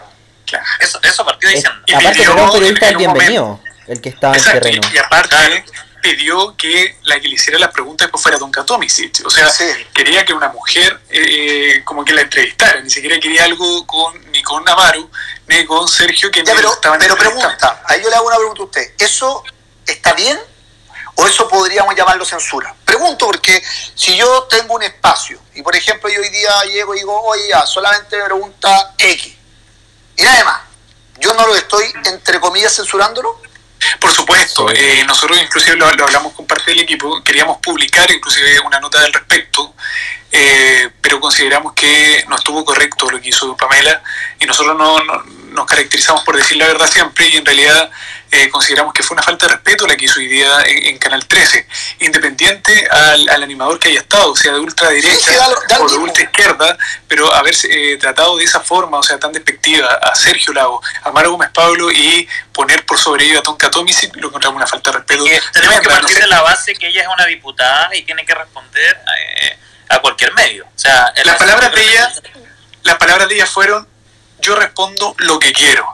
Eso, 0.79 0.99
eso 1.01 1.25
partió 1.25 1.49
diciendo. 1.49 1.81
y 1.85 1.93
aparte 1.93 2.19
pidió, 2.19 2.43
un 2.43 2.51
periodista 2.51 2.89
el 2.89 2.97
bienvenido, 2.97 3.59
el 3.87 4.01
que 4.01 4.09
estaba 4.09 4.35
en 4.35 4.43
terreno. 4.43 4.81
Y 4.93 4.97
aparte 4.97 5.65
pidió 6.05 6.55
que 6.55 6.97
la 7.03 7.19
que 7.19 7.27
le 7.27 7.33
hiciera 7.33 7.57
las 7.57 7.71
preguntas 7.71 8.05
después 8.05 8.21
fuera 8.21 8.37
Don 8.37 8.51
Tomisic. 8.51 9.23
O 9.25 9.29
sea, 9.29 9.49
quería 9.91 10.23
que 10.23 10.33
una 10.33 10.49
mujer 10.49 11.01
eh, 11.09 11.81
como 11.83 12.05
que 12.05 12.13
la 12.13 12.21
entrevistara. 12.21 12.79
Ni 12.81 12.91
siquiera 12.91 13.19
quería 13.19 13.45
algo 13.45 13.87
con 13.87 14.13
ni 14.31 14.43
con 14.43 14.63
Navarro 14.63 15.09
ni 15.47 15.65
con 15.65 15.87
Sergio 15.87 16.29
que 16.29 16.43
ya, 16.43 16.53
pero, 16.55 16.71
pero 16.99 17.15
pregunta, 17.15 17.81
ahí 17.85 18.01
yo 18.03 18.09
le 18.09 18.15
hago 18.15 18.27
una 18.27 18.37
pregunta 18.37 18.61
a 18.61 18.65
usted. 18.65 18.93
¿Eso 18.99 19.43
está 19.85 20.13
bien 20.13 20.37
o 21.15 21.25
eso 21.25 21.47
podríamos 21.47 21.95
llamarlo 21.95 22.23
censura? 22.23 22.75
Pregunto 22.85 23.25
porque 23.25 23.63
si 23.95 24.15
yo 24.15 24.43
tengo 24.43 24.75
un 24.75 24.83
espacio 24.83 25.39
y 25.55 25.63
por 25.63 25.75
ejemplo 25.75 26.07
yo 26.07 26.21
hoy 26.21 26.29
día 26.29 26.51
llego 26.71 26.93
y 26.93 26.99
digo, 26.99 27.19
oye, 27.23 27.47
ya, 27.49 27.65
solamente 27.65 28.15
me 28.17 28.25
pregunta 28.25 28.93
X 28.99 29.35
y 30.17 30.23
nada 30.23 30.43
más, 30.43 30.61
yo 31.19 31.33
no 31.33 31.47
lo 31.47 31.55
estoy, 31.55 31.85
entre 32.05 32.39
comillas, 32.39 32.75
censurándolo. 32.75 33.41
Por 33.99 34.11
supuesto, 34.11 34.69
eh, 34.71 35.03
nosotros 35.05 35.39
inclusive 35.41 35.75
lo, 35.75 35.85
hablamos 35.85 36.33
con 36.33 36.47
parte 36.47 36.71
del 36.71 36.79
equipo, 36.81 37.21
queríamos 37.23 37.57
publicar 37.57 38.09
inclusive 38.11 38.59
una 38.61 38.79
nota 38.79 38.99
al 38.99 39.13
respecto, 39.13 39.75
eh, 40.31 40.89
pero 41.01 41.19
consideramos 41.19 41.73
que 41.73 42.25
no 42.27 42.35
estuvo 42.35 42.65
correcto 42.65 43.09
lo 43.11 43.21
que 43.21 43.29
hizo 43.29 43.55
Pamela 43.55 44.01
y 44.39 44.45
nosotros 44.45 44.75
no, 44.77 44.97
nos 45.55 45.65
caracterizamos 45.65 46.23
por 46.23 46.35
decir 46.35 46.57
la 46.57 46.67
verdad 46.67 46.87
siempre 46.87 47.27
y 47.29 47.37
en 47.37 47.45
realidad 47.45 47.89
eh, 48.31 48.49
consideramos 48.49 48.93
que 48.93 49.01
fue 49.01 49.15
una 49.15 49.23
falta 49.23 49.47
de 49.47 49.53
respeto 49.53 49.87
la 49.87 49.95
que 49.95 50.05
hizo 50.05 50.19
hoy 50.19 50.27
día 50.27 50.61
en, 50.65 50.97
Canal 50.97 51.25
13, 51.25 51.67
independiente 51.99 52.87
al, 52.89 53.43
animador 53.43 53.79
que 53.79 53.89
haya 53.89 53.99
estado, 53.99 54.35
sea 54.35 54.53
de 54.53 54.59
ultraderecha 54.59 55.31
o 55.79 55.87
de 55.87 55.95
ultra 55.97 56.23
izquierda, 56.23 56.77
pero 57.07 57.33
haberse 57.33 57.67
eh, 57.71 57.97
tratado 57.97 58.35
de 58.37 58.43
esa 58.43 58.59
forma, 58.59 58.97
o 58.97 59.03
sea, 59.03 59.19
tan 59.19 59.31
despectiva 59.31 59.87
a 59.87 60.15
Sergio 60.15 60.53
Lago, 60.53 60.81
a 61.03 61.11
Maro 61.11 61.31
Gómez 61.31 61.51
Pablo 61.53 61.91
y 61.91 62.27
poner 62.51 62.85
por 62.85 62.97
sobre 62.97 63.25
ello 63.25 63.39
a 63.39 63.43
Tonka 63.43 63.69
Tomisic, 63.69 64.15
lo 64.17 64.27
encontramos 64.27 64.57
una 64.57 64.67
falta 64.67 64.91
de 64.91 64.97
respeto. 64.97 65.23
tenemos 65.53 65.79
que 65.79 65.89
partir 65.89 66.17
de 66.17 66.27
la 66.27 66.41
base 66.41 66.73
que 66.73 66.87
ella 66.87 67.03
es 67.03 67.07
una 67.07 67.25
diputada 67.25 67.95
y 67.95 68.03
tiene 68.03 68.25
que 68.25 68.33
responder 68.33 68.99
a 69.89 69.99
cualquier 69.99 70.33
medio. 70.33 70.65
O 70.65 70.79
sea, 70.79 71.13
las 71.23 71.37
palabras 71.37 71.71
de 71.71 71.81
ella, 71.81 72.11
las 72.83 72.97
palabras 72.97 73.29
de 73.29 73.35
ella 73.35 73.45
fueron 73.45 73.87
yo 74.45 74.55
respondo 74.55 75.15
lo 75.19 75.39
que 75.39 75.51
quiero. 75.51 75.85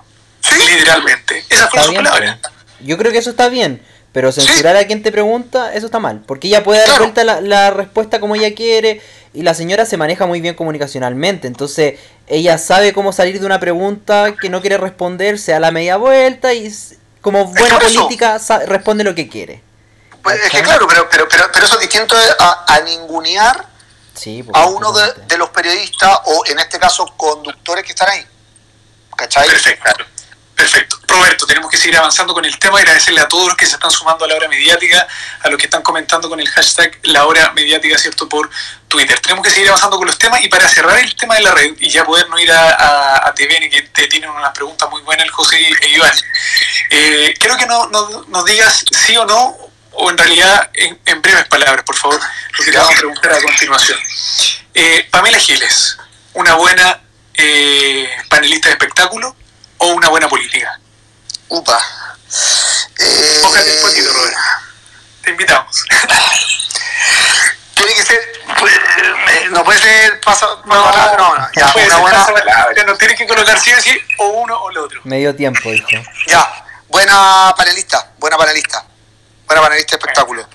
Literalmente. 0.68 1.46
Esas 1.50 1.70
fueron 1.70 1.88
sus 1.88 1.96
palabras. 1.96 2.40
Yo 2.82 2.98
creo 2.98 3.12
que 3.12 3.20
eso 3.20 3.30
está 3.30 3.50
bien. 3.50 3.82
Pero 4.12 4.34
censurar 4.34 4.76
a 4.76 4.86
quien 4.86 5.04
te 5.04 5.12
pregunta, 5.12 5.74
eso 5.74 5.86
está 5.86 6.00
mal. 6.00 6.22
Porque 6.28 6.50
ella 6.50 6.64
puede 6.64 6.86
dar 6.86 7.00
vuelta 7.00 7.24
la, 7.24 7.72
respuesta 7.72 8.20
como 8.20 8.36
ella 8.36 8.54
quiere. 8.54 9.02
Y 9.34 9.44
la 9.44 9.54
señora 9.54 9.86
se 9.86 9.96
maneja 9.96 10.26
muy 10.26 10.42
bien 10.42 10.56
comunicacionalmente. 10.56 11.48
Entonces, 11.48 11.98
ella 12.28 12.58
sabe 12.58 12.92
cómo 12.92 13.14
salir 13.14 13.40
de 13.40 13.46
una 13.46 13.62
pregunta 13.62 14.36
que 14.36 14.50
no 14.50 14.60
quiere 14.60 14.78
responder, 14.78 15.40
se 15.40 15.54
da 15.54 15.62
la 15.62 15.72
media 15.72 15.96
vuelta 15.96 16.54
y 16.54 16.70
como 17.22 17.46
buena 17.46 17.80
política 17.80 18.38
responde 18.66 19.06
lo 19.06 19.16
que 19.16 19.30
quiere. 19.30 19.64
Pues 20.22 20.44
es 20.44 20.52
que 20.52 20.62
claro, 20.62 20.88
pero, 20.88 21.08
pero, 21.10 21.28
pero, 21.30 21.66
eso 21.66 21.76
es 21.76 21.80
distinto 21.80 22.16
a, 22.40 22.66
a 22.68 22.82
ningunear 22.82 23.72
pues, 24.14 24.46
a 24.54 24.66
uno 24.66 24.92
de, 24.92 25.38
los 25.38 25.50
periodistas 25.50 26.20
o 26.26 26.44
en 26.46 26.60
este 26.60 26.78
caso 26.78 27.06
conductores 27.18 27.84
que 27.84 27.92
están 27.92 28.10
ahí. 28.10 28.26
Perfecto. 29.30 30.06
Perfecto. 30.56 31.00
Roberto, 31.08 31.48
tenemos 31.48 31.72
que 31.72 31.78
seguir 31.78 31.98
avanzando 31.98 32.36
con 32.36 32.46
el 32.46 32.58
tema. 32.60 32.78
Agradecerle 32.78 33.22
a 33.22 33.28
todos 33.28 33.48
los 33.48 33.58
que 33.58 33.66
se 33.66 33.74
están 33.74 33.90
sumando 33.90 34.26
a 34.26 34.28
la 34.28 34.36
hora 34.36 34.48
mediática, 34.48 35.08
a 35.42 35.50
los 35.50 35.58
que 35.58 35.66
están 35.66 35.82
comentando 35.82 36.30
con 36.30 36.40
el 36.40 36.48
hashtag 36.50 37.00
la 37.04 37.26
hora 37.26 37.52
mediática, 37.54 37.98
¿cierto? 37.98 38.30
Por 38.30 38.48
Twitter. 38.88 39.20
Tenemos 39.20 39.44
que 39.44 39.50
seguir 39.50 39.70
avanzando 39.70 39.98
con 39.98 40.06
los 40.06 40.20
temas 40.20 40.44
y 40.44 40.50
para 40.50 40.70
cerrar 40.70 41.00
el 41.00 41.16
tema 41.16 41.36
de 41.36 41.42
la 41.42 41.52
red 41.52 41.74
y 41.80 41.90
ya 41.90 42.06
poder 42.06 42.30
no 42.30 42.40
ir 42.40 42.52
a, 42.52 43.28
a, 43.28 43.34
TVN, 43.34 43.72
que 43.72 43.82
te 43.92 44.08
tienen 44.08 44.30
una 44.30 44.54
pregunta 44.54 44.88
muy 44.88 45.02
buena 45.02 45.24
el 45.24 45.32
José 45.32 45.60
y 45.60 45.96
Iván. 45.96 46.14
Eh, 46.92 47.34
quiero 47.40 47.58
que 47.58 47.66
no, 47.66 47.88
nos 47.88 48.46
digas 48.46 48.86
sí 48.92 49.18
o 49.18 49.26
no 49.26 49.58
o 49.94 50.10
en 50.10 50.18
realidad 50.18 50.70
en, 50.74 51.22
breves 51.22 51.48
palabras, 51.48 51.84
por 51.84 51.96
favor, 51.96 52.20
lo 52.58 52.66
que 52.66 52.72
te 52.72 52.78
vamos 52.78 52.94
a 52.94 52.98
preguntar 52.98 53.34
a 53.34 53.42
continuación. 53.42 54.00
Eh, 54.74 55.08
Pamela 55.12 55.40
Giles, 55.40 55.98
¿una 56.34 56.54
buena 56.54 57.01
eh, 57.34 58.10
panelista 58.30 58.70
de 58.70 58.74
espectáculo 58.74 59.36
o 59.78 59.88
una 59.88 60.10
buena 60.10 60.28
política? 60.28 60.80
Upa. 61.50 61.80
Eh, 63.00 63.42
Robert. 63.44 64.38
Te 65.24 65.32
invitamos. 65.32 65.86
Tiene 67.76 67.94
que 67.94 68.04
ser. 68.04 68.20
Pues, 68.60 68.74
eh, 68.74 69.48
no 69.52 69.64
puede 69.64 69.80
ser 69.80 70.20
paso. 70.22 70.62
No, 70.66 70.92
no, 70.92 71.18
no. 71.18 71.50
Ya, 71.56 71.74
una 71.76 71.98
buena. 71.98 72.84
no 72.86 72.96
tienes 72.96 73.18
que 73.18 73.28
colocar 73.28 73.60
sí 73.60 73.74
o 73.74 73.82
sí, 73.82 73.98
o 74.18 74.28
uno 74.28 74.56
o 74.56 74.70
el 74.72 74.78
otro. 74.78 75.02
Medio 75.04 75.36
tiempo, 75.36 75.72
hijo. 75.74 75.88
Ya. 76.28 76.66
Buena 76.88 77.54
panelista. 77.58 78.12
Buena 78.18 78.38
panelista 78.38 78.86
para 79.52 79.62
panelista 79.64 79.98
de 79.98 80.00
espectáculo. 80.00 80.48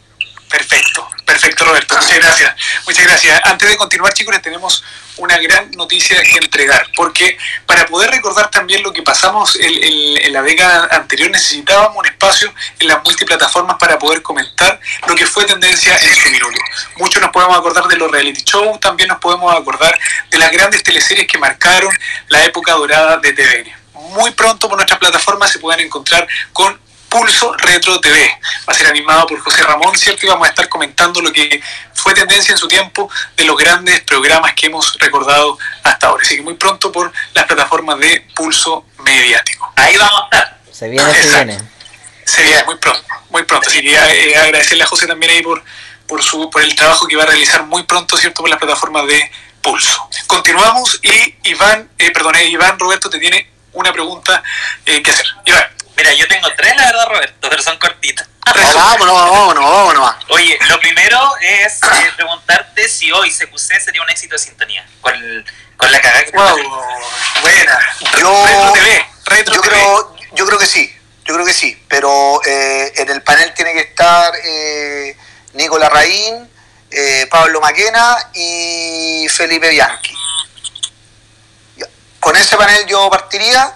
Perfecto, 0.48 1.06
perfecto 1.26 1.64
Roberto, 1.66 1.96
muchas 1.96 2.16
gracias. 2.16 2.54
Muchas 2.86 3.04
gracias. 3.04 3.40
Antes 3.44 3.68
de 3.68 3.76
continuar 3.76 4.14
chicos, 4.14 4.32
les 4.32 4.42
tenemos 4.42 4.82
una 5.18 5.38
gran 5.38 5.70
noticia 5.72 6.22
que 6.22 6.38
entregar, 6.38 6.86
porque 6.96 7.36
para 7.66 7.86
poder 7.86 8.10
recordar 8.10 8.50
también 8.50 8.82
lo 8.82 8.92
que 8.92 9.02
pasamos 9.02 9.56
en, 9.60 10.32
la 10.32 10.42
década 10.42 10.88
anterior 10.92 11.30
necesitábamos 11.30 11.96
un 11.96 12.06
espacio 12.06 12.52
en 12.78 12.88
las 12.88 13.02
multiplataformas 13.04 13.76
para 13.78 13.98
poder 13.98 14.22
comentar 14.22 14.78
lo 15.06 15.14
que 15.14 15.26
fue 15.26 15.44
tendencia 15.44 15.96
en 15.96 16.14
su 16.14 16.30
minuto. 16.30 16.58
Muchos 16.98 17.22
nos 17.22 17.30
podemos 17.30 17.56
acordar 17.56 17.86
de 17.86 17.96
los 17.96 18.10
reality 18.10 18.42
shows, 18.44 18.78
también 18.80 19.08
nos 19.08 19.18
podemos 19.18 19.54
acordar 19.54 19.98
de 20.30 20.38
las 20.38 20.50
grandes 20.50 20.82
teleseries 20.82 21.26
que 21.26 21.38
marcaron 21.38 21.92
la 22.28 22.44
época 22.44 22.72
dorada 22.72 23.16
de 23.18 23.32
TVN. 23.32 23.72
Muy 24.14 24.30
pronto 24.32 24.68
por 24.68 24.76
nuestras 24.76 24.98
plataformas 24.98 25.50
se 25.50 25.58
pueden 25.58 25.86
encontrar 25.86 26.26
con 26.52 26.85
Pulso 27.08 27.54
Retro 27.54 28.00
TV. 28.00 28.38
Va 28.68 28.72
a 28.72 28.74
ser 28.74 28.86
animado 28.88 29.26
por 29.26 29.38
José 29.40 29.62
Ramón, 29.62 29.96
¿cierto? 29.96 30.26
Y 30.26 30.28
vamos 30.28 30.46
a 30.46 30.50
estar 30.50 30.68
comentando 30.68 31.20
lo 31.20 31.32
que 31.32 31.60
fue 31.94 32.14
tendencia 32.14 32.52
en 32.52 32.58
su 32.58 32.68
tiempo 32.68 33.10
de 33.36 33.44
los 33.44 33.56
grandes 33.56 34.00
programas 34.02 34.54
que 34.54 34.66
hemos 34.66 34.98
recordado 34.98 35.58
hasta 35.82 36.08
ahora. 36.08 36.22
Así 36.24 36.36
que 36.36 36.42
muy 36.42 36.54
pronto 36.54 36.92
por 36.92 37.12
las 37.34 37.44
plataformas 37.46 37.98
de 37.98 38.26
Pulso 38.34 38.86
Mediático. 39.04 39.72
Ahí 39.76 39.96
vamos 39.96 40.20
a 40.20 40.36
estar. 40.36 40.60
Se 40.70 40.88
viene, 40.88 41.14
se 41.14 41.44
viene. 41.44 41.58
Se 42.24 42.42
viene, 42.42 42.64
muy 42.64 42.76
pronto, 42.76 43.02
muy 43.30 43.44
pronto. 43.44 43.68
Así 43.68 43.80
que 43.80 43.94
eh, 43.94 44.36
agradecerle 44.36 44.84
a 44.84 44.86
José 44.86 45.06
también 45.06 45.32
ahí 45.32 45.42
por, 45.42 45.62
por, 46.06 46.22
su, 46.22 46.50
por 46.50 46.62
el 46.62 46.74
trabajo 46.74 47.06
que 47.06 47.16
va 47.16 47.22
a 47.22 47.26
realizar 47.26 47.64
muy 47.64 47.84
pronto, 47.84 48.16
¿cierto? 48.16 48.42
Por 48.42 48.50
las 48.50 48.58
plataformas 48.58 49.06
de 49.06 49.30
Pulso. 49.66 50.08
Continuamos 50.28 51.00
y 51.02 51.50
Iván, 51.50 51.90
eh, 51.98 52.10
perdón, 52.12 52.36
eh, 52.36 52.44
Iván 52.46 52.78
Roberto 52.78 53.10
te 53.10 53.18
tiene 53.18 53.50
una 53.72 53.92
pregunta 53.92 54.42
eh, 54.84 55.02
que 55.02 55.10
hacer. 55.10 55.26
Iván. 55.44 55.75
Mira, 55.96 56.12
yo 56.12 56.28
tengo 56.28 56.48
tres, 56.56 56.76
la 56.76 56.86
verdad, 56.86 57.06
Roberto, 57.08 57.48
pero 57.48 57.62
son 57.62 57.78
cortitas. 57.78 58.28
vámonos, 58.74 59.14
vámonos, 59.14 59.64
vámonos. 59.64 60.14
Oye, 60.28 60.58
lo 60.68 60.78
primero 60.78 61.18
es 61.40 61.82
eh, 61.82 62.12
preguntarte 62.16 62.88
si 62.88 63.10
hoy 63.10 63.30
CQC 63.30 63.80
sería 63.80 64.02
un 64.02 64.10
éxito 64.10 64.34
de 64.34 64.38
sintonía. 64.38 64.86
Con, 65.00 65.14
con 65.76 65.90
la 65.90 66.00
cagada 66.00 66.24
que 66.24 66.30
wow, 66.32 66.56
Buena. 67.40 67.78
Yo, 68.18 68.46
Retro 68.46 68.72
TV. 68.72 69.06
Retro 69.24 69.54
yo, 69.54 69.60
Creo, 69.62 70.16
yo 70.32 70.46
creo 70.46 70.58
que 70.58 70.66
sí. 70.66 70.94
Yo 71.24 71.34
creo 71.34 71.46
que 71.46 71.54
sí. 71.54 71.82
Pero 71.88 72.40
eh, 72.44 72.92
en 72.96 73.08
el 73.10 73.22
panel 73.22 73.54
tiene 73.54 73.72
que 73.72 73.80
estar 73.80 74.32
eh, 74.44 75.16
Nicolás 75.54 75.90
Raín, 75.90 76.48
eh, 76.90 77.26
Pablo 77.30 77.60
Maquena 77.60 78.30
y 78.34 79.26
Felipe 79.30 79.70
Bianchi. 79.70 80.14
Con 82.20 82.36
ese 82.36 82.56
panel 82.56 82.86
yo 82.86 83.08
partiría 83.08 83.72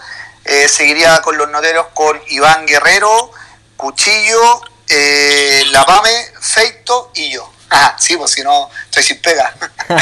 eh, 0.51 0.69
seguiría 0.69 1.23
con 1.23 1.39
los 1.39 1.49
noteros 1.49 1.87
con 1.95 2.21
Iván 2.27 2.67
Guerrero, 2.67 3.31
Cuchillo, 3.77 4.61
eh, 4.89 5.65
Feito 6.41 7.13
y 7.15 7.31
yo. 7.31 7.53
Ah, 7.73 7.95
sí, 7.97 8.17
pues 8.17 8.33
si 8.33 8.43
no, 8.43 8.69
estoy 8.87 9.05
sin 9.05 9.23
pega. 9.23 9.55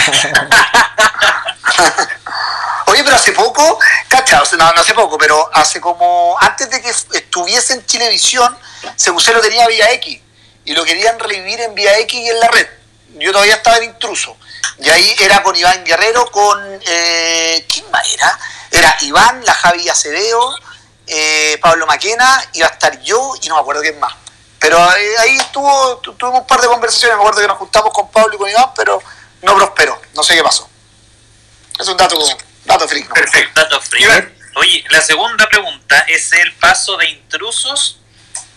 Oye, 2.86 3.04
pero 3.04 3.16
hace 3.16 3.32
poco, 3.32 3.78
¿cachai? 4.08 4.40
No, 4.56 4.72
no 4.72 4.80
hace 4.80 4.94
poco, 4.94 5.18
pero 5.18 5.50
hace 5.52 5.78
como, 5.78 6.34
antes 6.40 6.70
de 6.70 6.80
que 6.80 6.88
estuviese 6.88 7.74
en 7.74 7.82
Televisión, 7.82 8.56
se 8.96 9.10
lo 9.10 9.42
tenía 9.42 9.66
vía 9.66 9.92
X 9.92 10.18
y 10.64 10.72
lo 10.72 10.82
querían 10.82 11.18
revivir 11.18 11.60
en 11.60 11.74
vía 11.74 11.98
X 11.98 12.18
y 12.18 12.30
en 12.30 12.40
la 12.40 12.48
red. 12.48 12.66
Yo 13.18 13.32
todavía 13.32 13.56
estaba 13.56 13.76
en 13.76 13.84
intruso. 13.84 14.34
Y 14.80 14.88
ahí 14.88 15.16
era 15.18 15.42
con 15.42 15.56
Iván 15.56 15.84
Guerrero, 15.84 16.30
con... 16.30 16.80
Eh, 16.86 17.66
¿Quién 17.68 17.90
más 17.90 18.08
era? 18.14 18.38
Era 18.70 18.96
Iván, 19.00 19.44
la 19.44 19.54
Javi 19.54 19.88
Acevedo, 19.88 20.54
eh, 21.06 21.58
Pablo 21.60 21.86
Maquena, 21.86 22.42
iba 22.52 22.66
a 22.66 22.70
estar 22.70 23.00
yo 23.02 23.34
y 23.42 23.48
no 23.48 23.56
me 23.56 23.60
acuerdo 23.62 23.82
quién 23.82 23.98
más. 23.98 24.14
Pero 24.58 24.78
ahí 24.82 25.36
estuvo, 25.36 25.98
tuvimos 25.98 26.40
un 26.40 26.46
par 26.46 26.60
de 26.60 26.66
conversaciones, 26.66 27.16
me 27.16 27.22
acuerdo 27.22 27.40
que 27.40 27.48
nos 27.48 27.58
juntamos 27.58 27.92
con 27.92 28.10
Pablo 28.10 28.34
y 28.34 28.38
con 28.38 28.50
Iván, 28.50 28.72
pero 28.76 29.02
no 29.42 29.54
prosperó, 29.54 30.00
no 30.14 30.22
sé 30.22 30.34
qué 30.34 30.42
pasó. 30.42 30.68
Es 31.78 31.88
un 31.88 31.96
dato, 31.96 32.18
dato 32.64 32.88
freak. 32.88 33.12
Perfecto, 33.12 33.60
dato 33.60 33.80
freak. 33.80 34.32
Oye, 34.56 34.84
la 34.90 35.00
segunda 35.00 35.48
pregunta 35.48 35.98
es 36.08 36.32
el 36.32 36.52
paso 36.54 36.96
de 36.96 37.08
intrusos 37.08 38.00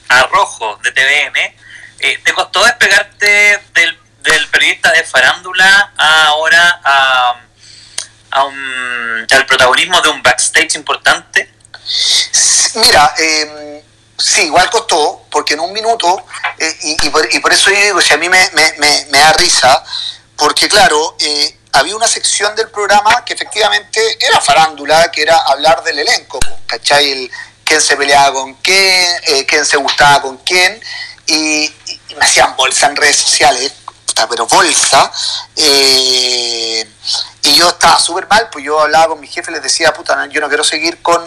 a 0.09 0.23
rojo 0.23 0.79
de 0.83 0.91
TVN. 0.91 1.37
Eh, 1.99 2.19
¿Te 2.23 2.33
costó 2.33 2.63
despegarte 2.65 3.61
del, 3.73 4.00
del 4.23 4.47
periodista 4.49 4.91
de 4.91 5.03
farándula 5.03 5.93
ahora 5.97 6.81
a 6.83 7.41
a 8.31 8.45
un, 8.45 9.27
al 9.29 9.45
protagonismo 9.45 10.01
de 10.01 10.09
un 10.09 10.23
backstage 10.23 10.75
importante? 10.75 11.53
Mira, 12.75 13.13
eh, 13.17 13.83
sí, 14.17 14.43
igual 14.43 14.69
costó, 14.69 15.25
porque 15.29 15.53
en 15.53 15.59
un 15.59 15.73
minuto, 15.73 16.25
eh, 16.57 16.77
y, 17.01 17.09
por, 17.09 17.51
eso 17.51 17.69
yo 17.69 17.81
digo, 17.81 18.01
si 18.01 18.13
a 18.13 18.17
mí 18.17 18.29
me, 18.29 19.09
da 19.11 19.33
risa, 19.33 19.83
porque 20.37 20.69
claro, 20.69 21.15
eh, 21.19 21.57
había 21.73 21.95
una 21.95 22.07
sección 22.07 22.55
del 22.55 22.69
programa 22.69 23.23
que 23.25 23.33
efectivamente 23.33 24.01
era 24.19 24.39
farándula, 24.39 25.11
que 25.11 25.21
era 25.21 25.37
hablar 25.37 25.83
del 25.83 25.99
elenco, 25.99 26.39
¿cachai? 26.65 27.11
El, 27.11 27.31
quién 27.63 27.81
se 27.81 27.95
peleaba 27.95 28.33
con 28.33 28.53
quién, 28.55 29.21
eh, 29.27 29.45
quién 29.45 29.65
se 29.65 29.77
gustaba 29.77 30.21
con 30.21 30.37
quién, 30.37 30.81
y, 31.27 31.63
y 32.09 32.15
me 32.17 32.25
hacían 32.25 32.55
bolsa 32.55 32.87
en 32.87 32.95
redes 32.95 33.17
sociales, 33.17 33.73
pero 34.29 34.47
bolsa. 34.47 35.11
Eh, 35.55 36.87
y 37.43 37.55
yo 37.55 37.69
estaba 37.69 37.99
súper 37.99 38.27
mal, 38.27 38.49
pues 38.51 38.63
yo 38.63 38.79
hablaba 38.79 39.09
con 39.09 39.19
mi 39.19 39.27
jefe, 39.27 39.51
les 39.51 39.63
decía, 39.63 39.93
puta, 39.93 40.25
yo 40.27 40.41
no 40.41 40.47
quiero 40.47 40.63
seguir 40.63 41.01
con 41.01 41.21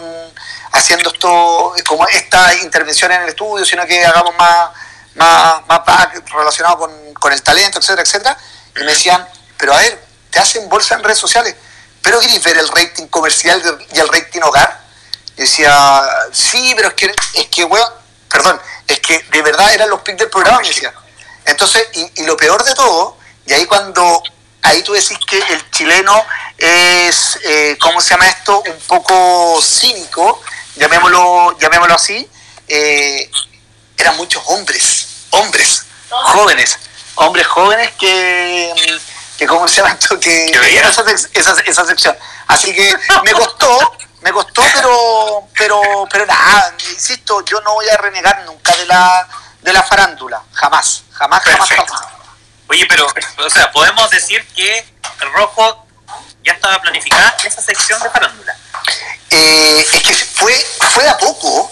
haciendo 0.71 1.09
esto, 1.09 1.73
como 1.87 2.07
esta 2.07 2.55
intervención 2.55 3.11
en 3.11 3.21
el 3.21 3.29
estudio, 3.29 3.65
sino 3.65 3.85
que 3.85 4.05
hagamos 4.05 4.35
más, 4.35 4.69
más, 5.15 5.67
más 5.67 6.09
relacionado 6.33 6.77
con, 6.77 7.33
el 7.33 7.41
talento, 7.41 7.79
etcétera, 7.79 8.03
etcétera. 8.03 8.37
Y 8.75 8.79
me 8.79 8.91
decían, 8.91 9.27
pero 9.57 9.73
a 9.73 9.77
ver, 9.77 9.99
te 10.29 10.39
hacen 10.39 10.67
bolsa 10.69 10.95
en 10.95 11.03
redes 11.03 11.17
sociales. 11.17 11.55
Pero 12.01 12.19
queréis 12.19 12.43
ver 12.43 12.57
el 12.57 12.67
rating 12.67 13.07
comercial 13.07 13.61
y 13.93 13.99
el 13.99 14.07
rating 14.07 14.41
hogar. 14.41 14.79
Y 15.37 15.41
decía, 15.41 16.01
sí, 16.31 16.73
pero 16.75 16.89
es 16.89 16.93
que, 16.93 17.15
es 17.33 17.47
que, 17.47 17.63
weón, 17.63 17.89
perdón, 18.29 18.61
es 18.87 18.99
que 18.99 19.19
de 19.31 19.41
verdad 19.41 19.73
eran 19.73 19.89
los 19.89 20.01
pics 20.01 20.19
del 20.19 20.29
programa, 20.29 20.59
me 20.59 20.67
decía. 20.67 20.93
Entonces, 21.45 21.87
y, 21.93 22.21
y 22.21 22.25
lo 22.25 22.35
peor 22.35 22.63
de 22.63 22.73
todo, 22.73 23.17
y 23.45 23.53
ahí 23.53 23.65
cuando, 23.65 24.21
ahí 24.61 24.81
tú 24.83 24.93
decís 24.93 25.17
que 25.27 25.37
el 25.37 25.71
chileno 25.71 26.25
es, 26.57 27.39
eh, 27.43 27.77
¿cómo 27.79 28.01
se 28.01 28.11
llama 28.11 28.27
esto? 28.27 28.63
Un 28.65 28.79
poco 28.87 29.61
cínico, 29.61 30.41
llamémoslo, 30.75 31.57
llamémoslo 31.59 31.95
así, 31.95 32.27
eh, 32.67 33.29
eran 33.97 34.17
muchos 34.17 34.41
hombres, 34.47 35.07
hombres, 35.31 35.83
jóvenes, 36.09 36.77
hombres 37.15 37.45
jóvenes 37.47 37.91
que, 37.99 38.73
que 39.37 39.47
¿cómo 39.47 39.67
se 39.67 39.77
llama 39.77 39.91
esto? 39.93 40.19
Que, 40.19 40.49
Que 40.51 40.59
veían. 40.59 40.89
esa, 40.89 41.03
esa, 41.33 41.55
esa 41.65 41.85
sección. 41.85 42.17
Así 42.47 42.73
que 42.73 42.95
me 43.23 43.31
costó, 43.33 43.95
me 44.21 44.31
costó, 44.31 44.63
pero, 44.73 45.47
pero, 45.55 45.81
pero 46.11 46.25
nada, 46.25 46.73
insisto, 46.89 47.43
yo 47.45 47.61
no 47.61 47.73
voy 47.75 47.87
a 47.89 47.97
renegar 47.97 48.43
nunca 48.45 48.75
de 48.75 48.85
la, 48.85 49.27
de 49.65 49.73
la 49.73 49.83
farándula, 49.83 50.41
jamás, 50.53 51.03
jamás, 51.11 51.43
jamás, 51.43 51.69
jamás. 51.69 52.01
Oye, 52.69 52.85
pero, 52.87 53.07
o 53.37 53.49
sea, 53.49 53.71
podemos 53.71 54.09
decir 54.11 54.45
que 54.55 54.77
el 55.21 55.31
rojo 55.33 55.85
ya 56.43 56.53
estaba 56.53 56.79
planificada 56.81 57.35
esa 57.43 57.61
sección 57.61 58.01
de 58.01 58.09
farándula. 58.11 58.55
Eh, 59.31 59.87
es 59.93 60.01
que 60.03 60.13
fue, 60.13 60.53
fue 60.93 61.07
a 61.09 61.17
poco, 61.17 61.71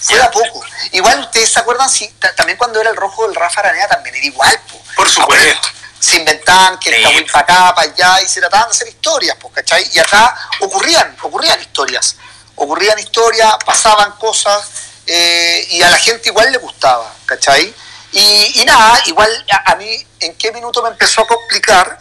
fue 0.00 0.20
a 0.20 0.30
poco. 0.30 0.64
Igual 0.92 1.20
ustedes 1.20 1.52
se 1.52 1.60
acuerdan, 1.60 1.88
si, 1.90 2.08
ta- 2.12 2.34
también 2.34 2.56
cuando 2.58 2.80
era 2.80 2.90
el 2.90 2.96
rojo 2.96 3.26
del 3.26 3.34
Rafa 3.34 3.60
Aranea 3.60 3.86
también 3.88 4.14
era 4.16 4.24
igual, 4.26 4.60
po. 4.70 4.80
Por 4.96 5.08
supuesto. 5.08 5.68
Se 6.00 6.16
inventaban 6.16 6.78
que 6.78 6.90
el 6.90 6.96
Sí. 6.96 7.02
Cahuín 7.02 7.26
para 7.32 7.40
acá, 7.40 7.74
para 7.74 7.90
allá, 7.90 8.22
y 8.22 8.28
se 8.28 8.40
trataban 8.40 8.68
de 8.68 8.72
hacer 8.72 8.88
historias, 8.88 9.36
pues, 9.40 9.52
¿cachai? 9.54 9.86
Y 9.92 9.98
acá 9.98 10.34
ocurrían, 10.60 11.16
ocurrían 11.22 11.60
historias. 11.60 12.16
Ocurrían 12.54 12.98
historias, 12.98 13.54
pasaban 13.64 14.12
cosas, 14.12 14.68
eh, 15.06 15.66
y 15.70 15.82
a 15.82 15.90
la 15.90 15.98
gente 15.98 16.28
igual 16.28 16.50
le 16.52 16.58
gustaba, 16.58 17.14
¿cachai? 17.26 17.72
Y, 18.12 18.60
y 18.60 18.64
nada, 18.64 19.00
igual 19.06 19.30
a, 19.50 19.72
a 19.72 19.76
mí, 19.76 20.06
¿en 20.20 20.34
qué 20.36 20.52
minuto 20.52 20.82
me 20.82 20.88
empezó 20.90 21.22
a 21.22 21.26
complicar? 21.26 21.98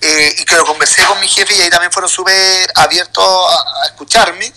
Eh, 0.00 0.34
y 0.38 0.44
que 0.44 0.54
lo 0.54 0.64
conversé 0.64 1.04
con 1.04 1.18
mi 1.20 1.26
jefe 1.28 1.54
y 1.56 1.60
ahí 1.60 1.70
también 1.70 1.90
fueron 1.90 2.08
súper 2.08 2.70
abiertos 2.76 3.24
a, 3.24 3.82
a 3.82 3.86
escucharme, 3.86 4.52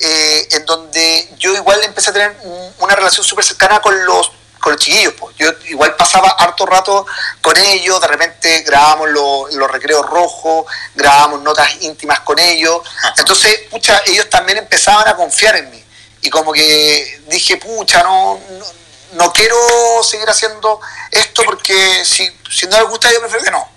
eh, 0.00 0.48
en 0.50 0.66
donde 0.66 1.28
yo 1.38 1.54
igual 1.54 1.80
empecé 1.84 2.10
a 2.10 2.12
tener 2.12 2.36
un- 2.42 2.74
una 2.80 2.96
relación 2.96 3.24
súper 3.24 3.44
cercana 3.44 3.80
con 3.80 4.04
los, 4.04 4.32
con 4.58 4.72
los 4.72 4.80
chiquillos. 4.82 5.14
pues. 5.18 5.36
Yo 5.38 5.48
igual 5.68 5.94
pasaba 5.94 6.30
harto 6.30 6.66
rato 6.66 7.06
con 7.40 7.56
ellos, 7.56 8.00
de 8.00 8.06
repente 8.08 8.62
grabábamos 8.62 9.10
los, 9.10 9.54
los 9.54 9.70
recreos 9.70 10.04
rojos, 10.06 10.66
grabábamos 10.96 11.42
notas 11.42 11.68
íntimas 11.82 12.20
con 12.20 12.38
ellos. 12.40 12.80
Entonces, 13.16 13.60
pucha, 13.70 14.02
ellos 14.06 14.28
también 14.28 14.58
empezaban 14.58 15.06
a 15.06 15.14
confiar 15.14 15.54
en 15.56 15.70
mí. 15.70 15.84
Y 16.22 16.30
como 16.30 16.52
que 16.52 17.22
dije, 17.28 17.56
pucha, 17.56 18.02
no, 18.02 18.38
no, 18.50 18.66
no 19.12 19.32
quiero 19.32 19.56
seguir 20.02 20.28
haciendo 20.28 20.80
esto 21.10 21.42
porque 21.44 22.04
si, 22.04 22.30
si 22.50 22.66
no 22.66 22.78
les 22.80 22.88
gusta, 22.88 23.10
yo 23.12 23.20
prefiero 23.20 23.44
que 23.44 23.50
no. 23.50 23.68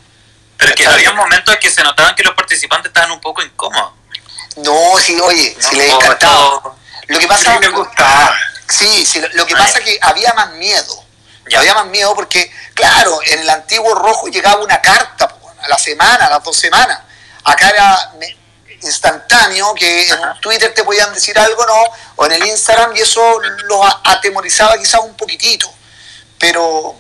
Pero 0.57 0.69
es 0.71 0.75
que 0.75 0.87
había 0.87 1.13
momentos 1.13 1.53
en 1.53 1.59
que 1.59 1.71
se 1.71 1.83
notaban 1.83 2.15
que 2.15 2.23
los 2.23 2.35
participantes 2.35 2.89
estaban 2.89 3.11
un 3.11 3.21
poco 3.21 3.41
incómodos. 3.41 3.93
No, 4.57 4.97
sí, 4.99 5.17
oye, 5.19 5.55
¿no? 5.59 5.69
si 5.69 5.75
les 5.77 5.89
encantaba. 5.91 6.55
esto- 6.57 6.75
Lo 7.07 7.19
que 7.19 7.27
pasa 7.27 7.59
gustaba. 7.71 8.35
Sí, 8.69 9.05
sí, 9.05 9.21
lo- 9.33 9.45
que 9.45 9.53
Ah, 9.55 9.57
pasa 9.59 9.79
es 9.79 9.85
que 9.85 9.99
había 10.01 10.33
más 10.33 10.51
miedo. 10.53 11.03
Ya. 11.49 11.59
Había 11.59 11.73
más 11.73 11.87
miedo 11.87 12.13
porque, 12.15 12.49
claro, 12.73 13.19
en 13.25 13.39
el 13.39 13.49
antiguo 13.49 13.93
rojo 13.95 14.27
llegaba 14.27 14.63
una 14.63 14.79
carta 14.81 15.35
a 15.61 15.67
la 15.67 15.77
semana, 15.77 16.27
a 16.27 16.29
las 16.29 16.43
dos 16.43 16.57
semanas. 16.57 16.99
Acá 17.43 17.69
era 17.69 18.11
me- 18.19 18.37
instantáneo, 18.82 19.74
que 19.76 20.07
en 20.07 20.13
Ajá. 20.13 20.38
Twitter 20.41 20.74
te 20.74 20.84
podían 20.84 21.13
decir 21.13 21.38
algo, 21.38 21.65
¿no? 21.65 21.76
O 22.15 22.26
en 22.26 22.34
el 22.34 22.45
Instagram, 22.47 22.95
y 22.95 23.01
eso 23.01 23.39
los 23.65 23.86
atemorizaba 24.03 24.78
quizás 24.78 25.01
un 25.01 25.15
poquitito. 25.15 25.71
Pero, 26.39 26.95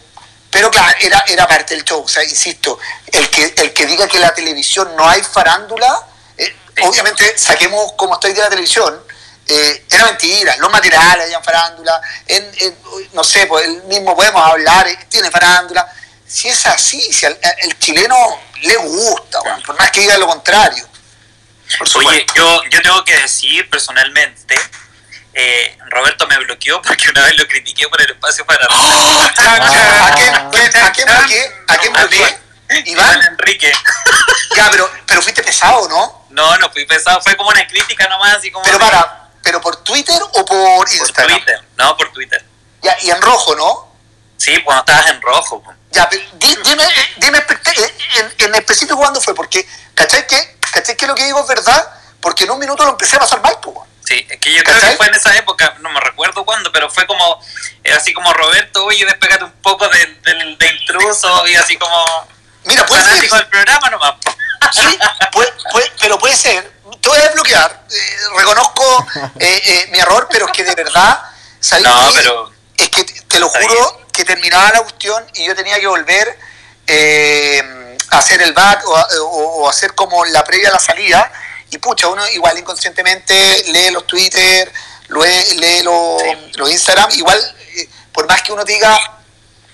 pero 0.49 0.69
claro, 0.71 0.95
era, 1.01 1.23
era 1.27 1.47
parte 1.47 1.75
del 1.75 1.83
show. 1.83 2.01
O 2.03 2.07
sea, 2.07 2.23
insisto, 2.23 2.79
el 3.11 3.29
que, 3.29 3.53
el 3.57 3.73
que 3.73 3.85
diga 3.85 4.07
que 4.07 4.19
la 4.19 4.33
televisión 4.33 4.95
no 4.95 5.07
hay 5.07 5.21
farándula, 5.21 6.07
eh, 6.37 6.55
obviamente 6.83 7.37
saquemos 7.37 7.93
como 7.93 8.13
estoy 8.13 8.33
de 8.33 8.41
la 8.41 8.49
televisión, 8.49 9.03
eh, 9.45 9.85
era 9.89 10.05
mentira, 10.05 10.55
los 10.57 10.71
materiales 10.71 11.25
habían 11.25 11.43
farándula, 11.43 11.99
en, 12.27 12.49
en- 12.59 12.77
no 13.11 13.23
sé, 13.25 13.45
pues 13.47 13.65
el 13.65 13.83
mismo 13.83 14.15
podemos 14.15 14.41
hablar, 14.41 14.87
eh, 14.87 14.97
tiene 15.09 15.29
farándula. 15.29 15.91
Si 16.25 16.47
es 16.47 16.65
así, 16.65 17.01
si 17.13 17.25
al 17.25 17.37
el 17.59 17.77
chileno 17.77 18.15
le 18.61 18.75
gusta, 18.77 19.39
por 19.65 19.77
más 19.77 19.91
que 19.91 19.99
diga 20.01 20.17
lo 20.17 20.25
contrario. 20.27 20.87
Por 21.77 21.87
Oye, 22.05 22.25
yo, 22.35 22.63
yo 22.69 22.81
tengo 22.81 23.03
que 23.03 23.15
decir 23.17 23.69
personalmente, 23.69 24.55
eh, 25.33 25.77
Roberto 25.89 26.27
me 26.27 26.37
bloqueó 26.39 26.81
porque 26.81 27.09
una 27.09 27.23
vez 27.23 27.37
lo 27.37 27.47
critiqué 27.47 27.87
por 27.87 28.01
el 28.01 28.11
espacio 28.11 28.45
para... 28.45 28.65
¿A 28.67 30.13
quién, 30.15 30.35
Ah. 30.35 30.49
quién- 30.51 30.77
a 30.83 30.91
quién 30.91 31.07
bloqueé? 31.07 31.55
¿A 31.67 31.77
quién 31.77 31.95
A 31.97 31.99
bloqueé? 32.01 32.39
Iván 32.69 32.87
Iván. 32.87 33.21
Enrique. 33.23 33.71
Ya, 34.55 34.69
pero, 34.69 34.87
pero 35.07 35.19
fuiste 35.23 35.41
pesado, 35.41 35.87
¿no? 35.89 36.27
No, 36.29 36.57
no 36.59 36.69
fui 36.69 36.85
pesado, 36.85 37.19
fue 37.21 37.35
como 37.35 37.49
una 37.49 37.65
crítica 37.67 38.07
nomás, 38.07 38.35
así 38.35 38.51
como... 38.51 38.63
Pero 38.63 38.77
para, 38.77 39.29
¿pero 39.41 39.59
por 39.59 39.77
Twitter 39.83 40.21
o 40.21 40.45
por 40.45 40.77
Por 40.77 40.89
Instagram? 40.93 41.37
Twitter, 41.39 41.63
no, 41.75 41.97
por 41.97 42.11
Twitter. 42.11 42.45
Ya, 42.83 42.95
y 43.01 43.09
en 43.09 43.19
rojo, 43.19 43.55
¿no? 43.55 43.91
Sí, 44.37 44.61
cuando 44.63 44.81
estabas 44.81 45.09
en 45.09 45.19
rojo. 45.23 45.63
Ya, 45.89 46.07
pero 46.07 46.23
di- 46.33 46.55
dime, 46.63 46.83
dime 47.17 47.43
en 48.37 48.55
específico 48.55 48.95
cuándo 48.97 49.19
fue, 49.21 49.33
porque, 49.33 49.67
¿cachai 49.95 50.27
que, 50.27 50.52
¿cachai 50.73 50.95
que 50.97 51.07
lo 51.07 51.15
que 51.15 51.25
digo 51.25 51.39
es 51.41 51.47
verdad? 51.47 51.89
Porque 52.19 52.45
en 52.45 52.51
un 52.51 52.59
minuto 52.59 52.83
lo 52.83 52.91
empecé 52.91 53.15
a 53.17 53.19
pasar 53.19 53.41
mal, 53.41 53.57
pues. 53.61 53.77
Sí, 54.05 54.25
es 54.29 54.37
que 54.39 54.53
yo 54.53 54.63
creo 54.63 54.75
¿Cachai? 54.75 54.91
que 54.91 54.97
fue 54.97 55.07
en 55.07 55.15
esa 55.15 55.35
época, 55.37 55.75
no 55.79 55.89
me 55.89 55.99
recuerdo 55.99 56.43
cuándo, 56.43 56.71
pero 56.71 56.89
fue 56.89 57.05
como, 57.07 57.39
era 57.83 57.97
así 57.97 58.13
como 58.13 58.33
Roberto, 58.33 58.83
oye, 58.85 59.05
despegate 59.05 59.45
un 59.45 59.51
poco 59.61 59.87
del 59.87 60.21
de, 60.57 60.67
intruso 60.67 61.47
y 61.47 61.55
así 61.55 61.77
como 61.77 62.27
Mira, 62.65 62.85
puede 62.85 63.01
ser, 63.03 63.29
del 63.29 63.47
programa 63.47 63.89
nomás. 63.89 64.15
sí, 64.73 64.97
puede- 65.31 65.53
puede- 65.71 65.91
pero 65.99 66.17
puede 66.19 66.35
ser, 66.35 66.69
te 67.01 67.09
voy 67.09 67.17
a 67.19 67.23
desbloquear, 67.23 67.85
eh, 67.89 68.17
reconozco 68.37 69.07
eh, 69.39 69.61
eh, 69.65 69.87
mi 69.91 69.99
error, 69.99 70.27
pero 70.29 70.47
es 70.47 70.51
que 70.51 70.63
de 70.65 70.75
verdad, 70.75 71.21
¿sabes 71.59 71.85
No, 71.85 72.09
pero 72.13 72.51
Es 72.77 72.89
que 72.89 73.03
te 73.05 73.39
lo 73.39 73.47
juro 73.49 74.01
que 74.11 74.25
terminaba 74.25 74.69
la 74.71 74.81
cuestión 74.81 75.25
y 75.35 75.45
yo 75.45 75.55
tenía 75.55 75.79
que 75.79 75.87
volver 75.87 76.37
eh, 76.87 77.63
hacer 78.17 78.41
el 78.41 78.53
back 78.53 78.85
o, 78.87 78.95
a- 78.97 79.07
o- 79.21 79.63
o 79.63 79.69
hacer 79.69 79.93
como 79.95 80.23
la 80.25 80.43
previa 80.43 80.69
a 80.69 80.73
la 80.73 80.79
salida. 80.79 81.31
Y 81.69 81.77
pucha, 81.79 82.07
uno 82.07 82.27
igual 82.29 82.57
inconscientemente 82.57 83.63
lee 83.67 83.89
los 83.91 84.05
Twitter, 84.05 84.71
lee, 85.09 85.55
lee 85.55 85.81
los, 85.83 86.21
los 86.55 86.69
Instagram, 86.71 87.09
igual, 87.13 87.55
eh, 87.75 87.89
por 88.11 88.27
más 88.27 88.41
que 88.43 88.51
uno 88.51 88.63
diga, 88.63 88.97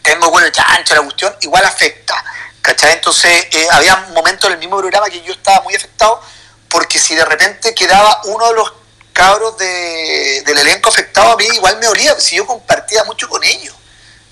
tengo 0.02 0.30
bueno 0.32 0.50
chancho 0.50 0.96
la 0.96 1.02
cuestión, 1.02 1.36
igual 1.42 1.66
afecta. 1.66 2.24
¿Cachai? 2.62 2.94
Entonces, 2.94 3.48
eh, 3.52 3.68
había 3.72 3.96
momentos 4.14 4.48
en 4.48 4.54
el 4.54 4.60
mismo 4.60 4.78
programa 4.78 5.10
que 5.10 5.22
yo 5.22 5.34
estaba 5.34 5.62
muy 5.62 5.76
afectado, 5.76 6.22
porque 6.70 7.00
si 7.00 7.16
de 7.16 7.26
repente 7.26 7.74
quedaba 7.74 8.22
uno 8.26 8.48
de 8.48 8.54
los 8.54 8.74
cabros 9.14 9.58
de- 9.58 10.44
del 10.46 10.58
elenco 10.58 10.90
afectado, 10.90 11.32
a 11.32 11.36
mí 11.36 11.46
igual 11.54 11.78
me 11.80 11.88
olía, 11.88 12.18
si 12.20 12.36
yo 12.38 12.46
compartía 12.46 13.04
mucho 13.06 13.28
con 13.28 13.44
ellos. 13.44 13.76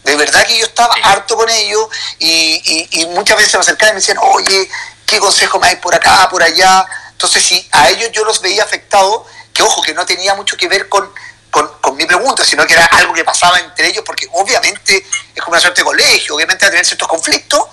De 0.08 0.16
verdad 0.16 0.45
que 0.47 0.58
yo 0.58 0.66
estaba 0.66 0.93
Sí. 0.95 1.01
harto 1.03 1.36
con 1.36 1.49
ellos 1.49 1.88
y, 2.18 2.30
y- 2.64 3.01
y 3.01 3.05
muchas 3.08 3.36
veces 3.36 3.51
se 3.51 3.58
me 3.58 3.62
acercaban 3.62 3.89
y 3.91 3.95
me 3.95 3.99
decían, 3.99 4.18
oye, 4.22 4.70
¿qué 5.05 5.20
consejo 5.20 5.60
me 5.60 5.68
hay 5.68 5.76
por 5.76 5.93
acá, 5.93 6.30
por 6.30 6.41
allá? 6.41 6.86
Entonces, 7.12 7.43
si 7.43 7.68
a 7.74 7.89
ellos 7.89 8.10
yo 8.14 8.24
los 8.24 8.39
veía 8.41 8.64
afectados, 8.64 9.24
que 9.53 9.64
ojo, 9.64 9.82
que 9.82 9.93
no 9.93 10.05
tenía 10.05 10.34
mucho 10.36 10.55
que 10.55 10.70
ver 10.70 10.88
con, 10.88 11.12
con, 11.51 11.68
con 11.82 11.95
mi 11.97 12.05
pregunta, 12.05 12.45
sino 12.45 12.66
que 12.66 12.74
era 12.74 12.86
algo 12.86 13.14
que 13.14 13.26
pasaba 13.26 13.60
entre 13.60 13.88
ellos, 13.88 14.03
porque 14.05 14.30
obviamente 14.32 15.05
es 15.36 15.41
como 15.43 15.51
una 15.53 15.60
suerte 15.60 15.82
de 15.82 15.86
colegio, 15.86 16.36
obviamente 16.36 16.66
a 16.66 16.70
tener 16.70 16.86
ciertos 16.86 17.08
conflictos, 17.10 17.64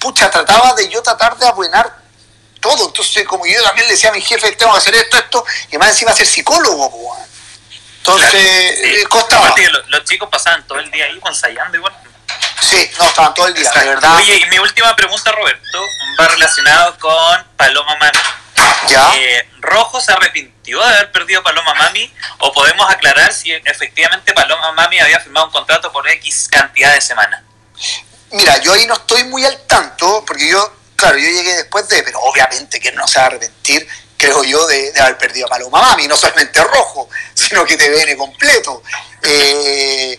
pucha, 0.00 0.28
trataba 0.30 0.74
de 0.74 0.88
yo 0.88 1.00
tratar 1.00 1.36
de 1.38 1.46
abuenar 1.46 1.96
todo. 2.60 2.86
Entonces, 2.88 3.24
como 3.28 3.46
yo 3.46 3.62
también 3.62 3.86
le 3.86 3.92
decía 3.92 4.10
a 4.10 4.12
mi 4.12 4.20
jefe, 4.20 4.50
tengo 4.56 4.72
que 4.72 4.78
hacer 4.78 4.96
esto, 4.96 5.16
esto, 5.16 5.44
y 5.70 5.78
más 5.78 5.90
encima 5.90 6.12
ser 6.12 6.26
psicólogo, 6.26 7.16
Entonces, 8.06 8.30
Sí. 8.82 9.00
eh, 9.00 9.04
costaba. 9.08 9.54
Los, 9.88 10.04
chicos 10.04 10.28
pasaban 10.30 10.66
todo 10.66 10.78
el 10.78 10.90
día 10.90 11.06
ahí 11.06 11.18
ensayando 11.24 11.78
igual. 11.78 11.94
Sí, 12.60 12.90
no, 12.98 13.04
estaban 13.06 13.32
todo 13.32 13.46
el 13.46 13.54
día, 13.54 13.70
de 13.70 13.86
verdad. 13.86 14.16
Oye, 14.16 14.36
y 14.36 14.44
mi 14.50 14.58
última 14.58 14.94
pregunta, 14.94 15.32
Roberto, 15.32 15.78
va 16.20 16.28
relacionado 16.28 16.98
con 16.98 17.44
Paloma 17.56 17.96
Mami. 17.96 18.18
¿Ya? 18.88 19.10
Eh, 19.16 19.48
¿Rojo 19.60 20.02
se 20.02 20.12
arrepintió 20.12 20.80
de 20.80 20.94
haber 20.94 21.12
perdido 21.12 21.42
Paloma 21.42 21.72
Mami? 21.74 22.12
¿O 22.40 22.52
podemos 22.52 22.90
aclarar 22.90 23.32
si 23.32 23.52
efectivamente 23.52 24.34
Paloma 24.34 24.72
Mami 24.72 25.00
había 25.00 25.18
firmado 25.20 25.46
un 25.46 25.52
contrato 25.52 25.90
por 25.90 26.06
X 26.06 26.48
cantidad 26.50 26.92
de 26.92 27.00
semanas? 27.00 27.42
Mira, 28.32 28.58
yo 28.58 28.74
ahí 28.74 28.84
no 28.86 28.94
estoy 28.94 29.24
muy 29.24 29.46
al 29.46 29.58
tanto, 29.66 30.22
porque 30.26 30.46
yo, 30.46 30.76
claro, 30.96 31.16
yo 31.16 31.28
llegué 31.30 31.56
después 31.56 31.88
de, 31.88 32.02
pero 32.02 32.20
obviamente 32.20 32.78
que 32.80 32.92
no 32.92 33.08
se 33.08 33.18
va 33.18 33.24
a 33.24 33.28
arrepentir, 33.28 33.88
creo 34.24 34.44
yo, 34.44 34.66
de, 34.66 34.92
de 34.92 35.00
haber 35.00 35.18
perdido 35.18 35.46
a 35.46 35.50
Paloma 35.50 35.82
Mami, 35.82 36.06
no 36.08 36.16
solamente 36.16 36.62
rojo, 36.62 37.08
sino 37.34 37.64
que 37.64 37.76
te 37.76 37.88
viene 37.90 38.16
completo. 38.16 38.82
Eh, 39.22 40.18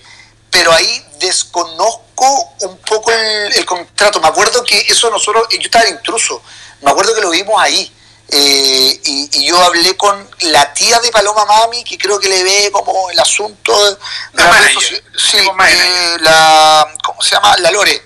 pero 0.51 0.71
ahí 0.71 1.05
desconozco 1.19 2.53
un 2.61 2.77
poco 2.77 3.11
el, 3.11 3.53
el 3.53 3.65
contrato. 3.65 4.19
Me 4.21 4.27
acuerdo 4.27 4.63
que 4.63 4.77
eso 4.87 5.09
nosotros, 5.09 5.47
yo 5.49 5.59
estaba 5.59 5.87
intruso, 5.87 6.41
me 6.81 6.91
acuerdo 6.91 7.15
que 7.15 7.21
lo 7.21 7.31
vimos 7.31 7.55
ahí. 7.59 7.91
Eh, 8.27 9.01
y, 9.03 9.45
yo 9.45 9.61
hablé 9.61 9.95
con 9.95 10.27
la 10.41 10.73
tía 10.73 10.99
de 10.99 11.11
Paloma 11.11 11.45
Mami, 11.45 11.83
que 11.83 11.97
creo 11.97 12.19
que 12.19 12.27
le 12.27 12.43
ve 12.43 12.71
como 12.71 13.09
el 13.11 13.19
asunto 13.19 13.71
de, 13.85 13.97
la, 14.33 14.67
sí, 15.15 15.37
eh, 15.37 16.17
la, 16.21 16.87
¿cómo 17.03 17.21
se 17.21 17.35
llama? 17.35 17.55
La 17.57 17.69
Lore. 17.69 18.03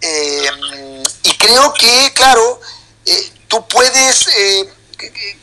Eh, 0.00 1.02
y 1.22 1.36
creo 1.38 1.72
que, 1.72 2.12
claro, 2.14 2.60
tú 3.48 3.66
puedes, 3.66 4.26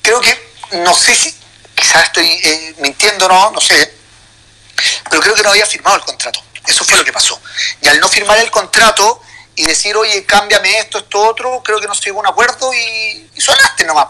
creo 0.01 0.21
que, 0.21 0.51
no 0.83 0.93
sé 0.93 1.15
si, 1.15 1.35
quizás 1.75 2.03
estoy 2.03 2.75
mintiendo, 2.79 3.27
no, 3.27 3.51
no 3.51 3.61
sé, 3.61 3.93
pero 5.09 5.21
creo 5.21 5.35
que 5.35 5.43
no 5.43 5.49
había 5.49 5.65
firmado 5.65 5.97
el 5.97 6.03
contrato. 6.03 6.43
Eso 6.65 6.85
fue 6.85 6.97
lo 6.97 7.03
que 7.03 7.11
pasó. 7.11 7.39
Y 7.81 7.87
al 7.87 7.99
no 7.99 8.07
firmar 8.07 8.37
el 8.39 8.51
contrato, 8.51 9.21
y 9.55 9.65
decir, 9.65 9.95
oye, 9.95 10.25
cámbiame 10.25 10.79
esto, 10.79 10.99
esto, 10.99 11.19
otro, 11.19 11.61
creo 11.63 11.79
que 11.79 11.87
no 11.87 11.93
se 11.93 12.05
llegó 12.05 12.19
a 12.19 12.21
un 12.21 12.27
acuerdo 12.27 12.73
y, 12.73 13.29
y 13.35 13.41
sonaste 13.41 13.83
nomás. 13.83 14.07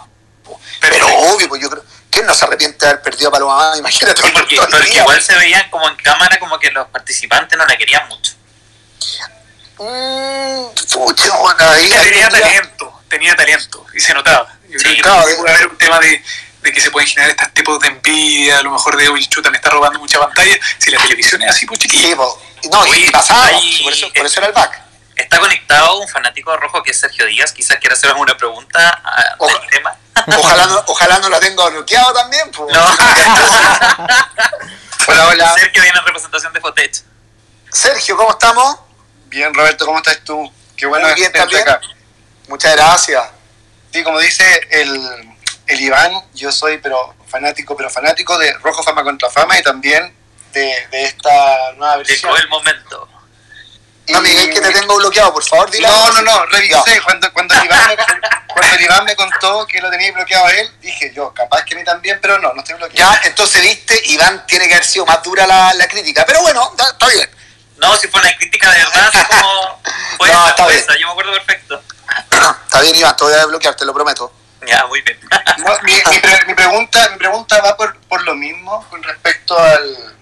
Pero, 0.80 1.08
obvio, 1.08 1.50
pues 1.50 1.62
yo 1.62 1.70
creo, 1.70 1.84
¿quién 2.10 2.26
no 2.26 2.34
se 2.34 2.46
arrepiente 2.46 2.86
de 2.86 2.92
haber 2.92 3.02
perdido 3.02 3.30
a 3.30 3.32
Paloma? 3.32 3.74
Imagínate. 3.78 4.22
porque, 4.22 4.56
igual 4.56 5.22
se 5.22 5.36
veían 5.36 5.70
como 5.70 5.88
en 5.88 5.96
cámara 5.98 6.38
como 6.40 6.60
que 6.60 6.72
los 6.72 6.88
participantes 6.88 7.58
no 7.58 7.66
la 7.66 7.78
querían 7.78 8.08
mucho. 8.08 8.34
Mmm, 9.80 10.74
talento, 12.30 13.01
tenía 13.12 13.36
talento 13.36 13.86
y 13.94 14.00
se 14.00 14.14
notaba. 14.14 14.48
Yo 14.70 14.80
creo 14.80 14.96
que 14.96 15.36
puede 15.36 15.54
haber 15.54 15.68
un 15.68 15.78
tema 15.78 16.00
de, 16.00 16.24
de, 16.62 16.72
que 16.72 16.82
se 16.82 16.90
pueden 16.90 17.08
generar 17.08 17.32
estos 17.32 17.54
tipos 17.54 17.80
de 17.80 17.90
envidia, 17.90 18.60
a 18.60 18.64
lo 18.64 18.72
mejor 18.72 18.96
de 18.96 19.10
hoy 19.10 19.28
Chuta 19.28 19.52
me 19.52 19.58
está 19.58 19.70
robando 19.70 20.00
mucha 20.00 20.20
pantalla, 20.20 20.58
si 20.80 20.90
la 20.90 20.98
televisión 21.00 21.42
es 21.44 21.50
así, 21.50 21.66
pues 21.66 21.80
chiquillo. 21.80 22.08
Sí, 22.08 22.16
pues, 22.16 22.30
no, 22.72 22.96
y 22.96 23.12
pasaba, 23.12 23.50
por, 23.84 23.94
eso, 23.94 24.12
por 24.14 24.26
eso 24.26 24.40
era 24.40 24.48
el 24.48 24.54
back. 24.54 24.82
Está 25.16 25.40
conectado 25.40 26.00
un 26.00 26.08
fanático 26.08 26.56
rojo 26.58 26.82
que 26.82 26.92
es 26.92 27.00
Sergio 27.00 27.26
Díaz. 27.28 27.52
Quizás 27.52 27.78
quiera 27.78 27.94
hacer 27.94 28.10
alguna 28.10 28.36
pregunta 28.38 29.02
al 29.40 29.70
tema. 29.70 29.96
Ojalá 30.38 30.66
no, 30.68 30.84
ojalá 30.88 31.20
no 31.20 31.30
la 31.30 31.40
tenga 31.40 31.70
bloqueado 31.70 32.14
también. 32.14 32.50
Pues. 32.52 32.74
No. 32.74 32.84
hola, 35.08 35.28
hola. 35.28 35.54
Sergio 35.54 35.82
viene 35.82 35.98
en 35.98 36.06
representación 36.06 36.52
de 36.54 36.60
Fotech. 36.60 37.04
Sergio, 37.72 38.18
¿cómo 38.18 38.32
estamos? 38.32 38.78
Bien, 39.28 39.54
Roberto, 39.54 39.86
¿cómo 39.86 40.00
estás 40.00 40.20
tú? 40.24 40.52
Qué 40.76 40.86
bueno 40.86 41.08
Muy 41.08 41.16
bien. 41.16 41.32
Acá. 41.36 41.80
Muchas 42.52 42.76
gracias. 42.76 43.24
Sí, 43.94 44.04
como 44.04 44.20
dice 44.20 44.44
el, 44.72 45.34
el 45.68 45.80
Iván, 45.80 46.12
yo 46.34 46.52
soy 46.52 46.80
pero 46.80 47.16
fanático, 47.26 47.78
pero 47.78 47.90
fanático 47.90 48.38
de 48.38 48.52
Rojo 48.56 48.84
Fama 48.84 49.06
contra 49.06 49.30
Fama 49.30 49.58
y 49.58 49.64
también 49.64 50.14
de, 50.52 50.88
de 50.92 51.04
esta 51.06 51.72
nueva 51.78 51.96
versión. 51.96 52.18
Llegó 52.18 52.36
el 52.36 52.50
momento. 52.50 53.08
No, 54.10 54.22
Miguel, 54.22 54.54
que 54.54 54.60
te 54.60 54.74
tengo 54.74 54.98
bloqueado, 54.98 55.32
por 55.32 55.46
favor, 55.46 55.72
dile. 55.72 55.88
No, 55.88 56.12
no, 56.12 56.22
no, 56.24 56.46
revisé. 56.48 57.02
Cuando, 57.06 57.32
cuando, 57.32 57.56
el 57.56 57.64
Iván 57.64 57.88
me, 57.88 57.96
cuando 58.48 58.76
el 58.76 58.82
Iván 58.82 59.06
me 59.06 59.16
contó 59.16 59.66
que 59.66 59.80
lo 59.80 59.90
tenía 59.90 60.12
bloqueado 60.12 60.48
a 60.48 60.52
él, 60.52 60.70
dije 60.82 61.14
yo, 61.16 61.34
capaz 61.34 61.64
que 61.64 61.76
a 61.76 61.78
mí 61.78 61.86
también, 61.86 62.20
pero 62.22 62.38
no, 62.40 62.52
no 62.54 62.60
estoy 62.60 62.76
bloqueado. 62.76 63.14
Ya, 63.14 63.30
entonces, 63.30 63.62
viste, 63.62 63.98
Iván 64.08 64.46
tiene 64.46 64.68
que 64.68 64.74
haber 64.74 64.86
sido 64.86 65.06
más 65.06 65.24
dura 65.24 65.48
la, 65.48 65.74
la 65.76 65.88
crítica. 65.88 66.26
Pero 66.26 66.42
bueno, 66.42 66.70
está 66.78 67.08
bien. 67.08 67.30
No, 67.78 67.96
si 67.96 68.10
fue 68.10 68.20
una 68.20 68.36
crítica 68.36 68.70
de 68.72 68.80
verdad, 68.80 69.28
como. 69.30 69.82
Fue 70.18 70.28
no, 70.28 70.48
está 70.50 70.68
bien. 70.68 70.84
yo 71.00 71.08
me 71.08 71.12
acuerdo 71.14 71.32
perfecto. 71.32 71.82
Está 72.32 72.82
bien, 72.82 72.96
Iván, 72.96 73.16
te 73.16 73.24
voy 73.24 73.34
a 73.34 73.38
desbloquear, 73.38 73.76
te 73.76 73.86
lo 73.86 73.94
prometo. 73.94 74.34
Ya, 74.68 74.86
muy 74.88 75.02
bien. 75.02 75.20
mi, 75.84 75.94
mi, 76.48 76.54
pregunta, 76.54 77.10
mi 77.12 77.18
pregunta 77.18 77.60
va 77.62 77.76
por, 77.76 77.98
por 78.02 78.22
lo 78.24 78.36
mismo 78.36 78.88
con 78.90 79.02
respecto 79.02 79.58
al, 79.58 80.16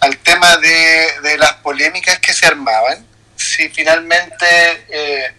al 0.00 0.18
tema 0.18 0.56
de, 0.56 1.20
de 1.22 1.38
las 1.38 1.52
polémicas 1.54 2.18
que 2.18 2.32
se 2.32 2.46
armaban 2.46 3.06
si 3.36 3.68
finalmente, 3.68 4.46
eh, 4.88 5.34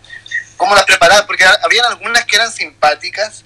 cómo 0.56 0.76
las 0.76 0.86
preparaban, 0.86 1.26
porque 1.26 1.46
habían 1.46 1.86
algunas 1.86 2.26
que 2.26 2.36
eran 2.36 2.52
simpáticas 2.52 3.44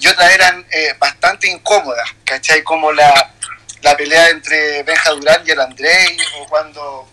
y 0.00 0.06
otras 0.08 0.32
eran 0.32 0.66
eh, 0.70 0.94
bastante 0.98 1.48
incómodas, 1.48 2.08
¿cachai? 2.24 2.62
Como 2.62 2.92
la, 2.92 3.32
la 3.82 3.96
pelea 3.96 4.30
entre 4.30 4.82
Benja 4.82 5.10
Durán 5.10 5.42
y 5.46 5.50
el 5.50 5.60
André, 5.60 6.16
o 6.38 6.46
cuando 6.46 7.08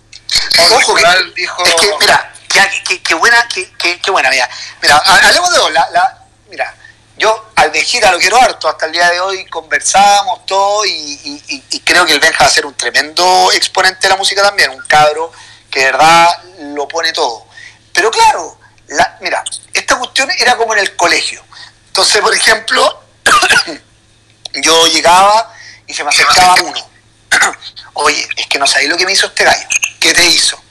Ojo, 0.72 0.96
que, 0.96 1.04
dijo... 1.36 1.66
Es 1.66 1.76
que, 1.76 1.94
mira, 2.00 2.34
qué 2.48 3.14
buena, 3.16 3.48
qué, 3.48 4.12
buena, 4.12 4.30
mira, 4.30 4.50
mira, 4.82 4.98
hablemos 4.98 5.52
de 5.52 5.72
la, 5.72 5.90
la, 5.92 6.26
mira, 6.50 6.76
yo 7.18 7.50
al 7.56 7.72
Vejita 7.72 8.12
lo 8.12 8.20
quiero 8.20 8.38
harto, 8.38 8.70
hasta 8.70 8.86
el 8.86 8.92
día 8.92 9.10
de 9.10 9.20
hoy 9.20 9.46
conversamos 9.48 10.46
todo 10.46 10.86
y, 10.86 10.92
y, 10.92 11.64
y, 11.70 11.80
creo 11.82 12.06
que 12.06 12.14
el 12.14 12.20
Benja 12.20 12.44
va 12.44 12.50
a 12.50 12.54
ser 12.54 12.66
un 12.66 12.76
tremendo 12.76 13.52
exponente 13.54 14.02
de 14.04 14.10
la 14.10 14.18
música 14.18 14.44
también, 14.44 14.70
un 14.70 14.82
cabro 14.88 15.32
que 15.70 15.80
de 15.80 15.86
verdad 15.88 16.44
lo 16.60 16.88
pone 16.88 17.12
todo. 17.14 17.48
Pero 17.92 18.12
claro, 18.12 18.60
la, 18.88 19.18
mira, 19.22 19.44
esta 19.74 19.98
cuestión 19.98 20.30
era 20.38 20.56
como 20.56 20.74
en 20.74 20.80
el 20.80 20.96
colegio. 20.96 21.44
Entonces, 21.88 22.22
por 22.22 22.34
ejemplo, 22.34 23.04
yo 24.54 24.88
llegaba 24.88 25.54
y 25.88 25.94
se 25.94 26.04
me 26.04 26.10
acercaba 26.10 26.56
uno. 26.62 26.90
Oye, 27.94 28.28
es 28.36 28.48
que 28.48 28.60
no 28.60 28.68
sabéis 28.68 28.90
lo 28.90 28.98
que 28.98 29.06
me 29.06 29.14
hizo 29.14 29.26
este 29.26 29.44
gallo. 29.44 29.68
¿Qué 30.00 30.14
te 30.14 30.26
hizo? 30.26 30.62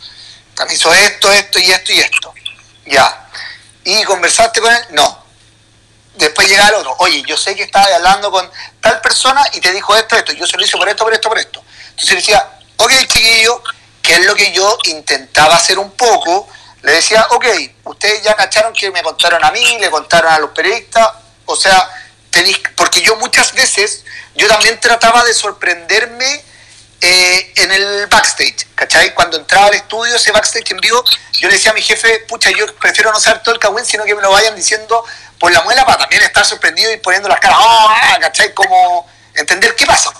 Hizo 0.70 0.92
esto, 0.94 1.30
esto 1.32 1.58
y 1.58 1.70
esto 1.70 1.92
y 1.92 2.00
esto. 2.00 2.34
Ya. 2.86 3.28
¿Y 3.84 4.02
conversaste 4.04 4.60
con 4.60 4.72
él? 4.72 4.82
No. 4.90 5.24
Después 6.14 6.48
llega 6.48 6.68
el 6.68 6.74
otro. 6.74 6.94
Oye, 6.98 7.22
yo 7.26 7.36
sé 7.36 7.54
que 7.54 7.64
estabas 7.64 7.92
hablando 7.92 8.30
con 8.30 8.50
tal 8.80 9.00
persona 9.00 9.44
y 9.52 9.60
te 9.60 9.72
dijo 9.72 9.94
esto, 9.94 10.16
esto. 10.16 10.32
Yo 10.32 10.46
se 10.46 10.56
lo 10.56 10.64
hice 10.64 10.76
por 10.76 10.88
esto, 10.88 11.04
por 11.04 11.12
esto, 11.12 11.28
por 11.28 11.38
esto. 11.38 11.62
Entonces 11.90 12.16
decía, 12.16 12.48
ok, 12.76 12.92
chiquillo, 13.06 13.62
que 14.02 14.14
es 14.14 14.24
lo 14.24 14.34
que 14.34 14.52
yo 14.52 14.78
intentaba 14.84 15.56
hacer 15.56 15.78
un 15.78 15.90
poco, 15.92 16.48
le 16.82 16.92
decía, 16.92 17.26
ok, 17.30 17.46
ustedes 17.84 18.22
ya 18.22 18.34
cacharon 18.34 18.72
que 18.72 18.90
me 18.90 19.02
contaron 19.02 19.44
a 19.44 19.50
mí, 19.50 19.78
le 19.78 19.90
contaron 19.90 20.32
a 20.32 20.38
los 20.38 20.50
periodistas, 20.50 21.08
o 21.44 21.56
sea, 21.56 21.90
porque 22.76 23.02
yo 23.02 23.16
muchas 23.16 23.52
veces, 23.52 24.04
yo 24.34 24.46
también 24.46 24.78
trataba 24.78 25.24
de 25.24 25.34
sorprenderme 25.34 26.44
eh, 27.00 27.52
en 27.56 27.70
el 27.72 28.06
backstage, 28.06 28.66
¿cachai? 28.74 29.14
Cuando 29.14 29.36
entraba 29.36 29.66
al 29.66 29.74
estudio, 29.74 30.16
ese 30.16 30.32
backstage 30.32 30.70
en 30.70 30.78
vivo, 30.78 31.04
yo 31.32 31.48
le 31.48 31.54
decía 31.54 31.70
a 31.70 31.74
mi 31.74 31.82
jefe, 31.82 32.20
pucha, 32.28 32.50
yo 32.50 32.66
prefiero 32.76 33.12
no 33.12 33.20
saber 33.20 33.42
todo 33.42 33.54
el 33.54 33.60
cagüín, 33.60 33.84
sino 33.84 34.04
que 34.04 34.14
me 34.14 34.22
lo 34.22 34.30
vayan 34.30 34.56
diciendo 34.56 35.04
por 35.38 35.52
la 35.52 35.62
muela 35.62 35.84
para 35.84 35.98
también 35.98 36.22
estar 36.22 36.44
sorprendido 36.44 36.92
y 36.92 36.96
poniendo 36.98 37.28
las 37.28 37.38
caras, 37.38 37.58
¡ah! 37.60 38.18
¿cachai? 38.20 38.54
Como 38.54 39.06
entender 39.34 39.74
qué 39.76 39.84
pasa. 39.84 40.10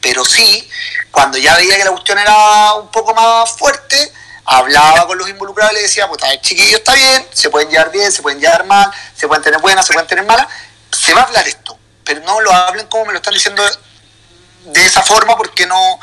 Pero 0.00 0.24
sí, 0.24 0.68
cuando 1.10 1.36
ya 1.36 1.56
veía 1.56 1.76
que 1.76 1.84
la 1.84 1.90
cuestión 1.90 2.18
era 2.18 2.74
un 2.74 2.90
poco 2.90 3.14
más 3.14 3.50
fuerte, 3.52 4.12
hablaba 4.44 5.06
con 5.06 5.18
los 5.18 5.28
involucrados 5.28 5.72
y 5.72 5.76
le 5.76 5.82
decía, 5.82 6.08
pues 6.08 6.22
el 6.22 6.40
chiquillo 6.40 6.78
está 6.78 6.94
bien, 6.94 7.26
se 7.32 7.50
pueden 7.50 7.68
llevar 7.68 7.90
bien, 7.90 8.10
se 8.10 8.22
pueden 8.22 8.40
llevar 8.40 8.64
mal, 8.64 8.90
se 9.14 9.26
pueden 9.26 9.42
tener 9.42 9.60
buenas, 9.60 9.86
se 9.86 9.92
pueden 9.92 10.08
tener 10.08 10.24
malas, 10.24 10.46
se 10.90 11.12
va 11.12 11.22
a 11.22 11.24
hablar 11.24 11.46
esto, 11.46 11.78
pero 12.04 12.20
no 12.20 12.40
lo 12.40 12.52
hablen 12.52 12.86
como 12.86 13.06
me 13.06 13.12
lo 13.12 13.18
están 13.18 13.34
diciendo 13.34 13.62
de 14.72 14.86
esa 14.86 15.02
forma 15.02 15.36
porque 15.36 15.66
no, 15.66 15.98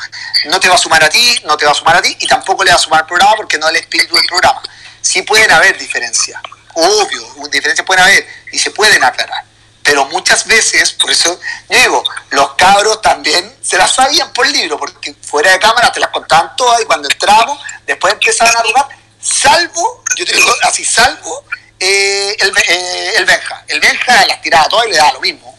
no 0.46 0.60
te 0.60 0.70
va 0.70 0.76
a 0.76 0.78
sumar 0.78 1.04
a 1.04 1.10
ti, 1.10 1.42
no 1.46 1.58
te 1.58 1.66
va 1.66 1.72
a 1.72 1.76
sumar 1.76 1.98
a 1.98 2.02
ti 2.02 2.16
y 2.20 2.28
tampoco 2.28 2.64
le 2.64 2.72
va 2.72 2.78
a 2.78 2.80
sumar 2.80 3.02
al 3.02 3.08
programa 3.08 3.36
porque 3.36 3.58
no 3.58 3.68
es 3.68 3.72
el 3.72 3.82
espíritu 3.82 4.16
del 4.16 4.26
programa. 4.26 4.62
Sí 5.02 5.22
pueden 5.22 5.52
haber 5.52 5.78
diferencias, 5.78 6.42
obvio, 6.74 7.50
diferencias 7.52 7.86
pueden 7.86 8.04
haber 8.04 8.28
y 8.52 8.60
se 8.60 8.72
pueden 8.72 9.04
aclarar 9.04 9.44
pero 9.84 10.06
muchas 10.06 10.48
veces, 10.48 10.94
por 10.94 11.12
eso 11.12 11.40
yo 11.70 11.78
digo, 11.78 12.04
los 12.32 12.54
cabros 12.54 13.02
también 13.02 13.54
se 13.62 13.78
las 13.78 13.94
sabían 13.94 14.32
por 14.32 14.48
libro, 14.48 14.78
porque 14.78 15.14
fuera 15.22 15.52
de 15.52 15.60
cámara 15.60 15.92
te 15.92 16.00
las 16.00 16.10
contaban 16.10 16.56
todas 16.56 16.82
y 16.82 16.86
cuando 16.86 17.10
entramos, 17.10 17.60
después 17.86 18.14
empezaban 18.14 18.56
a 18.56 18.60
arrugar, 18.60 18.88
salvo, 19.22 20.04
yo 20.16 20.26
te 20.26 20.34
digo 20.34 20.56
así, 20.64 20.86
salvo 20.86 21.46
eh, 21.80 22.36
el, 22.40 22.54
eh, 22.70 23.14
el 23.18 23.26
Benja. 23.26 23.64
El 23.68 23.82
Benja 23.82 24.26
las 24.26 24.42
tiraba 24.42 24.70
todas 24.70 24.88
y 24.88 24.92
le 24.92 24.98
daba 24.98 25.14
lo 25.14 25.22
mismo. 25.22 25.58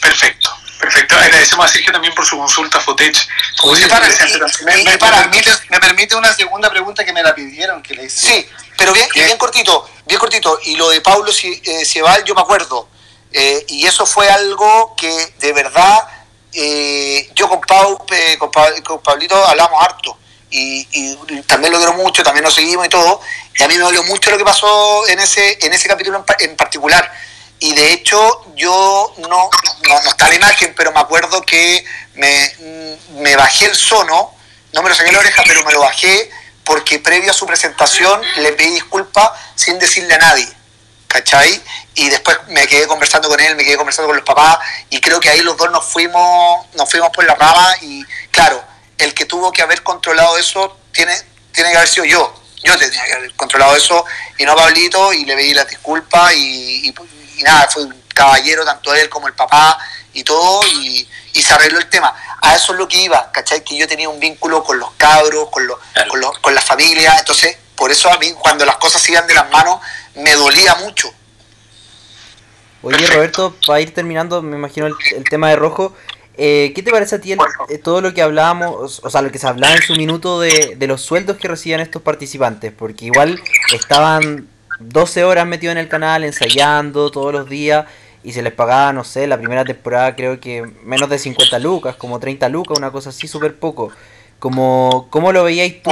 Perfecto. 0.00 0.50
Perfecto, 0.84 1.16
agradecemos 1.16 1.64
a 1.64 1.68
Sergio 1.68 1.92
también 1.92 2.14
por 2.14 2.26
su 2.26 2.36
consulta 2.36 2.78
Fotech. 2.78 3.16
Como 3.58 3.72
me, 3.72 3.88
permite, 3.88 5.50
me, 5.70 5.80
permite, 5.80 6.14
una 6.14 6.34
segunda 6.34 6.68
pregunta 6.68 7.02
que 7.06 7.12
me 7.14 7.22
la 7.22 7.34
pidieron 7.34 7.82
que 7.82 7.94
le 7.94 8.04
hice. 8.04 8.26
Sí, 8.26 8.48
pero 8.76 8.92
bien, 8.92 9.08
bien 9.14 9.38
cortito, 9.38 9.88
bien 10.04 10.20
cortito. 10.20 10.58
Y 10.64 10.76
lo 10.76 10.90
de 10.90 11.00
Pablo 11.00 11.32
Cebal, 11.32 12.20
eh, 12.20 12.24
yo 12.26 12.34
me 12.34 12.42
acuerdo. 12.42 12.86
Eh, 13.32 13.64
y 13.68 13.86
eso 13.86 14.04
fue 14.04 14.28
algo 14.28 14.94
que 14.94 15.34
de 15.38 15.52
verdad 15.54 16.06
eh, 16.52 17.30
yo 17.34 17.48
con, 17.48 17.62
Pau, 17.62 18.04
con, 18.84 19.00
Pablito 19.00 19.42
hablamos 19.42 19.82
harto. 19.82 20.18
Y, 20.50 20.84
también 21.46 21.72
lo 21.72 21.78
quiero 21.78 21.94
mucho, 21.94 22.22
también 22.22 22.44
nos 22.44 22.54
seguimos 22.54 22.84
y 22.84 22.90
todo. 22.90 23.22
Y 23.58 23.62
a 23.62 23.68
mí 23.68 23.74
me 23.74 23.84
dolió 23.84 24.02
mucho 24.02 24.30
lo 24.30 24.36
que 24.36 24.44
pasó 24.44 25.08
en 25.08 25.18
ese, 25.18 25.56
en 25.62 25.72
ese 25.72 25.88
capítulo 25.88 26.22
en 26.40 26.56
particular 26.56 27.10
y 27.60 27.74
de 27.74 27.92
hecho 27.92 28.44
yo 28.56 29.14
no, 29.18 29.50
no, 29.88 29.98
está 30.06 30.28
la 30.28 30.34
imagen, 30.34 30.74
pero 30.76 30.92
me 30.92 31.00
acuerdo 31.00 31.42
que 31.42 31.84
me, 32.14 32.54
me 33.20 33.36
bajé 33.36 33.66
el 33.66 33.74
sono, 33.74 34.34
no 34.72 34.82
me 34.82 34.88
lo 34.88 34.94
saqué 34.94 35.12
la 35.12 35.20
oreja, 35.20 35.42
pero 35.46 35.64
me 35.64 35.72
lo 35.72 35.80
bajé 35.80 36.30
porque 36.64 36.98
previo 36.98 37.30
a 37.30 37.34
su 37.34 37.46
presentación 37.46 38.20
le 38.36 38.52
pedí 38.52 38.70
disculpas 38.70 39.30
sin 39.54 39.78
decirle 39.78 40.14
a 40.14 40.18
nadie, 40.18 40.48
¿cachai? 41.06 41.62
Y 41.94 42.08
después 42.08 42.36
me 42.48 42.66
quedé 42.66 42.86
conversando 42.86 43.28
con 43.28 43.38
él, 43.38 43.54
me 43.54 43.64
quedé 43.64 43.76
conversando 43.76 44.08
con 44.08 44.16
los 44.16 44.24
papás 44.24 44.58
y 44.90 45.00
creo 45.00 45.20
que 45.20 45.28
ahí 45.28 45.40
los 45.40 45.56
dos 45.56 45.70
nos 45.70 45.84
fuimos, 45.84 46.66
nos 46.74 46.90
fuimos 46.90 47.10
por 47.10 47.24
la 47.24 47.34
rama 47.34 47.76
y 47.82 48.04
claro, 48.30 48.62
el 48.98 49.14
que 49.14 49.26
tuvo 49.26 49.52
que 49.52 49.62
haber 49.62 49.82
controlado 49.82 50.38
eso 50.38 50.76
tiene, 50.92 51.14
tiene 51.52 51.70
que 51.70 51.76
haber 51.76 51.88
sido 51.88 52.04
yo, 52.06 52.42
Yo 52.62 52.76
tenía 52.78 53.04
que 53.04 53.12
haber 53.12 53.34
controlado 53.34 53.76
eso 53.76 54.04
y 54.38 54.44
no 54.44 54.56
Pablito 54.56 55.12
y 55.12 55.24
le 55.24 55.36
pedí 55.36 55.54
las 55.54 55.68
disculpas 55.68 56.32
y, 56.34 56.88
y, 56.88 56.94
nada, 57.42 57.68
fue 57.70 57.84
un 57.84 58.02
caballero, 58.14 58.64
tanto 58.64 58.94
él 58.94 59.08
como 59.08 59.26
el 59.26 59.34
papá 59.34 59.78
y 60.12 60.22
todo 60.22 60.60
y, 60.66 61.08
se 61.34 61.52
arregló 61.52 61.78
el 61.78 61.88
tema. 61.90 62.14
A 62.40 62.54
eso 62.54 62.72
es 62.72 62.78
lo 62.78 62.88
que 62.88 63.02
iba, 63.02 63.30
¿cachai? 63.32 63.62
Que 63.64 63.76
yo 63.76 63.88
tenía 63.88 64.08
un 64.08 64.20
vínculo 64.20 64.62
con 64.62 64.78
los 64.78 64.92
cabros, 64.92 65.50
con, 65.50 65.66
los, 65.66 65.78
con, 66.08 66.20
los, 66.20 66.38
con 66.38 66.54
la 66.54 66.60
familia, 66.60 67.16
entonces 67.18 67.58
por 67.74 67.90
eso 67.90 68.10
a 68.10 68.16
mí 68.18 68.32
cuando 68.32 68.64
las 68.64 68.76
cosas 68.76 69.06
iban 69.08 69.26
de 69.26 69.34
las 69.34 69.50
manos 69.50 69.80
me 70.14 70.32
dolía 70.32 70.74
mucho. 70.76 71.12
Oye 72.82 73.06
Roberto, 73.06 73.56
para 73.66 73.80
ir 73.80 73.92
terminando, 73.92 74.42
me 74.42 74.56
imagino 74.56 74.86
el, 74.86 74.94
el 75.16 75.24
tema 75.24 75.48
de 75.48 75.56
Rojo, 75.56 75.94
eh, 76.36 76.72
¿Qué 76.74 76.82
te 76.82 76.90
parece 76.90 77.14
a 77.14 77.20
ti 77.20 77.32
eh, 77.32 77.78
todo 77.78 78.00
lo 78.00 78.12
que 78.12 78.20
hablábamos, 78.20 79.00
o 79.04 79.10
sea, 79.10 79.22
lo 79.22 79.30
que 79.30 79.38
se 79.38 79.46
hablaba 79.46 79.76
en 79.76 79.82
su 79.82 79.94
minuto 79.94 80.40
de, 80.40 80.76
los 80.80 81.00
sueldos 81.00 81.36
que 81.36 81.46
recibían 81.46 81.80
estos 81.80 82.02
participantes? 82.02 82.72
Porque 82.72 83.06
igual 83.06 83.40
estaban 83.72 84.48
12 84.80 85.24
horas 85.24 85.46
metidos 85.46 85.72
en 85.72 85.78
el 85.78 85.88
canal, 85.88 86.24
ensayando 86.24 87.10
todos 87.10 87.32
los 87.32 87.48
días, 87.48 87.86
y 88.22 88.32
se 88.32 88.42
les 88.42 88.52
pagaba, 88.52 88.92
no 88.92 89.04
sé, 89.04 89.26
la 89.26 89.38
primera 89.38 89.64
temporada 89.64 90.16
creo 90.16 90.40
que 90.40 90.62
menos 90.84 91.08
de 91.08 91.18
50 91.18 91.58
lucas, 91.58 91.96
como 91.96 92.18
30 92.18 92.48
lucas, 92.48 92.78
una 92.78 92.90
cosa 92.90 93.10
así, 93.10 93.28
súper 93.28 93.56
poco. 93.56 93.90
Como, 94.38 95.08
¿Cómo 95.10 95.32
lo 95.32 95.44
veíais 95.44 95.82
tú? 95.82 95.90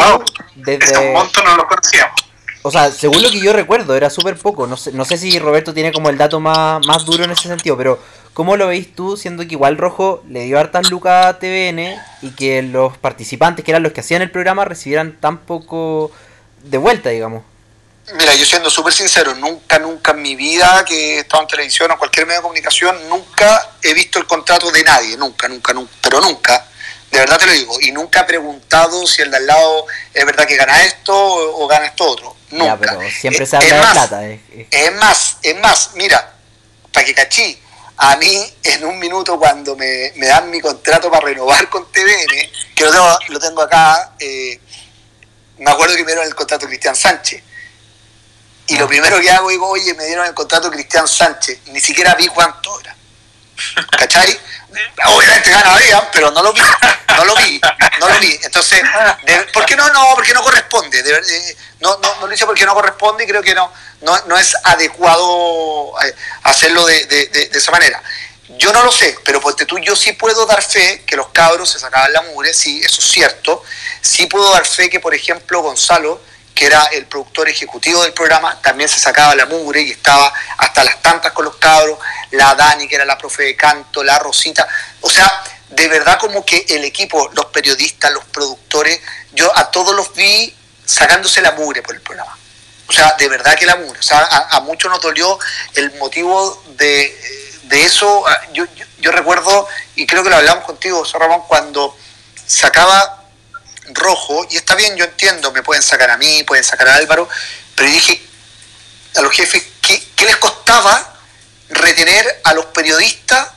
desde... 0.57 1.13
monto 1.13 1.43
no 1.43 1.57
lo 1.57 1.67
conocíamos. 1.67 2.21
O 2.65 2.71
sea, 2.71 2.91
según 2.91 3.23
lo 3.23 3.31
que 3.31 3.41
yo 3.41 3.53
recuerdo, 3.53 3.97
era 3.97 4.09
súper 4.09 4.37
poco. 4.37 4.67
No 4.67 4.77
sé, 4.77 4.93
no 4.93 5.05
sé 5.05 5.19
si 5.19 5.37
Roberto 5.39 5.75
tiene 5.75 5.93
como 5.93 6.11
el 6.11 6.17
dato 6.17 6.39
más, 6.39 6.87
más 6.87 7.05
duro 7.05 7.25
en 7.25 7.33
ese 7.33 7.49
sentido, 7.49 7.77
pero 7.77 7.99
¿Cómo 8.35 8.57
lo 8.57 8.69
veis 8.69 8.95
tú, 8.95 9.19
siendo 9.19 9.47
que 9.47 9.53
igual 9.53 9.77
Rojo 9.77 10.23
le 10.27 10.45
dio 10.45 10.59
hartas 10.59 10.91
lucas 10.91 11.27
a 11.27 11.39
TVN 11.39 11.97
y 12.23 12.31
que 12.31 12.63
los 12.63 12.97
participantes, 12.97 13.63
que 13.63 13.73
eran 13.73 13.83
los 13.83 13.93
que 13.93 14.01
hacían 14.01 14.23
el 14.23 14.31
programa, 14.31 14.65
recibieran 14.65 15.19
tan 15.21 15.39
poco 15.39 16.11
de 16.65 16.79
vuelta, 16.79 17.11
digamos? 17.11 17.43
Mira, 18.15 18.35
yo 18.35 18.45
siendo 18.45 18.69
súper 18.69 18.93
sincero, 18.93 19.35
nunca, 19.35 19.79
nunca 19.79 20.11
en 20.11 20.23
mi 20.23 20.35
vida 20.35 20.85
que 20.85 21.17
he 21.17 21.19
estado 21.21 21.43
en 21.43 21.49
televisión 21.49 21.91
o 21.93 21.99
cualquier 21.99 22.27
medio 22.27 22.41
de 22.41 22.43
comunicación, 22.43 23.09
nunca 23.09 23.71
he 23.81 23.95
visto 23.95 24.19
el 24.19 24.27
contrato 24.27 24.71
de 24.71 24.83
nadie, 24.83 25.17
nunca, 25.17 25.49
nunca, 25.49 25.73
nunca, 25.73 25.93
pero 26.03 26.21
nunca, 26.21 26.67
de 27.11 27.19
verdad 27.19 27.39
te 27.39 27.47
lo 27.47 27.53
digo, 27.53 27.81
y 27.81 27.93
nunca 27.93 28.21
he 28.21 28.25
preguntado 28.25 29.07
si 29.07 29.23
el 29.23 29.31
de 29.31 29.37
al 29.37 29.47
lado 29.47 29.87
es 30.13 30.27
verdad 30.27 30.47
que 30.47 30.57
gana 30.57 30.83
esto 30.83 31.15
o, 31.15 31.67
gana 31.69 31.87
esto 31.87 32.05
otro, 32.05 32.37
nunca. 32.51 32.77
pero 32.79 33.01
siempre 33.09 33.47
se 33.47 33.57
habla 33.57 33.77
de 33.77 33.93
plata. 33.93 34.25
Es 34.71 34.95
más, 34.95 35.37
es 35.41 35.61
más, 35.61 35.91
mira, 35.95 36.35
para 36.93 37.07
que 37.07 37.15
cachí, 37.15 37.63
a 37.99 38.17
mí, 38.17 38.53
en 38.65 38.85
un 38.85 38.99
minuto, 38.99 39.39
cuando 39.39 39.77
me, 39.77 40.11
dan 40.17 40.51
mi 40.51 40.61
contrato 40.61 41.09
para 41.09 41.27
renovar 41.27 41.69
con 41.69 41.91
TVN, 41.93 42.51
que 42.75 42.85
lo 42.85 42.91
tengo, 42.91 43.19
lo 43.29 43.39
tengo 43.39 43.63
acá, 43.63 44.15
eh, 44.19 44.59
me 45.59 45.71
acuerdo 45.71 45.95
que 45.95 46.03
me 46.03 46.09
dieron 46.09 46.27
el 46.27 46.35
contrato 46.35 46.67
Cristian 46.67 46.97
Sánchez. 46.97 47.43
Y 48.67 48.77
lo 48.77 48.87
primero 48.87 49.21
que 49.21 49.31
hago, 49.31 49.51
digo, 49.51 49.69
oye, 49.69 49.95
me 49.95 50.07
dieron 50.07 50.27
el 50.27 50.35
contrato 50.35 50.71
Cristian 50.71 51.09
Sánchez. 51.09 51.59
Ni 51.67 51.81
siquiera 51.81 52.15
vi 52.15 52.29
cuánto 52.29 52.81
era. 52.81 52.95
¿Cachai? 53.99 54.39
Obviamente 55.07 55.51
ganaría, 55.51 56.11
pero 56.13 56.31
no 56.31 56.43
lo 56.43 56.53
vi, 56.53 56.61
no 57.17 57.25
lo 57.25 57.37
vi, 57.37 57.61
no 58.01 58.09
lo 58.09 58.19
vi. 58.21 58.39
Entonces, 58.43 58.83
¿por 59.53 59.67
qué 59.67 59.77
no? 59.77 59.89
No, 59.91 60.15
porque 60.15 60.33
no 60.33 60.43
corresponde. 60.43 61.01
Eh, 61.01 61.57
no, 61.81 61.99
no, 61.99 62.21
no 62.21 62.27
lo 62.27 62.33
hice 62.33 62.47
porque 62.47 62.65
no 62.65 62.75
corresponde 62.75 63.25
y 63.25 63.27
creo 63.27 63.43
que 63.43 63.55
no, 63.55 63.71
no, 64.01 64.39
es 64.39 64.57
adecuado 64.65 65.93
eh, 66.05 66.15
hacerlo 66.45 66.87
de, 66.87 67.51
esa 67.53 67.71
manera. 67.71 68.03
Yo 68.59 68.73
no 68.73 68.85
lo 68.85 68.93
sé, 68.93 69.19
pero 69.25 69.41
porque 69.41 69.65
tú, 69.65 69.79
yo 69.79 69.97
sí 69.97 70.13
puedo 70.13 70.47
dar 70.47 70.63
fe 70.63 71.03
que 71.07 71.17
los 71.17 71.29
cabros 71.29 71.71
se 71.71 71.79
sacaban 71.79 72.13
la 72.13 72.23
mugre, 72.23 72.53
sí, 72.53 72.83
eso 72.85 73.01
es 73.01 73.09
cierto. 73.09 73.63
Sí 74.01 74.27
puedo 74.27 74.53
dar 74.53 74.67
fe 74.67 74.91
que, 74.91 75.01
por 75.01 75.15
ejemplo, 75.15 75.63
Gonzalo, 75.63 76.21
que 76.55 76.67
era 76.67 76.85
el 76.87 77.07
productor 77.07 77.49
ejecutivo 77.49 78.03
del 78.03 78.13
programa, 78.13 78.61
también 78.61 78.89
se 78.89 79.01
sacaba 79.01 79.35
la 79.35 79.47
mugre 79.47 79.83
y 79.83 79.91
estaba 79.93 80.33
hasta 80.59 80.85
las 80.85 81.01
tantas 81.01 81.33
con 81.33 81.45
los 81.45 81.57
cabros, 81.57 81.99
la 82.33 82.55
Dani, 82.55 82.87
que 82.89 82.95
era 82.95 83.05
la 83.05 83.17
profe 83.17 83.45
de 83.45 83.57
canto, 83.57 84.05
la 84.05 84.19
Rosita. 84.19 84.67
O 85.01 85.11
sea, 85.11 85.43
de 85.71 85.89
verdad 85.89 86.19
como 86.19 86.45
que 86.45 86.65
el 86.69 86.85
equipo, 86.85 87.31
los 87.35 87.47
periodistas, 87.47 88.13
los 88.13 88.25
productores, 88.25 89.01
yo 89.33 89.51
a 89.57 89.71
todos 89.71 89.95
los 89.95 90.15
vi 90.15 90.55
sacándose 90.85 91.41
la 91.41 91.53
mugre 91.53 91.83
por 91.83 91.95
el 91.95 92.01
programa. 92.03 92.37
O 92.89 92.93
sea, 92.93 93.15
de 93.19 93.29
verdad 93.29 93.57
que 93.57 93.65
la 93.65 93.77
mugre. 93.77 93.99
O 93.99 94.03
sea, 94.03 94.19
a, 94.51 94.61
muchos 94.61 94.91
nos 94.91 95.01
dolió 95.01 95.39
el 95.75 95.93
motivo 95.95 96.63
de, 96.77 97.17
eso. 97.71 98.25
Ah, 98.29 98.39
yo, 98.53 98.67
yo, 98.99 99.13
recuerdo, 99.13 99.67
y 99.95 100.07
creo 100.07 100.23
que 100.23 100.29
lo 100.29 100.37
hablamos 100.37 100.65
contigo, 100.65 101.03
Ramón, 101.15 101.43
cuando 101.49 101.97
sacaba 102.47 103.22
rojo, 103.91 104.47
y 104.51 104.57
está 104.57 104.75
bien, 104.75 104.97
yo 104.97 105.05
entiendo, 105.05 105.53
me 105.53 105.63
pueden 105.63 105.83
sacar 105.83 106.11
a 106.11 106.17
mí, 106.17 106.43
pueden 106.45 106.65
sacar 106.65 106.89
a 106.89 106.97
Álvaro, 106.97 107.29
pero 107.75 107.91
dije 107.91 108.23
a 109.17 109.21
los 109.23 109.33
jefes, 109.33 109.63
¿qué, 109.81 110.03
qué 110.17 110.25
les 110.25 110.37
costaba 110.37 111.17
retener 111.69 112.41
a 112.45 112.55
los 112.55 112.67
periodistas 112.67 113.49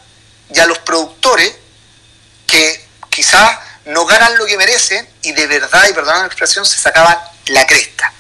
y 0.53 0.59
a 0.59 0.65
los 0.65 0.79
productores 0.79 1.53
que 2.47 2.85
quizás 3.09 3.59
no 3.85 4.05
ganan 4.05 4.37
lo 4.37 4.45
que 4.45 4.57
merecen 4.57 5.07
y 5.21 5.31
de 5.31 5.47
verdad, 5.47 5.87
y 5.89 5.93
perdón 5.93 6.19
la 6.19 6.25
expresión, 6.25 6.65
se 6.65 6.77
sacaban 6.77 7.17
la 7.47 7.65
cresta. 7.67 8.11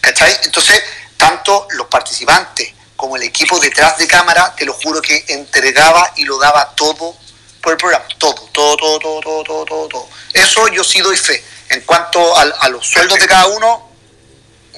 ¿Cachai? 0.00 0.38
Entonces, 0.42 0.82
tanto 1.16 1.66
los 1.70 1.86
participantes 1.86 2.72
como 2.96 3.16
el 3.16 3.22
equipo 3.22 3.58
detrás 3.58 3.98
de 3.98 4.06
cámara, 4.06 4.54
te 4.56 4.64
lo 4.64 4.72
juro 4.74 5.00
que 5.00 5.24
entregaba 5.28 6.12
y 6.16 6.24
lo 6.24 6.38
daba 6.38 6.74
todo 6.74 7.16
por 7.62 7.72
el 7.72 7.78
programa. 7.78 8.04
Todo, 8.18 8.34
todo, 8.52 8.76
todo, 8.76 8.98
todo, 8.98 9.44
todo, 9.44 9.64
todo, 9.64 9.88
todo. 9.88 10.08
Eso 10.34 10.68
yo 10.68 10.84
sí 10.84 11.00
doy 11.00 11.16
fe. 11.16 11.42
En 11.70 11.80
cuanto 11.82 12.36
a, 12.36 12.68
los 12.68 12.86
sueldos 12.86 13.18
de 13.18 13.26
cada 13.26 13.46
uno, 13.46 13.88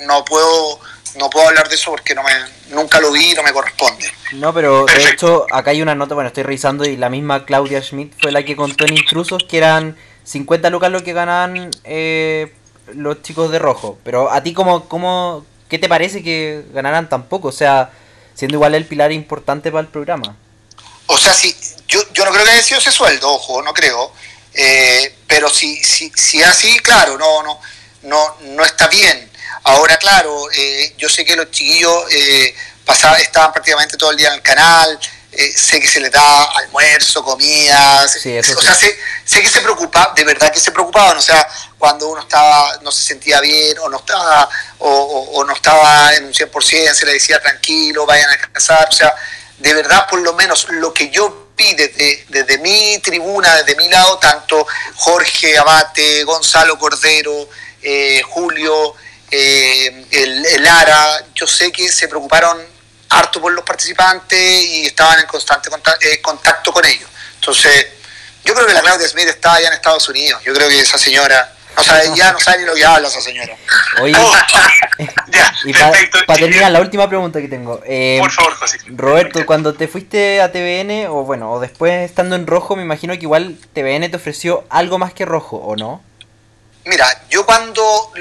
no 0.02 0.24
puedo 0.24 0.78
no 1.18 1.30
puedo 1.30 1.48
hablar 1.48 1.66
de 1.70 1.74
eso 1.76 1.90
porque 1.90 2.14
no 2.14 2.22
me, 2.22 2.30
nunca 2.68 3.00
lo 3.00 3.10
vi 3.10 3.32
y 3.32 3.34
no 3.34 3.42
me 3.42 3.52
corresponde. 3.52 4.06
No, 4.32 4.52
pero 4.52 4.84
de 4.84 5.10
hecho 5.10 5.46
acá 5.50 5.70
hay 5.70 5.80
una 5.80 5.94
nota, 5.94 6.14
bueno, 6.14 6.28
estoy 6.28 6.42
revisando 6.42 6.84
y 6.84 6.98
la 6.98 7.08
misma 7.08 7.46
Claudia 7.46 7.82
Schmidt 7.82 8.12
fue 8.20 8.32
la 8.32 8.44
que 8.44 8.54
contó 8.54 8.84
en 8.84 8.98
Intrusos 8.98 9.44
que 9.44 9.56
eran 9.56 9.96
50 10.24 10.68
lucas 10.68 10.90
lo 10.90 11.02
que 11.02 11.14
ganan 11.14 11.70
eh, 11.84 12.52
los 12.94 13.22
chicos 13.22 13.50
de 13.50 13.58
rojo. 13.58 13.98
Pero 14.04 14.30
a 14.30 14.42
ti, 14.42 14.52
como, 14.52 14.88
como, 14.88 15.46
¿qué 15.68 15.78
te 15.78 15.88
parece 15.88 16.22
que 16.22 16.64
ganaran 16.72 17.08
tan 17.08 17.28
poco? 17.28 17.48
O 17.48 17.52
sea, 17.52 17.90
siendo 18.34 18.56
igual 18.56 18.74
el 18.74 18.84
pilar 18.84 19.12
importante 19.12 19.70
para 19.70 19.82
el 19.82 19.88
programa. 19.88 20.36
O 21.06 21.16
sea, 21.16 21.32
si, 21.32 21.56
yo, 21.86 22.00
yo 22.12 22.24
no 22.24 22.32
creo 22.32 22.44
que 22.44 22.50
haya 22.50 22.62
sido 22.62 22.80
ese 22.80 22.90
sueldo, 22.90 23.32
ojo, 23.32 23.62
no 23.62 23.72
creo. 23.72 24.12
Eh, 24.56 25.14
pero 25.26 25.50
si, 25.50 25.76
si, 25.84 26.10
si 26.14 26.42
así, 26.42 26.78
claro, 26.78 27.18
no, 27.18 27.42
no, 27.42 27.60
no, 28.04 28.36
no 28.40 28.64
está 28.64 28.88
bien. 28.88 29.30
Ahora, 29.64 29.98
claro, 29.98 30.50
eh, 30.50 30.94
yo 30.96 31.10
sé 31.10 31.24
que 31.24 31.36
los 31.36 31.50
chiquillos 31.50 32.10
eh, 32.10 32.54
estaban 33.18 33.52
prácticamente 33.52 33.96
todo 33.98 34.12
el 34.12 34.16
día 34.16 34.28
en 34.28 34.34
el 34.34 34.42
canal, 34.42 34.98
sé 35.54 35.78
que 35.80 35.88
se 35.88 36.00
les 36.00 36.10
da 36.10 36.44
almuerzo, 36.44 37.22
comida, 37.22 38.04
o 38.04 38.08
sea, 38.08 38.74
sé, 38.74 38.96
que 39.42 39.48
se 39.48 39.60
preocupa, 39.60 40.14
de 40.16 40.24
verdad 40.24 40.50
que 40.50 40.60
se 40.60 40.70
preocupaban, 40.70 41.18
o 41.18 41.20
sea, 41.20 41.46
cuando 41.76 42.08
uno 42.08 42.22
estaba, 42.22 42.78
no 42.80 42.90
se 42.90 43.02
sentía 43.02 43.40
bien 43.40 43.76
o 43.80 43.90
no 43.90 43.98
estaba, 43.98 44.48
o, 44.78 45.44
no 45.46 45.52
estaba 45.52 46.14
en 46.14 46.24
un 46.24 46.32
100%, 46.32 46.94
se 46.94 47.04
le 47.04 47.12
decía 47.12 47.38
tranquilo, 47.42 48.06
vayan 48.06 48.30
a 48.30 48.38
casar, 48.52 48.88
o 48.88 48.92
sea, 48.92 49.14
de 49.58 49.74
verdad 49.74 50.06
por 50.08 50.20
lo 50.20 50.32
menos 50.32 50.66
lo 50.70 50.94
que 50.94 51.10
yo 51.10 51.45
desde, 51.56 52.24
desde 52.28 52.58
mi 52.58 52.98
tribuna, 52.98 53.56
desde 53.56 53.74
mi 53.76 53.88
lado, 53.88 54.18
tanto 54.18 54.66
Jorge 54.96 55.56
Abate, 55.58 56.24
Gonzalo 56.24 56.78
Cordero, 56.78 57.48
eh, 57.82 58.22
Julio, 58.28 58.94
eh, 59.30 60.06
el, 60.10 60.62
Lara, 60.62 61.24
yo 61.34 61.46
sé 61.46 61.72
que 61.72 61.90
se 61.90 62.08
preocuparon 62.08 62.58
harto 63.08 63.40
por 63.40 63.52
los 63.52 63.64
participantes 63.64 64.64
y 64.64 64.86
estaban 64.86 65.20
en 65.20 65.26
constante 65.26 65.70
eh, 66.02 66.20
contacto 66.20 66.72
con 66.72 66.84
ellos. 66.84 67.08
Entonces, 67.36 67.86
yo 68.44 68.54
creo 68.54 68.66
que 68.66 68.74
la 68.74 68.80
Claudia 68.80 69.08
Smith 69.08 69.28
está 69.28 69.54
allá 69.54 69.68
en 69.68 69.74
Estados 69.74 70.08
Unidos. 70.08 70.42
Yo 70.44 70.52
creo 70.52 70.68
que 70.68 70.80
esa 70.80 70.98
señora, 70.98 71.55
o 71.76 71.82
sea, 71.82 72.02
ya 72.14 72.32
no 72.32 72.40
sabe 72.40 72.58
ni 72.58 72.64
lo 72.64 72.74
que 72.74 72.84
habla 72.84 73.08
esa 73.08 73.20
señora. 73.20 73.56
Oye, 74.00 74.14
y 75.64 75.72
para 75.72 76.38
terminar, 76.38 76.70
la 76.70 76.80
última 76.80 77.08
pregunta 77.08 77.40
que 77.40 77.48
tengo. 77.48 77.80
Eh, 77.84 78.18
por 78.20 78.30
favor, 78.30 78.54
José. 78.54 78.78
Roberto, 78.88 79.44
cuando 79.46 79.74
te 79.74 79.88
fuiste 79.88 80.40
a 80.40 80.52
TVN, 80.52 81.06
o 81.08 81.24
bueno, 81.24 81.52
o 81.52 81.60
después 81.60 82.04
estando 82.04 82.36
en 82.36 82.46
rojo, 82.46 82.76
me 82.76 82.82
imagino 82.82 83.12
que 83.14 83.20
igual 83.20 83.58
TVN 83.72 84.10
te 84.10 84.16
ofreció 84.16 84.64
algo 84.70 84.98
más 84.98 85.12
que 85.12 85.24
rojo, 85.24 85.56
¿o 85.56 85.76
no? 85.76 86.02
Mira, 86.84 87.22
yo 87.28 87.44
cuando 87.44 88.12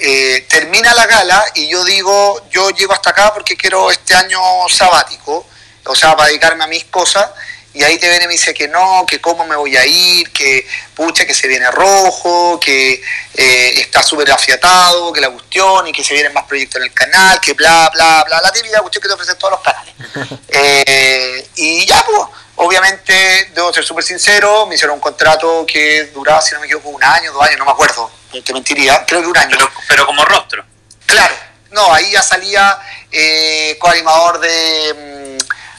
eh, 0.00 0.46
termina 0.48 0.94
la 0.94 1.06
gala 1.06 1.44
y 1.54 1.68
yo 1.68 1.84
digo, 1.84 2.42
yo 2.50 2.70
llego 2.70 2.92
hasta 2.92 3.10
acá 3.10 3.34
porque 3.34 3.56
quiero 3.56 3.90
este 3.90 4.14
año 4.14 4.40
sabático, 4.68 5.46
o 5.84 5.94
sea, 5.94 6.16
para 6.16 6.28
dedicarme 6.28 6.64
a 6.64 6.66
mis 6.66 6.84
cosas, 6.84 7.30
y 7.78 7.84
ahí 7.84 7.96
te 7.96 8.08
viene 8.08 8.24
y 8.24 8.26
me 8.26 8.32
dice 8.32 8.52
que 8.52 8.66
no, 8.66 9.06
que 9.06 9.20
cómo 9.20 9.46
me 9.46 9.54
voy 9.54 9.76
a 9.76 9.86
ir, 9.86 10.32
que 10.32 10.66
pucha, 10.96 11.24
que 11.24 11.32
se 11.32 11.46
viene 11.46 11.70
rojo, 11.70 12.58
que 12.58 13.00
eh, 13.34 13.72
está 13.76 14.02
súper 14.02 14.32
afiatado, 14.32 15.12
que 15.12 15.20
la 15.20 15.30
cuestión, 15.30 15.86
y 15.86 15.92
que 15.92 16.02
se 16.02 16.12
vienen 16.12 16.32
más 16.32 16.42
proyectos 16.46 16.80
en 16.80 16.88
el 16.88 16.92
canal, 16.92 17.38
que 17.40 17.52
bla, 17.52 17.88
bla, 17.94 18.24
bla, 18.26 18.40
la 18.42 18.50
típica 18.50 18.80
cuestión 18.80 19.00
que 19.00 19.08
te 19.08 19.14
ofrecen 19.14 19.38
todos 19.38 19.52
los 19.52 19.60
canales. 19.60 19.94
Eh, 20.50 21.48
y 21.54 21.86
ya, 21.86 22.04
pues, 22.04 22.20
obviamente, 22.56 23.52
debo 23.54 23.72
ser 23.72 23.84
súper 23.84 24.02
sincero, 24.02 24.66
me 24.66 24.74
hicieron 24.74 24.96
un 24.96 25.00
contrato 25.00 25.64
que 25.64 26.06
duraba, 26.06 26.42
si 26.42 26.54
no 26.54 26.60
me 26.60 26.66
equivoco, 26.66 26.88
un 26.88 27.04
año, 27.04 27.32
dos 27.32 27.42
años, 27.42 27.58
no 27.58 27.64
me 27.64 27.70
acuerdo, 27.70 28.10
te 28.44 28.52
mentiría, 28.52 29.04
creo 29.06 29.20
que 29.20 29.28
un 29.28 29.38
año. 29.38 29.56
Pero, 29.56 29.70
pero 29.86 30.06
como 30.06 30.24
rostro. 30.24 30.64
Claro, 31.06 31.34
no, 31.70 31.94
ahí 31.94 32.10
ya 32.10 32.22
salía 32.22 32.76
eh, 33.12 33.76
coanimador 33.78 34.40
de, 34.40 35.36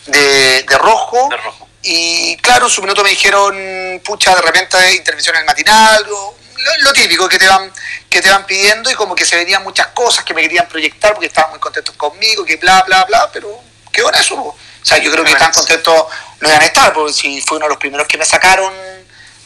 mm, 0.07 0.11
de, 0.11 0.63
de 0.63 0.77
rojo. 0.77 1.27
De 1.29 1.35
rojo. 1.35 1.68
Y 1.81 2.35
claro, 2.37 2.65
en 2.65 2.71
su 2.71 2.81
minuto 2.81 3.03
me 3.03 3.09
dijeron, 3.09 4.01
pucha, 4.03 4.35
de 4.35 4.41
repente 4.41 4.95
intervención 4.95 5.35
en 5.35 5.41
el 5.41 5.45
matinal, 5.45 6.05
lo, 6.07 6.35
lo 6.81 6.93
típico 6.93 7.29
que 7.29 7.39
te 7.39 7.47
van 7.47 7.71
que 8.09 8.21
te 8.21 8.29
van 8.29 8.45
pidiendo 8.45 8.89
y 8.89 8.95
como 8.95 9.13
que 9.15 9.23
se 9.23 9.35
venían 9.35 9.63
muchas 9.63 9.87
cosas 9.87 10.25
que 10.25 10.33
me 10.33 10.41
querían 10.41 10.67
proyectar 10.67 11.13
porque 11.13 11.27
estaban 11.27 11.51
muy 11.51 11.59
contentos 11.59 11.95
conmigo, 11.95 12.43
que 12.43 12.57
bla, 12.57 12.81
bla, 12.87 13.05
bla, 13.05 13.29
pero 13.31 13.61
qué 13.91 14.01
bueno 14.01 14.17
eso. 14.17 14.35
O 14.35 14.55
sea, 14.81 14.97
yo 14.97 15.11
creo 15.11 15.23
que 15.23 15.35
tan 15.35 15.51
contentos 15.51 16.05
no 16.39 16.49
iban 16.49 16.61
a 16.61 16.65
estar, 16.65 16.93
porque 16.93 17.13
si 17.13 17.41
fue 17.41 17.57
uno 17.57 17.65
de 17.65 17.69
los 17.69 17.77
primeros 17.77 18.07
que 18.07 18.17
me 18.17 18.25
sacaron 18.25 18.73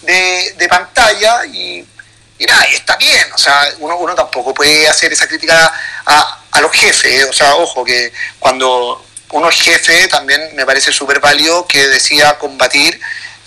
de, 0.01 0.53
de 0.57 0.67
pantalla 0.69 1.45
y, 1.45 1.85
y 2.39 2.45
nada, 2.45 2.67
y 2.69 2.75
está 2.75 2.95
bien, 2.95 3.33
o 3.33 3.37
sea, 3.37 3.67
uno, 3.79 3.97
uno 3.97 4.15
tampoco 4.15 4.53
puede 4.53 4.87
hacer 4.87 5.11
esa 5.11 5.27
crítica 5.27 5.73
a, 6.05 6.39
a 6.51 6.61
los 6.61 6.71
jefes, 6.71 7.25
o 7.29 7.33
sea, 7.33 7.55
ojo, 7.55 7.83
que 7.83 8.13
cuando 8.39 9.03
uno 9.33 9.49
es 9.49 9.61
jefe 9.61 10.07
también 10.07 10.55
me 10.55 10.65
parece 10.65 10.93
súper 10.93 11.19
válido 11.19 11.67
que 11.67 11.87
decía 11.87 12.37
combatir 12.37 12.99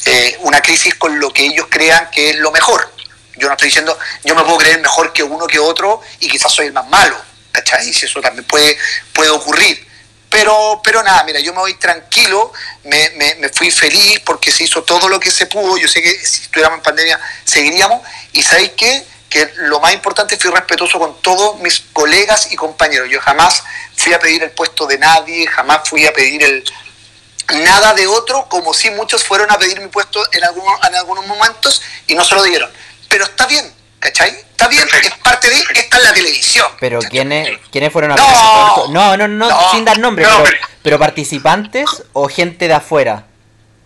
eh, 0.04 0.36
una 0.40 0.60
crisis 0.60 0.94
con 0.96 1.18
lo 1.20 1.32
que 1.32 1.46
ellos 1.46 1.66
crean 1.70 2.10
que 2.10 2.30
es 2.30 2.36
lo 2.36 2.50
mejor. 2.50 2.92
Yo 3.36 3.46
no 3.46 3.54
estoy 3.54 3.68
diciendo, 3.68 3.96
yo 4.24 4.34
me 4.34 4.42
puedo 4.42 4.58
creer 4.58 4.80
mejor 4.80 5.12
que 5.12 5.22
uno 5.22 5.46
que 5.46 5.58
otro 5.58 6.00
y 6.20 6.28
quizás 6.28 6.52
soy 6.52 6.66
el 6.66 6.72
más 6.72 6.88
malo, 6.88 7.16
¿cachai? 7.52 7.92
Si 7.92 8.06
eso 8.06 8.20
también 8.20 8.44
puede, 8.44 8.76
puede 9.12 9.30
ocurrir. 9.30 9.86
Pero, 10.28 10.80
pero 10.82 11.02
nada, 11.04 11.22
mira, 11.22 11.38
yo 11.38 11.52
me 11.52 11.60
voy 11.60 11.74
tranquilo, 11.74 12.52
me, 12.84 13.10
me, 13.10 13.36
me, 13.36 13.48
fui 13.48 13.70
feliz 13.70 14.20
porque 14.24 14.50
se 14.50 14.64
hizo 14.64 14.82
todo 14.82 15.08
lo 15.08 15.20
que 15.20 15.30
se 15.30 15.46
pudo. 15.46 15.76
Yo 15.76 15.86
sé 15.86 16.02
que 16.02 16.10
si 16.26 16.42
estuviéramos 16.42 16.78
en 16.78 16.82
pandemia 16.82 17.20
seguiríamos. 17.44 18.02
Y 18.32 18.42
sabéis 18.42 18.72
qué? 18.76 19.06
Que 19.30 19.52
lo 19.56 19.78
más 19.78 19.94
importante 19.94 20.36
fui 20.36 20.50
respetuoso 20.50 20.98
con 20.98 21.20
todos 21.22 21.60
mis 21.60 21.80
colegas 21.92 22.48
y 22.50 22.56
compañeros. 22.56 23.08
Yo 23.08 23.20
jamás 23.20 23.62
fui 24.06 24.14
a 24.14 24.20
pedir 24.20 24.40
el 24.44 24.50
puesto 24.52 24.86
de 24.86 24.98
nadie, 24.98 25.48
jamás 25.48 25.80
fui 25.88 26.06
a 26.06 26.12
pedir 26.12 26.40
el 26.44 26.64
nada 27.64 27.92
de 27.92 28.06
otro, 28.06 28.46
como 28.48 28.72
si 28.72 28.88
muchos 28.90 29.24
fueron 29.24 29.50
a 29.50 29.58
pedir 29.58 29.80
mi 29.80 29.88
puesto 29.88 30.22
en, 30.32 30.44
algunos, 30.44 30.78
en 30.88 30.94
algunos 30.94 31.26
momentos 31.26 31.82
y 32.06 32.14
no 32.14 32.24
se 32.24 32.36
lo 32.36 32.44
dieron. 32.44 32.70
Pero 33.08 33.24
está 33.24 33.46
bien, 33.46 33.72
¿cachai? 33.98 34.30
Está 34.30 34.68
bien, 34.68 34.86
es 35.02 35.10
parte 35.24 35.50
de 35.50 35.56
esta 35.74 35.96
es 35.98 36.04
la 36.04 36.12
televisión. 36.14 36.66
Pero. 36.78 37.00
¿quiénes, 37.00 37.58
¿quiénes 37.72 37.92
fueron 37.92 38.12
a 38.12 38.14
No. 38.16 38.86
no, 38.90 39.16
no, 39.16 39.26
no, 39.26 39.48
No. 39.50 39.70
sin 39.72 39.84
dar 39.84 39.98
nombre, 39.98 40.24
No, 40.24 40.44
pero, 40.44 40.56
pero- 40.56 40.66
pero 40.84 40.98
participantes 41.00 41.86
o 42.12 42.28
gente 42.28 42.68
de 42.68 42.74
afuera. 42.74 43.24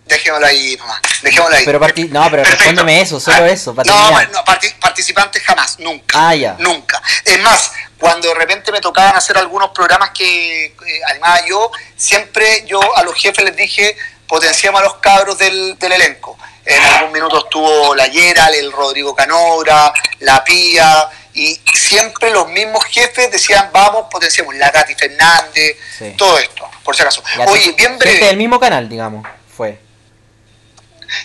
Dejémoslo 0.05 0.45
ahí, 0.45 0.77
mamá. 0.77 0.99
Dejémoslo 1.23 1.55
ahí. 1.55 1.65
Pero 1.65 1.79
parti- 1.79 2.09
no, 2.09 2.21
pero 2.29 2.43
Perfecto. 2.43 2.57
respóndeme 2.57 3.01
eso, 3.01 3.19
solo 3.19 3.45
eso, 3.45 3.73
para 3.73 3.91
No, 3.91 4.11
no, 4.27 4.43
parti- 4.45 4.73
participantes 4.79 5.41
jamás, 5.41 5.79
nunca. 5.79 6.29
Ah, 6.29 6.35
ya. 6.35 6.55
Nunca. 6.59 7.01
Es 7.23 7.39
más, 7.41 7.71
cuando 8.01 8.27
de 8.27 8.33
repente 8.33 8.71
me 8.73 8.81
tocaban 8.81 9.15
hacer 9.15 9.37
algunos 9.37 9.69
programas 9.69 10.09
que 10.09 10.65
eh, 10.65 10.73
animaba 11.11 11.45
yo, 11.45 11.71
siempre 11.95 12.65
yo 12.65 12.79
a 12.97 13.03
los 13.03 13.15
jefes 13.15 13.45
les 13.45 13.55
dije, 13.55 13.95
potenciamos 14.27 14.81
a 14.81 14.83
los 14.83 14.95
cabros 14.95 15.37
del, 15.37 15.77
del 15.79 15.91
elenco. 15.93 16.37
En 16.65 16.81
algún 16.83 17.11
minuto 17.13 17.37
estuvo 17.45 17.95
la 17.95 18.07
Yeral, 18.07 18.53
el 18.55 18.71
Rodrigo 18.71 19.15
Canora, 19.15 19.93
la 20.19 20.43
Pía, 20.43 21.07
y 21.33 21.59
siempre 21.73 22.29
los 22.31 22.47
mismos 22.49 22.83
jefes 22.85 23.31
decían, 23.31 23.69
vamos, 23.71 24.07
potenciamos 24.11 24.53
la 24.55 24.71
Katy 24.71 24.95
Fernández, 24.95 25.77
Sí. 25.97 26.13
todo 26.17 26.37
esto, 26.39 26.67
por 26.83 26.95
si 26.95 27.03
acaso. 27.03 27.23
Oye, 27.47 27.71
bien 27.73 27.97
breve. 27.97 28.25
del 28.25 28.37
mismo 28.37 28.59
canal, 28.59 28.89
digamos, 28.89 29.25
fue. 29.55 29.79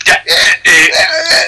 Ya, 0.05 0.13
eh, 0.25 0.33
Eh, 0.63 0.89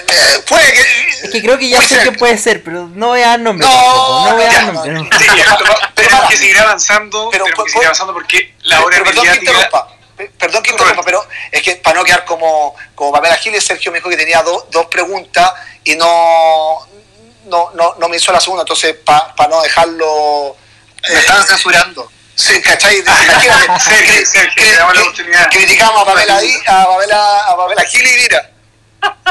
eh, 0.07 0.43
puede 0.47 0.71
que- 0.73 1.09
Es 1.23 1.29
que 1.31 1.41
creo 1.41 1.57
que 1.57 1.69
ya 1.69 1.81
sé 1.81 1.99
que 1.99 2.11
puede 2.13 2.37
ser, 2.37 2.63
pero 2.63 2.87
no 2.87 3.07
voy 3.07 3.21
a 3.21 3.27
dar 3.29 3.39
nombre 3.39 3.67
No, 3.67 3.73
tampoco, 3.73 4.29
no 4.29 4.35
voy 4.35 4.43
a 4.45 4.49
ya, 4.49 4.53
dar 4.53 4.65
no, 4.65 4.73
nombre. 4.73 4.93
no. 4.93 5.19
sí, 5.19 5.25
ya, 5.37 5.57
pero 5.57 5.73
Pero 5.95 6.07
tenemos 6.07 6.19
para. 6.19 6.27
que 6.29 6.37
seguir 6.37 6.59
avanzando, 6.59 7.29
Pero, 7.31 7.43
tenemos 7.45 7.65
que 7.65 7.71
seguir 7.71 7.85
avanzando 7.87 8.13
porque 8.13 8.55
la 8.61 8.79
hora 8.83 8.89
pero 8.91 9.03
perdón 9.05 9.23
que 9.23 9.29
mediática... 9.31 9.51
interrumpa. 9.51 9.87
Pe- 10.15 10.31
Perdón 10.37 10.63
que 10.63 10.71
interrumpa, 10.71 11.03
pero 11.03 11.27
es 11.51 11.61
que 11.61 11.75
para 11.77 11.97
no 11.99 12.03
quedar 12.05 12.25
como, 12.25 12.75
como 12.95 13.11
Pamela 13.11 13.35
Giles, 13.37 13.63
Sergio 13.65 13.91
me 13.91 13.99
dijo 13.99 14.09
que 14.09 14.17
tenía 14.17 14.41
do- 14.43 14.67
dos 14.71 14.85
preguntas 14.87 15.51
y 15.83 15.95
no, 15.95 16.87
no, 17.45 17.71
no, 17.73 17.95
no 17.97 18.09
me 18.09 18.17
hizo 18.17 18.31
la 18.31 18.39
segunda, 18.41 18.63
entonces 18.63 18.95
para 19.05 19.33
no 19.49 19.61
dejarlo... 19.61 20.55
Me 21.09 21.15
estaban 21.19 21.45
censurando. 21.47 22.11
Sí, 22.39 22.61
¿cachai? 22.61 22.95
Sergio, 23.79 24.25
Sergio, 24.25 24.63
damos 24.77 24.95
la 24.95 25.01
oportunidad. 25.01 25.49
Criticamos 25.49 26.01
a 26.01 26.05
Pamela, 26.05 26.39
a 26.67 26.85
Pamela, 26.85 27.45
a 27.47 27.57
Pamela 27.57 27.83
Giles 27.83 28.13
y 28.13 28.21
mira. 28.21 28.51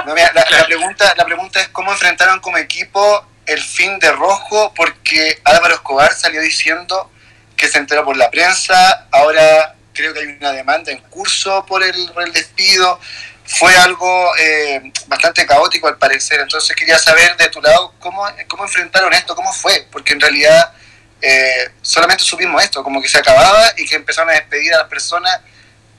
No, 0.04 0.14
mira, 0.14 0.30
la, 0.34 0.44
la 0.50 0.66
pregunta, 0.66 1.14
la 1.16 1.24
pregunta 1.24 1.59
es 1.59 1.68
cómo 1.68 1.90
enfrentaron 1.90 2.38
como 2.40 2.59
equipo 2.59 3.26
el 3.46 3.62
fin 3.62 3.98
de 3.98 4.12
Rojo, 4.12 4.74
porque 4.76 5.40
Álvaro 5.44 5.76
Escobar 5.76 6.12
salió 6.12 6.42
diciendo 6.42 7.11
que 7.56 7.66
se 7.68 7.78
enteró 7.78 8.04
por 8.04 8.18
la 8.18 8.30
prensa, 8.30 9.06
ahora 9.11 9.74
creo 9.94 10.12
que 10.12 10.20
hay 10.20 10.26
una 10.26 10.52
demanda 10.52 10.92
en 10.92 10.98
curso 10.98 11.64
por 11.64 11.82
el, 11.82 12.12
por 12.12 12.24
el 12.24 12.32
despido. 12.34 13.00
Fue 13.46 13.74
algo 13.74 14.36
eh, 14.36 14.92
bastante 15.06 15.46
caótico 15.46 15.88
al 15.88 15.96
parecer, 15.96 16.40
entonces 16.40 16.76
quería 16.76 16.98
saber 16.98 17.38
de 17.38 17.48
tu 17.48 17.62
lado 17.62 17.94
cómo, 18.00 18.28
cómo 18.48 18.64
enfrentaron 18.64 19.14
esto, 19.14 19.34
cómo 19.34 19.50
fue, 19.54 19.88
porque 19.90 20.12
en 20.12 20.20
realidad 20.20 20.74
eh, 21.20 21.70
solamente 21.82 22.22
supimos 22.24 22.62
esto, 22.62 22.82
como 22.84 23.00
que 23.02 23.08
se 23.08 23.18
acababa 23.18 23.72
y 23.76 23.86
que 23.86 23.96
empezaron 23.96 24.30
a 24.30 24.34
despedir 24.34 24.72
a 24.74 24.78
las 24.78 24.88
personas 24.88 25.40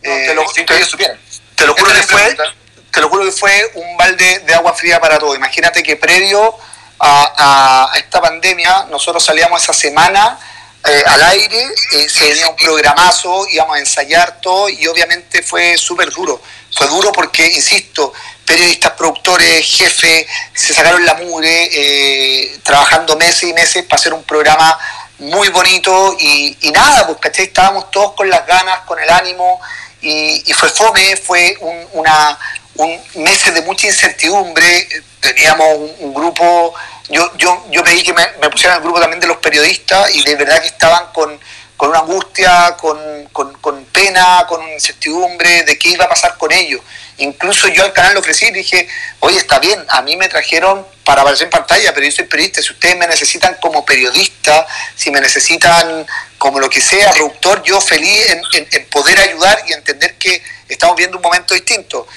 No, 0.01 0.11
eh, 0.11 0.25
te 0.27 0.33
lo- 0.33 0.47
sin 0.49 0.65
que 0.65 0.75
ellos 0.75 0.89
supieran. 0.89 1.19
Te 1.55 1.65
lo 1.65 1.73
juro 1.73 1.93
que 1.93 2.03
fue, 2.03 2.37
te 2.91 3.01
lo 3.01 3.09
juro 3.09 3.25
que 3.25 3.31
fue 3.33 3.71
un 3.75 3.97
balde 3.97 4.39
de 4.39 4.53
agua 4.53 4.73
fría 4.73 4.99
para 4.99 5.19
todo. 5.19 5.35
Imagínate 5.35 5.83
que 5.83 5.95
previo 5.97 6.55
a, 6.99 7.33
a- 7.37 7.93
a 7.93 7.97
esta 7.97 8.21
pandemia, 8.21 8.85
nosotros 8.89 9.23
salíamos 9.23 9.61
esa 9.61 9.73
semana 9.73 10.39
eh, 10.85 11.03
al 11.05 11.21
aire, 11.23 11.67
eh, 11.91 12.07
se 12.09 12.23
venía 12.29 12.47
un 12.47 12.55
programazo, 12.55 13.45
íbamos 13.49 13.75
a 13.75 13.79
ensayar 13.79 14.39
todo 14.39 14.69
y 14.69 14.87
obviamente 14.87 15.43
fue 15.43 15.77
súper 15.77 16.09
duro. 16.09 16.41
Fue 16.73 16.87
duro 16.87 17.11
porque, 17.11 17.45
insisto, 17.47 18.13
periodistas, 18.45 18.93
productores, 18.93 19.65
jefes, 19.65 20.25
se 20.53 20.73
sacaron 20.73 21.05
la 21.05 21.15
mugre, 21.15 21.69
eh, 21.73 22.59
trabajando 22.63 23.17
meses 23.17 23.43
y 23.43 23.53
meses 23.53 23.83
para 23.83 23.99
hacer 23.99 24.13
un 24.13 24.23
programa 24.23 24.79
muy 25.19 25.49
bonito 25.49 26.15
y, 26.19 26.57
y 26.61 26.71
nada, 26.71 27.05
pues 27.05 27.19
¿cachai? 27.19 27.45
estábamos 27.45 27.91
todos 27.91 28.13
con 28.13 28.29
las 28.29 28.45
ganas, 28.45 28.79
con 28.81 28.99
el 28.99 29.09
ánimo 29.09 29.59
y, 30.01 30.53
fue 30.53 30.69
fome, 30.69 31.17
fue 31.17 31.57
un, 31.59 31.87
una, 31.93 32.37
un 32.75 32.97
meses 33.15 33.53
de 33.53 33.61
mucha 33.61 33.87
incertidumbre, 33.87 34.87
teníamos 35.19 35.67
un, 35.77 35.95
un 35.99 36.13
grupo, 36.13 36.73
yo, 37.09 37.35
yo, 37.37 37.65
yo 37.69 37.83
pedí 37.83 38.03
que 38.03 38.13
me, 38.13 38.25
me 38.41 38.49
pusieran 38.49 38.77
el 38.77 38.83
grupo 38.83 38.99
también 38.99 39.19
de 39.19 39.27
los 39.27 39.37
periodistas 39.37 40.15
y 40.15 40.23
de 40.23 40.35
verdad 40.35 40.61
que 40.61 40.67
estaban 40.67 41.11
con, 41.13 41.37
con 41.75 41.89
una 41.89 41.99
angustia, 41.99 42.75
con, 42.77 42.97
con, 43.31 43.53
con 43.55 43.85
pena, 43.85 44.45
con 44.47 44.61
incertidumbre 44.69 45.63
de 45.63 45.77
qué 45.77 45.89
iba 45.89 46.05
a 46.05 46.09
pasar 46.09 46.37
con 46.37 46.51
ellos. 46.51 46.81
Incluso 47.19 47.67
yo 47.67 47.83
al 47.83 47.93
canal 47.93 48.13
le 48.13 48.19
ofrecí 48.19 48.47
y 48.47 48.51
dije, 48.51 48.87
oye, 49.19 49.37
está 49.37 49.59
bien, 49.59 49.83
a 49.89 50.01
mí 50.01 50.15
me 50.15 50.27
trajeron 50.29 50.85
para 51.03 51.21
aparecer 51.21 51.45
en 51.45 51.51
pantalla, 51.51 51.93
pero 51.93 52.05
yo 52.05 52.11
soy 52.11 52.25
periodista, 52.25 52.61
si 52.61 52.71
ustedes 52.71 52.97
me 52.97 53.07
necesitan 53.07 53.55
como 53.61 53.83
periodista, 53.85 54.65
si 54.95 55.11
me 55.11 55.19
necesitan 55.19 56.05
como 56.37 56.59
lo 56.59 56.69
que 56.69 56.81
sea, 56.81 57.11
productor, 57.11 57.61
yo 57.63 57.81
feliz 57.81 58.29
en, 58.29 58.41
en- 58.53 58.67
en 58.71 58.85
poder 58.89 59.19
ayudar 59.19 59.61
y 59.67 59.73
entender 59.73 60.15
que 60.15 60.41
estamos 60.67 60.95
viendo 60.95 61.17
un 61.17 61.23
momento 61.23 61.53
distinto. 61.53 62.07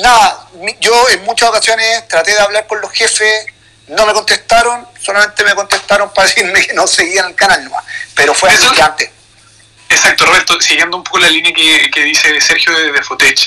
Nada, 0.00 0.48
yo 0.80 1.08
en 1.10 1.22
muchas 1.24 1.48
ocasiones 1.48 2.08
traté 2.08 2.32
de 2.32 2.40
hablar 2.40 2.66
con 2.66 2.80
los 2.80 2.90
jefes, 2.92 3.46
no 3.88 4.04
me 4.06 4.12
contestaron, 4.12 4.86
solamente 5.00 5.44
me 5.44 5.54
contestaron 5.54 6.12
para 6.14 6.26
decirme 6.28 6.66
que 6.66 6.72
no 6.74 6.86
seguían 6.86 7.26
el 7.28 7.34
canal 7.34 7.62
nomás, 7.64 7.84
pero 8.14 8.34
fue 8.34 8.50
así 8.50 8.66
que 8.74 8.82
antes. 8.82 9.10
Exacto, 9.88 10.24
Roberto, 10.26 10.60
siguiendo 10.60 10.96
un 10.96 11.04
poco 11.04 11.18
la 11.20 11.28
línea 11.30 11.52
que, 11.52 11.90
que 11.90 12.00
dice 12.02 12.40
Sergio 12.40 12.76
de, 12.76 12.90
de 12.90 13.02
Fotech. 13.02 13.38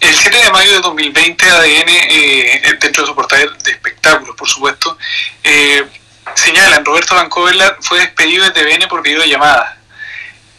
El 0.00 0.14
7 0.14 0.36
de 0.36 0.50
mayo 0.50 0.72
de 0.72 0.80
2020, 0.80 1.50
ADN, 1.50 1.88
eh, 1.88 2.76
dentro 2.80 3.02
de 3.02 3.08
su 3.08 3.14
portal 3.14 3.56
de 3.62 3.70
espectáculos, 3.70 4.34
por 4.36 4.48
supuesto, 4.48 4.96
eh, 5.44 5.86
señalan, 6.34 6.84
Roberto 6.84 7.14
Vancouver 7.14 7.76
fue 7.80 8.00
despedido 8.00 8.44
de 8.44 8.50
TVN 8.50 8.88
por 8.88 9.02
videollamada. 9.02 9.78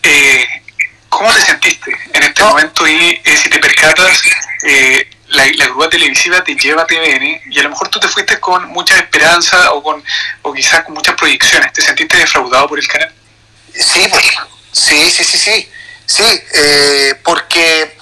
Eh, 0.04 0.48
¿Cómo 1.10 1.32
te 1.34 1.42
sentiste 1.42 1.92
en 2.14 2.24
este 2.24 2.44
momento 2.44 2.88
y 2.88 3.22
eh, 3.24 3.38
si 3.38 3.50
te 3.50 3.60
percatas, 3.60 4.24
eh, 4.64 5.10
la, 5.28 5.46
la 5.56 5.66
grúa 5.68 5.90
televisiva 5.90 6.44
te 6.44 6.56
lleva 6.56 6.84
a 6.84 6.88
TVN 6.88 7.42
y 7.50 7.60
a 7.60 7.64
lo 7.64 7.70
mejor 7.70 7.90
tú 7.90 8.00
te 8.00 8.08
fuiste 8.08 8.40
con 8.40 8.68
mucha 8.70 8.98
esperanza 8.98 9.74
o, 9.74 9.84
con, 9.84 10.04
o 10.42 10.54
quizás 10.54 10.84
con 10.84 10.94
muchas 10.94 11.16
proyecciones? 11.16 11.74
¿Te 11.74 11.82
sentiste 11.82 12.18
defraudado 12.18 12.68
por 12.68 12.80
el 12.80 12.88
canal? 12.88 13.14
Sí, 13.74 14.08
pues, 14.10 14.26
sí, 14.72 15.12
sí, 15.12 15.24
sí, 15.24 15.38
sí, 15.38 15.70
sí, 16.06 16.42
porque, 17.24 17.96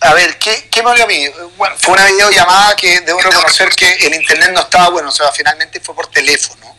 a 0.00 0.14
ver, 0.14 0.38
¿qué, 0.38 0.68
¿qué 0.70 0.82
me 0.82 0.90
dolió 0.90 1.04
a 1.04 1.06
mí? 1.06 1.26
Bueno, 1.56 1.74
fue 1.78 1.94
una 1.94 2.04
videollamada 2.06 2.76
que 2.76 3.00
debo 3.00 3.20
reconocer 3.20 3.70
que 3.70 3.90
el 4.06 4.14
internet 4.14 4.50
no 4.52 4.60
estaba 4.60 4.90
bueno, 4.90 5.08
o 5.08 5.12
sea, 5.12 5.32
finalmente 5.32 5.80
fue 5.80 5.94
por 5.94 6.08
teléfono, 6.08 6.76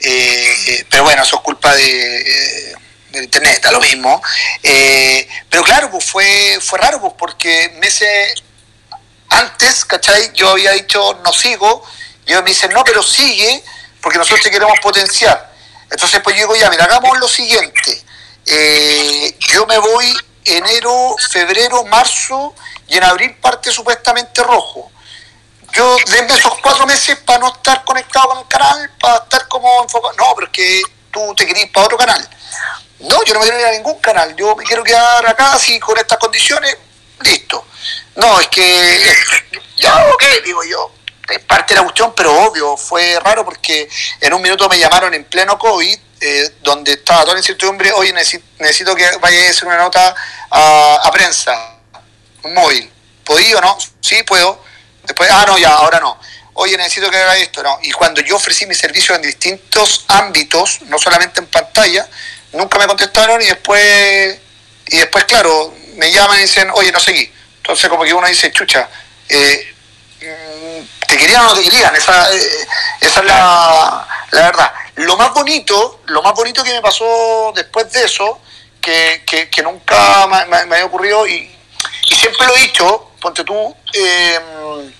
Eh, 0.00 0.56
eh, 0.66 0.86
pero 0.90 1.04
bueno, 1.04 1.22
eso 1.22 1.36
es 1.36 1.42
culpa 1.42 1.74
de, 1.74 2.20
eh, 2.20 2.74
internet, 3.22 3.62
da 3.62 3.70
lo 3.70 3.80
mismo, 3.80 4.20
pero 5.48 5.62
claro, 5.62 5.90
pues 5.90 6.04
fue, 6.04 6.58
fue 6.60 6.78
raro, 6.78 7.00
pues 7.00 7.12
porque 7.16 7.72
meses 7.78 8.42
antes, 9.28 9.84
¿cachai? 9.84 10.32
Yo 10.34 10.50
había 10.50 10.72
dicho 10.72 11.20
no 11.24 11.32
sigo, 11.32 11.84
y 12.26 12.32
ellos 12.32 12.42
me 12.42 12.50
dicen 12.50 12.72
no, 12.72 12.82
pero 12.82 13.02
sigue, 13.02 13.62
porque 14.00 14.18
nosotros 14.18 14.42
te 14.42 14.50
queremos 14.50 14.78
potenciar. 14.80 15.54
Entonces, 15.90 16.20
pues 16.24 16.34
yo 16.36 16.42
digo, 16.42 16.56
ya, 16.56 16.68
mira, 16.70 16.84
hagamos 16.84 17.18
lo 17.18 17.28
siguiente. 17.28 18.02
Yo 19.52 19.64
me 19.66 19.78
voy 19.78 20.16
enero, 20.44 21.16
febrero, 21.30 21.84
marzo, 21.84 22.54
y 22.88 22.96
en 22.96 23.04
abril 23.04 23.36
parte 23.36 23.70
supuestamente 23.70 24.42
rojo. 24.42 24.90
Yo, 25.72 25.96
denme 26.06 26.34
esos 26.34 26.56
cuatro 26.60 26.86
meses 26.86 27.18
para 27.20 27.40
no 27.40 27.48
estar 27.48 27.82
conectado 27.84 28.28
con 28.28 28.38
el 28.38 28.46
canal, 28.46 28.90
para 29.00 29.16
estar 29.24 29.48
como 29.48 29.82
enfocado. 29.82 30.14
No, 30.16 30.34
pero 30.36 30.52
que 30.52 30.82
tú 31.10 31.34
te 31.34 31.46
querís 31.46 31.68
para 31.70 31.86
otro 31.86 31.98
canal. 31.98 32.28
No, 33.00 33.24
yo 33.24 33.34
no 33.34 33.40
me 33.40 33.46
quiero 33.46 33.60
ir 33.60 33.66
a 33.66 33.72
ningún 33.72 33.98
canal, 33.98 34.34
yo 34.36 34.54
me 34.54 34.64
quiero 34.64 34.84
quedar 34.84 35.26
acá 35.26 35.54
así 35.54 35.80
con 35.80 35.98
estas 35.98 36.18
condiciones, 36.18 36.76
listo. 37.20 37.66
No, 38.14 38.40
es 38.40 38.48
que 38.48 39.14
ya, 39.76 40.06
ok, 40.14 40.24
digo 40.44 40.62
yo, 40.64 40.92
es 41.28 41.40
parte 41.40 41.74
de 41.74 41.80
la 41.80 41.84
cuestión, 41.84 42.14
pero 42.14 42.32
obvio, 42.44 42.76
fue 42.76 43.18
raro 43.20 43.44
porque 43.44 43.88
en 44.20 44.32
un 44.32 44.40
minuto 44.40 44.68
me 44.68 44.78
llamaron 44.78 45.12
en 45.12 45.24
pleno 45.24 45.58
COVID, 45.58 45.98
eh, 46.20 46.50
donde 46.62 46.92
estaba 46.92 47.22
toda 47.22 47.34
la 47.34 47.40
incertidumbre, 47.40 47.92
oye, 47.92 48.12
necesito, 48.12 48.94
que 48.94 49.08
vaya 49.20 49.46
a 49.46 49.50
hacer 49.50 49.66
una 49.66 49.78
nota 49.78 50.14
a, 50.50 51.10
prensa, 51.12 51.76
un 52.42 52.54
móvil. 52.54 52.90
¿Podía 53.24 53.58
o 53.58 53.60
no? 53.60 53.78
Sí, 54.00 54.22
puedo. 54.22 54.62
Después, 55.04 55.30
ah, 55.30 55.44
no, 55.46 55.58
ya, 55.58 55.70
ahora 55.70 56.00
no. 56.00 56.18
Oye, 56.54 56.76
necesito 56.76 57.10
que 57.10 57.16
haga 57.16 57.36
esto, 57.36 57.62
no. 57.62 57.78
Y 57.82 57.90
cuando 57.92 58.20
yo 58.20 58.36
ofrecí 58.36 58.66
mi 58.66 58.74
servicio 58.74 59.14
en 59.14 59.22
distintos 59.22 60.04
ámbitos, 60.08 60.82
no 60.82 60.98
solamente 60.98 61.40
en 61.40 61.46
pantalla, 61.46 62.08
nunca 62.52 62.78
me 62.78 62.86
contestaron 62.86 63.40
y 63.42 63.46
después, 63.46 64.38
y 64.86 64.98
después, 64.98 65.24
claro, 65.24 65.74
me 65.96 66.12
llaman 66.12 66.38
y 66.38 66.42
dicen, 66.42 66.70
oye, 66.74 66.92
no 66.92 67.00
seguí. 67.00 67.30
Entonces 67.56 67.88
como 67.88 68.04
que 68.04 68.14
uno 68.14 68.26
dice, 68.26 68.52
chucha, 68.52 68.88
eh, 69.28 69.73
¿te 71.06 71.16
querían 71.16 71.42
o 71.42 71.48
no 71.48 71.54
te 71.54 71.62
querían? 71.62 71.94
Esa, 71.94 72.32
eh, 72.34 72.66
esa 73.00 73.20
es 73.20 73.26
la, 73.26 74.06
la, 74.30 74.42
verdad. 74.42 74.72
Lo 74.96 75.16
más 75.16 75.32
bonito, 75.32 76.00
lo 76.06 76.22
más 76.22 76.34
bonito 76.34 76.62
que 76.62 76.72
me 76.72 76.80
pasó 76.80 77.52
después 77.54 77.90
de 77.92 78.04
eso, 78.04 78.40
que, 78.80 79.22
que, 79.26 79.62
nunca 79.62 80.26
me, 80.26 80.66
me, 80.66 80.74
había 80.74 80.84
ocurrido 80.84 81.26
y, 81.26 81.50
y, 82.10 82.14
siempre 82.14 82.46
lo 82.46 82.56
he 82.56 82.60
dicho, 82.60 83.10
ponte 83.20 83.42
tú, 83.44 83.74
em, 83.92 84.92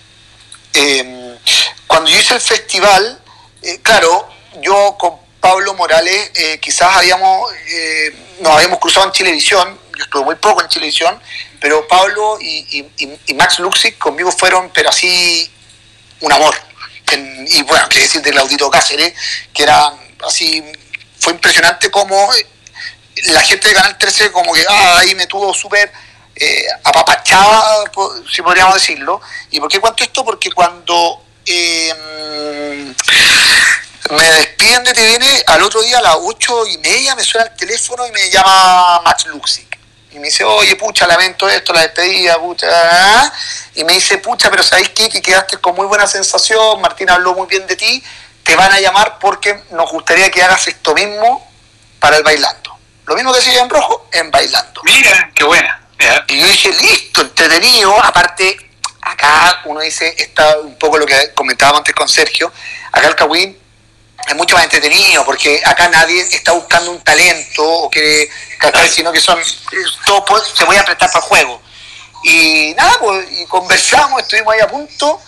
em, 0.72 1.39
cuando 1.87 2.11
yo 2.11 2.18
hice 2.18 2.35
el 2.35 2.41
festival, 2.41 3.22
eh, 3.62 3.81
claro, 3.83 4.29
yo 4.61 4.97
con 4.99 5.18
Pablo 5.41 5.75
Morales 5.75 6.31
quizás 6.61 6.97
habíamos, 6.97 7.53
nos 8.41 8.55
habíamos 8.55 8.79
cruzado 8.79 9.07
en 9.07 9.12
televisión, 9.12 9.79
yo 9.97 10.05
estuve 10.05 10.25
muy 10.25 10.37
poco 10.37 10.62
en 10.62 10.68
televisión, 10.68 11.20
pero 11.65 11.89
Pablo 11.89 12.37
y, 12.43 12.85
Max 13.37 13.59
Luxic 13.59 13.97
conmigo 13.97 14.31
fueron, 14.31 14.69
pero 14.75 14.91
así, 14.91 15.51
un 16.21 16.31
amor. 16.31 16.55
y 17.47 17.62
bueno, 17.62 17.87
quiero 17.89 18.05
decir 18.05 18.21
del 18.21 18.37
Audito 18.37 18.69
Cáceres, 18.69 19.15
que 19.55 19.62
era 19.62 19.91
así, 20.29 20.62
fue 21.19 21.33
impresionante 21.33 21.91
como 21.91 22.31
la 23.29 23.41
gente 23.41 23.69
de 23.69 23.75
Canal 23.77 23.97
13 23.97 24.31
como 24.31 24.53
que 24.53 24.62
ah, 24.69 24.99
ahí 24.99 25.15
me 25.15 25.27
tuvo 25.27 25.55
súper 25.55 25.91
eh, 26.37 26.67
apapachada, 26.83 27.91
si 28.31 28.43
podríamos 28.43 28.75
decirlo. 28.75 29.23
¿Y 29.51 29.59
por 29.59 29.71
qué 29.71 29.81
cuento 29.81 30.05
esto? 30.05 30.23
Porque 30.23 30.53
cuando 30.53 31.25
em, 31.47 32.95
me 34.11 34.33
despiden 34.33 34.85
de 34.85 34.93
TVN, 34.93 35.25
al 35.47 35.62
otro 35.62 35.81
día 35.81 35.97
a 35.97 36.03
las 36.03 36.17
ocho 36.21 36.67
y 36.67 36.77
media 36.77 37.15
me 37.15 37.25
suena 37.25 37.47
el 37.47 37.57
teléfono 37.57 38.07
y 38.07 38.11
me 38.11 38.29
llama 38.29 39.01
Max 39.03 39.25
Luxic 39.29 39.74
y 40.15 40.21
me 40.21 40.29
dice, 40.29 40.45
oye, 40.45 40.77
pucha, 40.77 41.09
lamento 41.09 41.49
esto, 41.49 41.73
la 41.73 41.81
despedida, 41.81 42.39
pucha. 42.39 42.69
Ah, 42.71 43.33
y 43.75 43.83
me 43.83 43.95
dice, 43.95 44.19
pucha, 44.19 44.49
pero 44.49 44.62
¿sabéis 44.62 44.91
qué? 44.91 45.09
Que 45.09 45.21
quedaste 45.21 45.59
con 45.59 45.75
muy 45.75 45.87
buena 45.87 46.07
sensación, 46.07 46.81
Martín 46.81 47.11
habló 47.11 47.35
muy 47.35 47.49
bien 47.49 47.67
de 47.67 47.75
ti, 47.75 48.03
te 48.45 48.55
van 48.55 48.73
a 48.73 48.79
llamar 48.79 49.19
porque 49.19 49.65
nos 49.71 49.91
gustaría 49.91 50.31
que 50.31 50.41
hagas 50.41 50.69
esto 50.69 50.95
mismo 50.95 51.51
para 51.99 52.17
el 52.17 52.23
bailando. 52.23 52.79
Lo 53.07 53.17
mismo 53.17 53.33
que 53.33 53.41
decía 53.41 53.61
en 53.61 53.69
rojo, 53.69 54.09
en 54.12 54.31
bailando. 54.31 54.83
Mira, 54.85 55.31
qué 55.35 55.43
buena. 55.43 55.81
Y 56.29 56.39
yo 56.39 56.47
dije, 56.47 56.73
listo, 56.81 57.23
entretenido. 57.23 58.01
Aparte, 58.03 58.57
acá 59.03 59.62
uno 59.65 59.81
dice, 59.81 60.15
está 60.17 60.61
un 60.61 60.77
poco 60.79 60.99
lo 60.99 61.07
que 61.07 61.33
comentábamos 61.35 61.81
antes 61.81 61.95
con 61.95 62.09
Sergio, 62.09 62.53
acá 62.93 63.09
el 63.09 63.17
Cawin 63.17 63.64
es 64.27 64.35
mucho 64.37 64.55
más 64.55 64.65
entretenido 64.65 65.25
porque 65.25 65.61
acá 65.65 65.89
nadie 65.89 66.21
está 66.21 66.53
buscando 66.53 66.91
un 66.91 67.03
talento 67.03 67.62
o 67.62 67.91
que 67.91 68.29
sino 68.91 69.12
que 69.12 69.21
son 69.21 69.39
todo 70.07 70.25
pues, 70.25 70.43
se 70.57 70.65
voy 70.65 70.77
a 70.77 70.85
prestar 70.85 71.11
para 71.11 71.25
el 71.25 71.29
juego. 71.29 71.62
Y 72.23 72.75
nada 72.77 72.99
pues 73.01 73.27
y 73.33 73.45
conversamos 73.47 74.23
estuvimos 74.23 74.55
ahí 74.55 74.61
a 74.61 74.69
punto 74.69 75.21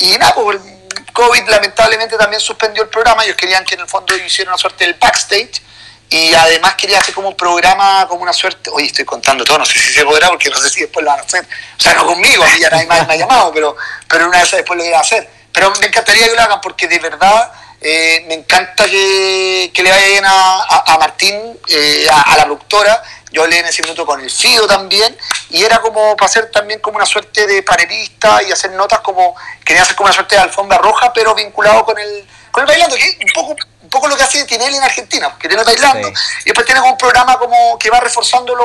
y 0.00 0.18
nada 0.18 0.34
pues 0.34 0.58
el 0.58 1.12
COVID 1.12 1.48
lamentablemente 1.48 2.16
también 2.16 2.40
suspendió 2.40 2.82
el 2.82 2.88
programa 2.88 3.24
ellos 3.24 3.36
querían 3.36 3.64
que 3.64 3.74
en 3.74 3.82
el 3.82 3.88
fondo 3.88 4.16
hiciera 4.16 4.50
una 4.50 4.58
suerte 4.58 4.84
del 4.84 4.94
backstage 4.94 5.62
y 6.08 6.34
además 6.34 6.74
quería 6.74 6.98
hacer 6.98 7.14
como 7.14 7.28
un 7.28 7.36
programa 7.36 8.04
como 8.08 8.22
una 8.22 8.32
suerte 8.32 8.68
oye 8.72 8.86
estoy 8.86 9.04
contando 9.04 9.44
todo 9.44 9.58
no 9.58 9.64
sé 9.64 9.78
si 9.78 9.92
se 9.92 10.04
podrá 10.04 10.28
porque 10.28 10.50
no 10.50 10.56
sé 10.56 10.70
si 10.70 10.80
después 10.80 11.04
lo 11.04 11.10
van 11.10 11.20
a 11.20 11.22
hacer. 11.22 11.44
O 11.78 11.80
sea 11.80 11.94
no 11.94 12.04
conmigo 12.04 12.42
a 12.42 12.48
mí 12.48 12.58
ya 12.58 12.70
nadie 12.70 12.86
más 12.86 13.06
me 13.06 13.14
ha 13.14 13.16
llamado 13.16 13.52
pero 13.52 13.76
pero 14.08 14.26
una 14.26 14.40
vez 14.40 14.50
después 14.50 14.76
lo 14.76 14.84
iba 14.84 14.98
a 14.98 15.02
hacer. 15.02 15.30
Pero 15.52 15.72
me 15.80 15.86
encantaría 15.86 16.28
que 16.28 16.34
lo 16.34 16.42
hagan 16.42 16.60
porque 16.60 16.88
de 16.88 16.98
verdad 16.98 17.52
eh, 17.80 18.24
me 18.28 18.34
encanta 18.34 18.84
que, 18.84 19.72
le 19.74 19.90
vaya 19.90 20.06
bien 20.06 20.24
a, 20.26 20.96
Martín, 20.98 21.58
eh, 21.68 22.06
a, 22.10 22.36
la 22.36 22.44
productora. 22.44 23.02
Yo 23.32 23.42
hablé 23.42 23.60
en 23.60 23.66
ese 23.66 23.82
minuto 23.82 24.04
con 24.04 24.20
el 24.20 24.30
Fido 24.30 24.66
también, 24.66 25.16
y 25.50 25.62
era 25.62 25.80
como 25.80 26.16
para 26.16 26.26
hacer 26.26 26.50
también 26.50 26.80
como 26.80 26.96
una 26.96 27.06
suerte 27.06 27.46
de 27.46 27.62
panelista 27.62 28.42
y 28.42 28.50
hacer 28.50 28.72
notas 28.72 29.00
como, 29.00 29.36
quería 29.64 29.82
hacer 29.82 29.94
como 29.94 30.06
una 30.06 30.14
suerte 30.14 30.34
de 30.34 30.42
alfombra 30.42 30.78
roja, 30.78 31.12
pero 31.12 31.34
vinculado 31.34 31.84
con 31.84 31.96
el, 31.98 32.26
con 32.50 32.62
el 32.62 32.66
bailando, 32.66 32.96
que 32.96 33.18
un 33.24 33.32
poco, 33.32 33.56
un 33.82 33.88
poco 33.88 34.08
lo 34.08 34.16
que 34.16 34.24
hace 34.24 34.44
Tinelli 34.44 34.76
en 34.76 34.82
Argentina, 34.82 35.36
que 35.38 35.48
tiene 35.48 35.62
bailando, 35.62 36.08
y 36.08 36.44
después 36.44 36.66
tiene 36.66 36.80
como 36.80 36.92
un 36.92 36.98
programa 36.98 37.38
como 37.38 37.78
que 37.78 37.88
va 37.88 38.00
reforzando 38.00 38.56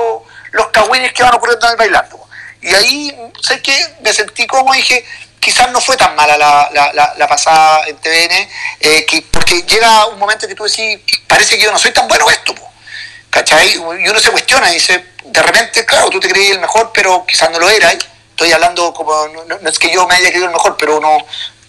los 0.52 0.68
cagüines 0.70 1.14
que 1.14 1.22
van 1.22 1.36
ocurriendo 1.36 1.68
en 1.68 1.72
el 1.74 1.78
bailando. 1.78 2.26
Y 2.62 2.74
ahí, 2.74 3.32
sé 3.44 3.62
que 3.62 3.78
me 4.02 4.12
sentí 4.12 4.48
como 4.48 4.74
dije, 4.74 5.06
quizás 5.46 5.70
no 5.72 5.80
fue 5.80 5.96
tan 5.96 6.16
mala 6.16 6.36
la, 6.40 7.28
pasada 7.28 7.84
en 7.86 7.96
TVN, 7.98 8.50
eh, 8.80 9.06
que, 9.06 9.22
porque 9.30 9.62
llega 9.62 10.08
un 10.08 10.18
momento 10.18 10.48
que 10.48 10.56
tú 10.56 10.64
decís, 10.64 11.00
parece 11.28 11.56
que 11.56 11.66
yo 11.66 11.72
no 11.72 11.78
soy 11.78 11.92
tan 11.92 12.08
bueno 12.08 12.28
esto, 12.32 12.56
¿cachai? 13.30 13.76
Y 13.76 13.78
uno 13.78 14.20
se 14.20 14.32
cuestiona 14.32 14.72
y 14.72 14.74
dice, 14.74 15.06
de 15.24 15.44
repente, 15.44 15.86
claro, 15.86 16.10
tú 16.10 16.20
te 16.20 16.30
creí 16.30 16.48
el 16.48 16.60
mejor, 16.60 16.90
pero 16.92 17.24
quizás 17.28 17.52
no 17.52 17.60
lo 17.60 17.70
era, 17.70 17.92
estoy 17.92 18.52
hablando 18.54 18.92
como, 18.92 19.14
no, 19.28 19.70
es 19.70 19.78
que 19.78 19.94
yo 19.94 20.08
me 20.08 20.16
haya 20.16 20.30
creído 20.30 20.48
el 20.48 20.52
mejor, 20.52 20.78
pero 20.78 20.98
uno, 20.98 21.16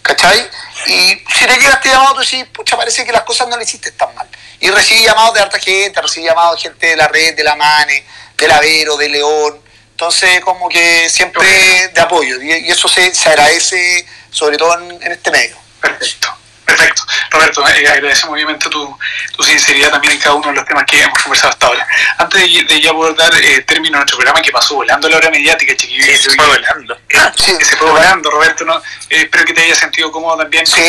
¿cachai? 0.01 0.49
Y 0.87 1.22
si 1.35 1.45
te 1.47 1.59
llega 1.59 1.74
este 1.74 1.91
llamado, 1.91 2.14
tú 2.14 2.20
decís, 2.20 2.47
pucha, 2.55 2.79
parece 2.79 3.05
que 3.05 3.12
las 3.12 3.24
cosas 3.24 3.47
no 3.49 3.59
le 3.59 3.64
hiciste 3.64 3.93
tan 3.93 4.14
mal. 4.14 4.27
Y 4.59 4.70
recibí 4.70 5.03
llamados 5.03 5.35
de 5.35 5.41
harta 5.41 5.59
gente, 5.59 6.01
recibí 6.01 6.24
llamados 6.24 6.57
de 6.57 6.70
gente 6.70 6.87
de 6.87 6.97
la 6.97 7.09
red, 7.09 7.37
de 7.37 7.45
la 7.45 7.55
MANE, 7.57 8.07
del 8.39 8.51
Avero, 8.53 8.97
de 8.97 9.11
León, 9.11 9.66
entonces, 9.97 10.42
como 10.42 10.68
que 10.68 11.09
siempre 11.09 11.88
de 11.88 12.01
apoyo, 12.03 12.36
y, 12.42 12.70
eso 12.70 12.86
se, 12.86 13.14
se, 13.14 13.30
agradece, 13.30 14.07
sobre 14.30 14.59
todo 14.59 14.78
en, 14.78 15.11
este 15.11 15.30
medio. 15.30 15.57
Perfecto. 15.80 16.36
Perfecto. 16.66 17.03
Roberto, 17.30 17.66
eh, 17.66 17.88
agradecemos 17.88 18.34
obviamente 18.34 18.68
tu, 18.68 18.99
tu, 19.34 19.42
sinceridad 19.42 19.90
también 19.90 20.12
en 20.12 20.18
cada 20.18 20.34
uno 20.34 20.49
de 20.49 20.55
los 20.57 20.66
temas 20.66 20.84
que 20.84 21.01
hemos 21.01 21.18
conversado 21.22 21.51
hasta 21.51 21.66
ahora. 21.68 21.88
Antes 22.18 22.42
de, 22.68 22.80
ya 22.82 22.90
abordar 22.90 23.32
eh, 23.36 23.62
término 23.62 23.97
a 23.97 24.01
nuestro 24.01 24.18
programa 24.18 24.42
que 24.42 24.51
pasó 24.51 24.74
volando 24.74 25.09
la 25.09 25.16
hora 25.16 25.30
mediática, 25.30 25.74
chiquillo. 25.74 26.05
Sí, 26.05 26.16
se 26.16 26.30
fue 26.32 26.44
volando. 26.44 26.99
Eh, 27.09 27.64
se 27.64 27.76
fue 27.76 27.90
volando, 27.90 28.30
Roberto. 28.30 28.66
¿no? 28.66 28.76
Eh, 29.09 29.22
espero 29.22 29.47
que 29.47 29.55
te 29.55 29.62
haya 29.62 29.74
sentido 29.74 30.12
cómodo 30.12 30.36
también. 30.36 30.66
Sí 30.66 30.82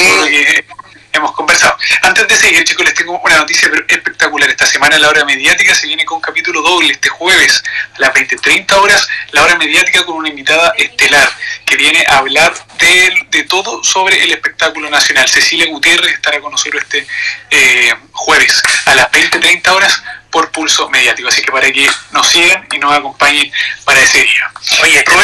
hemos 1.17 1.33
conversado. 1.33 1.77
Antes 2.01 2.27
de 2.27 2.35
seguir, 2.35 2.63
chicos, 2.63 2.85
les 2.85 2.93
tengo 2.93 3.19
una 3.19 3.37
noticia 3.37 3.69
espectacular. 3.87 4.49
Esta 4.49 4.65
semana 4.65 4.97
la 4.97 5.09
hora 5.09 5.25
mediática 5.25 5.75
se 5.75 5.87
viene 5.87 6.05
con 6.05 6.17
un 6.17 6.21
capítulo 6.21 6.61
doble 6.61 6.91
este 6.91 7.09
jueves 7.09 7.63
a 7.95 7.99
las 7.99 8.13
20.30 8.13 8.73
horas, 8.73 9.07
la 9.31 9.43
hora 9.43 9.55
mediática 9.57 10.05
con 10.05 10.15
una 10.15 10.29
invitada 10.29 10.73
estelar 10.77 11.29
que 11.65 11.75
viene 11.75 12.05
a 12.07 12.17
hablar 12.17 12.53
de, 12.79 13.27
de 13.29 13.43
todo 13.43 13.83
sobre 13.83 14.23
el 14.23 14.31
espectáculo 14.31 14.89
nacional. 14.89 15.27
Cecilia 15.27 15.67
Gutiérrez 15.67 16.13
estará 16.13 16.39
con 16.39 16.51
nosotros 16.51 16.83
este 16.83 17.07
eh, 17.51 17.93
jueves 18.11 18.61
a 18.85 18.95
las 18.95 19.11
20.30 19.11 19.69
horas 19.69 20.03
por 20.31 20.51
pulso 20.51 20.89
mediático. 20.89 21.27
Así 21.27 21.41
que 21.41 21.51
para 21.51 21.71
que 21.71 21.87
nos 22.11 22.27
sigan 22.27 22.67
y 22.71 22.77
nos 22.77 22.93
acompañen 22.93 23.51
para 23.85 23.99
ese 24.01 24.21
día. 24.21 24.51
Oye, 24.81 24.99
este 24.99 25.15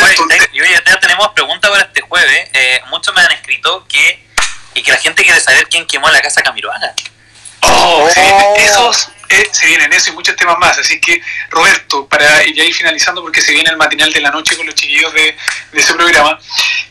ya 0.86 1.00
tenemos 1.00 1.30
preguntas 1.30 1.70
para 1.70 1.84
este 1.84 2.02
jueves. 2.02 2.50
Eh, 2.54 2.82
muchos 2.90 3.14
me 3.16 3.22
han 3.22 3.32
escrito 3.32 3.86
que 3.88 4.33
y 4.74 4.84
que 4.84 4.92
la 4.92 4.98
gente 4.98 5.24
quiere 5.24 5.40
saber 5.40 5.68
quién 5.70 5.86
quemó 5.86 6.10
la 6.10 6.22
casa 6.22 6.42
Camiroaga. 6.42 6.94
Oh, 7.62 8.10
esos, 8.58 9.10
eh, 9.30 9.50
se 9.52 9.68
vienen 9.68 9.92
eso 9.94 10.10
y 10.10 10.14
muchos 10.14 10.36
temas 10.36 10.58
más. 10.60 10.78
Así 10.78 11.00
que, 11.00 11.22
Roberto, 11.50 12.08
para 12.08 12.44
ya 12.46 12.64
ir 12.64 12.74
finalizando, 12.74 13.22
porque 13.22 13.42
se 13.42 13.52
viene 13.52 13.70
el 13.70 13.78
matinal 13.78 14.12
de 14.12 14.22
la 14.22 14.32
noche 14.32 14.56
con 14.56 14.66
los 14.66 14.76
chiquillos 14.76 15.14
de, 15.14 15.36
ese 15.74 15.94
programa, 15.94 16.40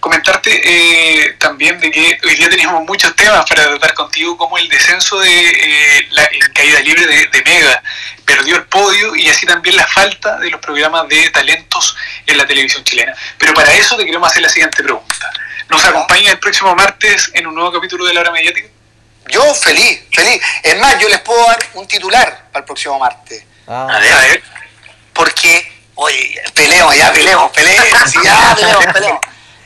comentarte 0.00 0.50
eh, 0.64 1.36
también 1.38 1.78
de 1.78 1.90
que 1.90 2.18
hoy 2.24 2.34
día 2.34 2.50
tenemos 2.50 2.82
muchos 2.84 3.14
temas 3.14 3.44
para 3.48 3.64
tratar 3.64 3.94
contigo, 3.94 4.36
como 4.36 4.58
el 4.58 4.68
descenso 4.68 5.20
de 5.20 5.50
eh, 5.50 6.08
la 6.10 6.28
caída 6.52 6.80
libre 6.80 7.06
de, 7.06 7.42
Mega, 7.44 7.82
perdió 8.24 8.56
el 8.56 8.64
podio 8.64 9.14
y 9.14 9.28
así 9.28 9.46
también 9.46 9.76
la 9.76 9.86
falta 9.86 10.38
de 10.38 10.50
los 10.50 10.60
programas 10.60 11.08
de 11.08 11.30
talentos 11.30 11.96
en 12.26 12.38
la 12.38 12.46
televisión 12.46 12.82
chilena. 12.82 13.14
Pero 13.38 13.52
para 13.54 13.72
eso 13.74 13.96
te 13.96 14.04
queremos 14.04 14.30
hacer 14.30 14.42
la 14.42 14.48
siguiente 14.48 14.82
pregunta. 14.82 15.32
¿Nos 15.72 15.84
acompaña 15.86 16.32
el 16.32 16.38
próximo 16.38 16.74
martes 16.74 17.30
en 17.32 17.46
un 17.46 17.54
nuevo 17.54 17.72
capítulo 17.72 18.04
de 18.04 18.12
La 18.12 18.20
Hora 18.20 18.30
Mediática? 18.30 18.68
Yo 19.28 19.54
feliz, 19.54 20.02
feliz. 20.12 20.42
Es 20.62 20.78
más, 20.78 20.98
yo 20.98 21.08
les 21.08 21.20
puedo 21.20 21.46
dar 21.46 21.58
un 21.72 21.88
titular 21.88 22.48
para 22.52 22.60
el 22.60 22.66
próximo 22.66 22.98
martes. 22.98 23.42
Ah. 23.66 23.88
A 23.90 23.98
ver, 23.98 24.12
a 24.12 24.20
ver. 24.20 24.42
Porque, 25.14 25.72
oye, 25.94 26.42
peleemos, 26.52 26.94
ya 26.94 27.10
peleemos, 27.14 27.50
peleemos, 27.52 27.88
ya 28.22 28.54
peleemos, 28.54 28.86
peleemos. 28.92 29.20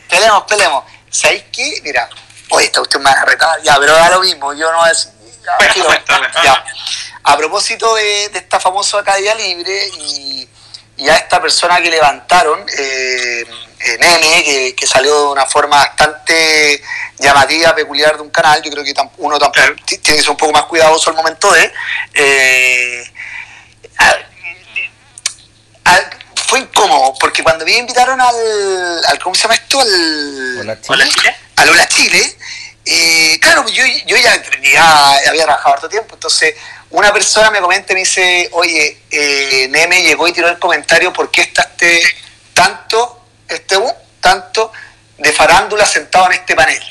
Peleemos, 0.08 0.42
peleemos. 0.44 0.84
¿Sabéis 1.10 1.42
qué? 1.50 1.80
Mira, 1.82 2.08
oye, 2.50 2.66
esta 2.66 2.82
usted 2.82 3.00
me 3.00 3.06
va 3.06 3.22
a 3.22 3.24
retar, 3.24 3.60
ya, 3.62 3.76
pero 3.80 3.94
da 3.94 4.08
lo 4.10 4.20
mismo, 4.20 4.54
yo 4.54 4.70
no 4.70 4.86
es. 4.86 5.10
Ya, 6.44 6.64
A 7.24 7.36
propósito 7.36 7.96
de, 7.96 8.26
esta 8.26 8.60
famosa 8.60 9.02
caída 9.02 9.34
libre 9.34 9.88
y, 9.98 10.48
y, 10.98 11.08
a 11.08 11.16
esta 11.16 11.42
persona 11.42 11.80
que 11.80 11.90
levantaron, 11.90 12.64
eh, 12.78 13.44
Nene, 13.78 14.44
que, 14.44 14.74
que, 14.74 14.86
salió 14.86 15.14
de 15.20 15.26
una 15.28 15.46
forma 15.46 15.76
bastante 15.76 16.82
llamativa, 17.18 17.74
peculiar 17.74 18.16
de 18.16 18.22
un 18.22 18.30
canal, 18.30 18.62
yo 18.62 18.70
creo 18.70 18.84
que 18.84 18.94
uno 19.18 19.38
también 19.38 19.76
tiene 19.84 20.02
que 20.02 20.20
ser 20.20 20.30
un 20.30 20.36
poco 20.36 20.52
más 20.52 20.64
cuidadoso 20.64 21.10
al 21.10 21.16
momento 21.16 21.52
de... 21.52 21.72
Eh, 22.14 23.12
fue 26.46 26.60
incómodo, 26.60 27.14
porque 27.18 27.42
cuando 27.42 27.64
me 27.64 27.76
invitaron 27.76 28.20
al, 28.20 29.04
al 29.06 29.18
¿cómo 29.18 29.34
se 29.34 29.42
llama 29.42 29.54
esto? 29.54 29.80
Al 29.80 30.60
Hola 30.60 30.80
Chile. 30.80 31.36
Al 31.56 31.68
Hola 31.68 31.88
Chile. 31.88 32.36
Eh, 32.84 33.38
claro, 33.40 33.66
yo, 33.68 33.84
yo 34.06 34.16
ya, 34.16 34.32
había 35.28 35.42
trabajado 35.42 35.74
harto 35.74 35.88
tiempo, 35.88 36.14
entonces 36.14 36.54
una 36.90 37.12
persona 37.12 37.50
me 37.50 37.60
comenta 37.60 37.92
y 37.92 37.94
me 37.94 38.00
dice, 38.00 38.48
oye, 38.52 38.96
eh, 39.10 39.66
Neme 39.70 40.02
llegó 40.02 40.28
y 40.28 40.32
tiró 40.32 40.48
el 40.48 40.58
comentario, 40.60 41.12
¿por 41.12 41.32
qué 41.32 41.42
está 41.42 41.62
este 41.62 42.00
este 43.48 43.78
tanto 44.20 44.72
de 45.18 45.32
farándula 45.32 45.86
sentado 45.86 46.26
en 46.26 46.32
este 46.32 46.54
panel? 46.54 46.82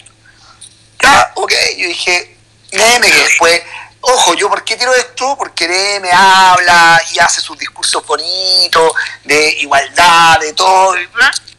Ya, 1.01 1.31
ok, 1.35 1.53
yo 1.77 1.87
dije, 1.87 2.37
Neme, 2.71 3.11
que 3.11 3.17
después 3.17 3.61
Ojo, 4.07 4.35
yo 4.35 4.49
por 4.49 4.63
qué 4.63 4.77
tiro 4.77 4.93
esto, 4.93 5.35
porque 5.35 5.67
me 5.99 6.11
habla 6.11 7.01
y 7.11 7.17
hace 7.17 7.41
sus 7.41 7.57
discursos 7.57 8.05
bonitos 8.05 8.93
de 9.23 9.49
igualdad, 9.61 10.39
de 10.39 10.53
todo. 10.53 10.95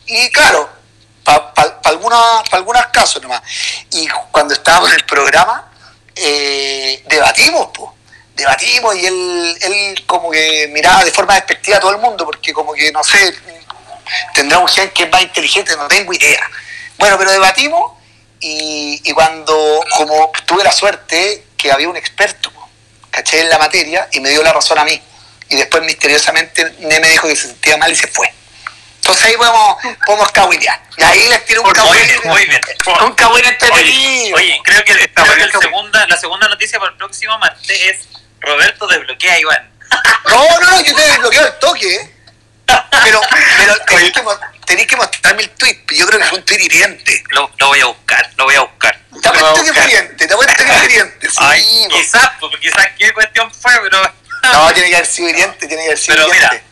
Y 0.06 0.30
claro, 0.30 0.70
para 1.24 1.52
pa, 1.52 1.82
pa 1.82 1.88
algunos 1.88 2.86
casos 2.92 3.20
nomás. 3.20 3.42
Y 3.90 4.06
cuando 4.30 4.54
estábamos 4.54 4.90
en 4.90 4.94
el 4.94 5.04
programa, 5.04 5.72
eh, 6.14 7.02
debatimos, 7.08 7.70
pues. 7.74 7.90
Debatimos 8.36 8.94
y 8.94 9.06
él, 9.06 9.58
él 9.62 10.06
como 10.06 10.30
que 10.30 10.70
miraba 10.72 11.04
de 11.04 11.10
forma 11.10 11.34
despectiva 11.34 11.78
a 11.78 11.80
todo 11.80 11.90
el 11.90 11.98
mundo, 11.98 12.24
porque 12.24 12.52
como 12.52 12.74
que, 12.74 12.92
no 12.92 13.02
sé, 13.02 13.34
tendrá 14.34 14.58
un 14.58 14.68
gen 14.68 14.90
que 14.90 15.04
es 15.04 15.10
más 15.10 15.22
inteligente, 15.22 15.76
no 15.76 15.88
tengo 15.88 16.12
idea. 16.12 16.48
Bueno, 16.98 17.18
pero 17.18 17.30
debatimos 17.30 17.92
y, 18.40 19.00
y 19.04 19.12
cuando, 19.12 19.84
como 19.96 20.32
tuve 20.44 20.64
la 20.64 20.72
suerte 20.72 21.44
que 21.56 21.72
había 21.72 21.88
un 21.88 21.96
experto, 21.96 22.52
caché 23.10 23.40
en 23.40 23.50
la 23.50 23.58
materia 23.58 24.08
y 24.12 24.20
me 24.20 24.30
dio 24.30 24.42
la 24.42 24.52
razón 24.52 24.78
a 24.78 24.84
mí. 24.84 25.00
Y 25.48 25.56
después 25.56 25.82
misteriosamente 25.84 26.74
me 26.80 27.00
dijo 27.08 27.28
que 27.28 27.36
se 27.36 27.48
sentía 27.48 27.76
mal 27.76 27.92
y 27.92 27.96
se 27.96 28.08
fue. 28.08 28.32
Entonces 28.96 29.26
ahí 29.26 29.36
podemos, 29.36 29.76
podemos 30.04 30.32
cahuinear. 30.32 30.82
Y 30.96 31.02
ahí 31.04 31.28
les 31.28 31.44
tiro 31.46 31.62
un. 31.62 31.72
Muy 32.24 32.44
bien. 32.46 32.60
Un 33.04 33.12
cahuine 33.12 33.48
entretenido. 33.48 34.36
Oye, 34.36 34.60
creo 34.64 34.84
que, 34.84 35.12
creo 35.12 35.50
que 35.52 35.58
segunda, 35.60 36.06
la 36.08 36.16
segunda 36.16 36.48
noticia 36.48 36.80
para 36.80 36.90
el 36.90 36.96
próximo 36.98 37.38
martes 37.38 37.80
es 37.82 38.08
Roberto 38.40 38.88
desbloquea 38.88 39.34
a 39.34 39.38
Iván. 39.38 39.70
No, 40.28 40.60
no, 40.60 40.70
no, 40.70 40.80
yo 40.80 40.94
te 40.94 41.02
desbloqueo 41.02 41.46
el 41.46 41.58
toque. 41.60 42.15
Pero, 42.66 43.20
pero 43.58 43.74
tenéis 44.66 44.86
que, 44.86 44.96
mostrarme 44.96 45.42
el 45.42 45.50
tweet. 45.50 45.78
Yo 45.94 46.06
creo 46.06 46.20
que 46.20 46.26
fue 46.26 46.38
un 46.38 46.44
tweet 46.44 46.62
hiriente. 46.62 47.22
Lo, 47.30 47.50
lo 47.58 47.68
voy 47.68 47.80
a 47.80 47.86
buscar, 47.86 48.30
lo 48.36 48.44
voy 48.44 48.54
a 48.56 48.60
buscar. 48.60 49.00
Te 49.22 49.28
apuesto 49.28 49.64
que 49.64 49.72
fue 49.72 49.84
hiriente, 49.84 50.26
te 50.26 50.34
apuesto 50.34 50.64
que 50.64 50.72
fue 50.72 50.84
hiriente. 50.86 51.28
Sí, 51.36 51.36
Ay, 51.38 51.88
quizás, 51.90 52.30
pues, 52.40 52.52
quizás 52.60 52.86
qué 52.98 53.12
cuestión 53.12 53.52
fue, 53.52 53.72
pero. 53.82 54.12
No, 54.52 54.72
tiene 54.72 54.90
que 54.90 54.96
haber 54.96 55.08
sido 55.08 55.28
hiriente, 55.28 55.66
tiene 55.66 55.82
que 55.82 55.88
haber 55.88 55.98
sido 55.98 56.16
pero 56.16 56.28
hiriente. 56.28 56.62
Mira, 56.62 56.66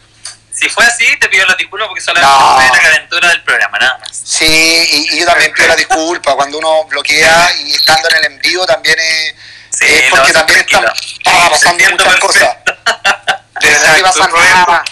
si 0.55 0.69
fue 0.69 0.85
así, 0.87 1.05
te 1.19 1.29
pido 1.29 1.45
la 1.47 1.57
disculpa 1.57 1.89
porque 1.89 2.01
solamente 2.01 2.39
no. 2.39 2.55
fue 2.55 2.65
la 2.65 2.83
calentura 2.83 3.29
del 3.29 3.43
programa, 3.43 3.79
nada 3.79 3.99
más. 3.99 4.17
Sí, 4.17 4.45
y, 4.45 5.17
y 5.17 5.19
yo 5.19 5.27
también 5.27 5.53
pido 5.53 5.67
la 5.67 5.75
disculpa. 5.75 6.37
Cuando 6.37 6.59
uno 6.59 6.85
bloquea 6.85 7.53
y 7.59 7.73
estando 7.73 8.09
en 8.11 8.17
el 8.17 8.25
envío 8.27 8.65
también 8.65 8.97
es, 8.97 9.35
sí, 9.77 9.85
es 9.87 10.11
porque 10.11 10.33
no, 10.33 10.39
también 10.39 10.61
está, 10.61 10.95
pasando 11.51 11.91
muchas 11.91 12.17
cosas. 12.21 12.57
De 13.61 13.69
verdad 13.69 13.97
que 13.97 14.03
pasa 14.03 14.29
nada. 14.29 14.85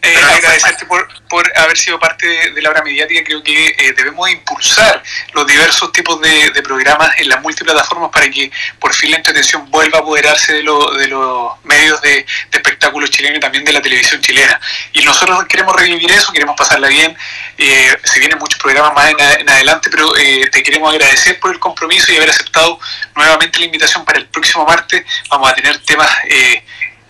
Eh, 0.00 0.16
agradecerte 0.16 0.86
por, 0.86 1.08
por, 1.28 1.58
haber 1.58 1.76
sido 1.76 1.98
parte 1.98 2.26
de, 2.52 2.62
la 2.62 2.70
obra 2.70 2.82
mediática. 2.82 3.24
Creo 3.24 3.42
que 3.42 3.66
eh, 3.66 3.92
debemos 3.96 4.30
impulsar 4.30 5.02
los 5.32 5.46
diversos 5.46 5.90
tipos 5.92 6.20
de, 6.20 6.52
programas 6.62 7.18
en 7.18 7.28
las 7.28 7.40
multiplataformas 7.40 8.10
para 8.10 8.28
que 8.28 8.50
por 8.78 8.92
fin 8.94 9.10
la 9.10 9.16
entretención 9.16 9.70
vuelva 9.70 9.98
a 9.98 10.00
apoderarse 10.02 10.52
de, 10.52 10.62
de 10.62 11.08
los 11.08 11.64
medios 11.64 12.00
de, 12.02 12.26
espectáculos 12.52 13.10
chilenos 13.10 13.38
y 13.38 13.40
también 13.40 13.64
de 13.64 13.72
la 13.72 13.82
televisión 13.82 14.20
chilena. 14.20 14.60
Y 14.92 15.02
nosotros 15.02 15.44
queremos 15.46 15.74
revivir 15.74 16.10
eso, 16.10 16.32
queremos 16.32 16.56
pasarla 16.56 16.88
bien. 16.88 17.16
Eh, 17.56 17.96
se 18.04 18.20
vienen 18.20 18.38
muchos 18.38 18.58
programas 18.60 18.92
más 18.94 19.10
en, 19.10 19.48
adelante, 19.48 19.88
pero 19.90 20.16
eh, 20.16 20.48
te 20.52 20.62
queremos 20.62 20.92
agradecer 20.92 21.40
por 21.40 21.52
el 21.52 21.58
compromiso 21.58 22.12
y 22.12 22.16
haber 22.16 22.30
aceptado 22.30 22.78
nuevamente 23.16 23.58
la 23.58 23.66
invitación 23.66 24.04
para 24.04 24.18
el 24.18 24.26
próximo 24.26 24.64
martes. 24.64 25.04
Vamos 25.30 25.50
a 25.50 25.54
tener 25.54 25.78
temas 25.78 26.10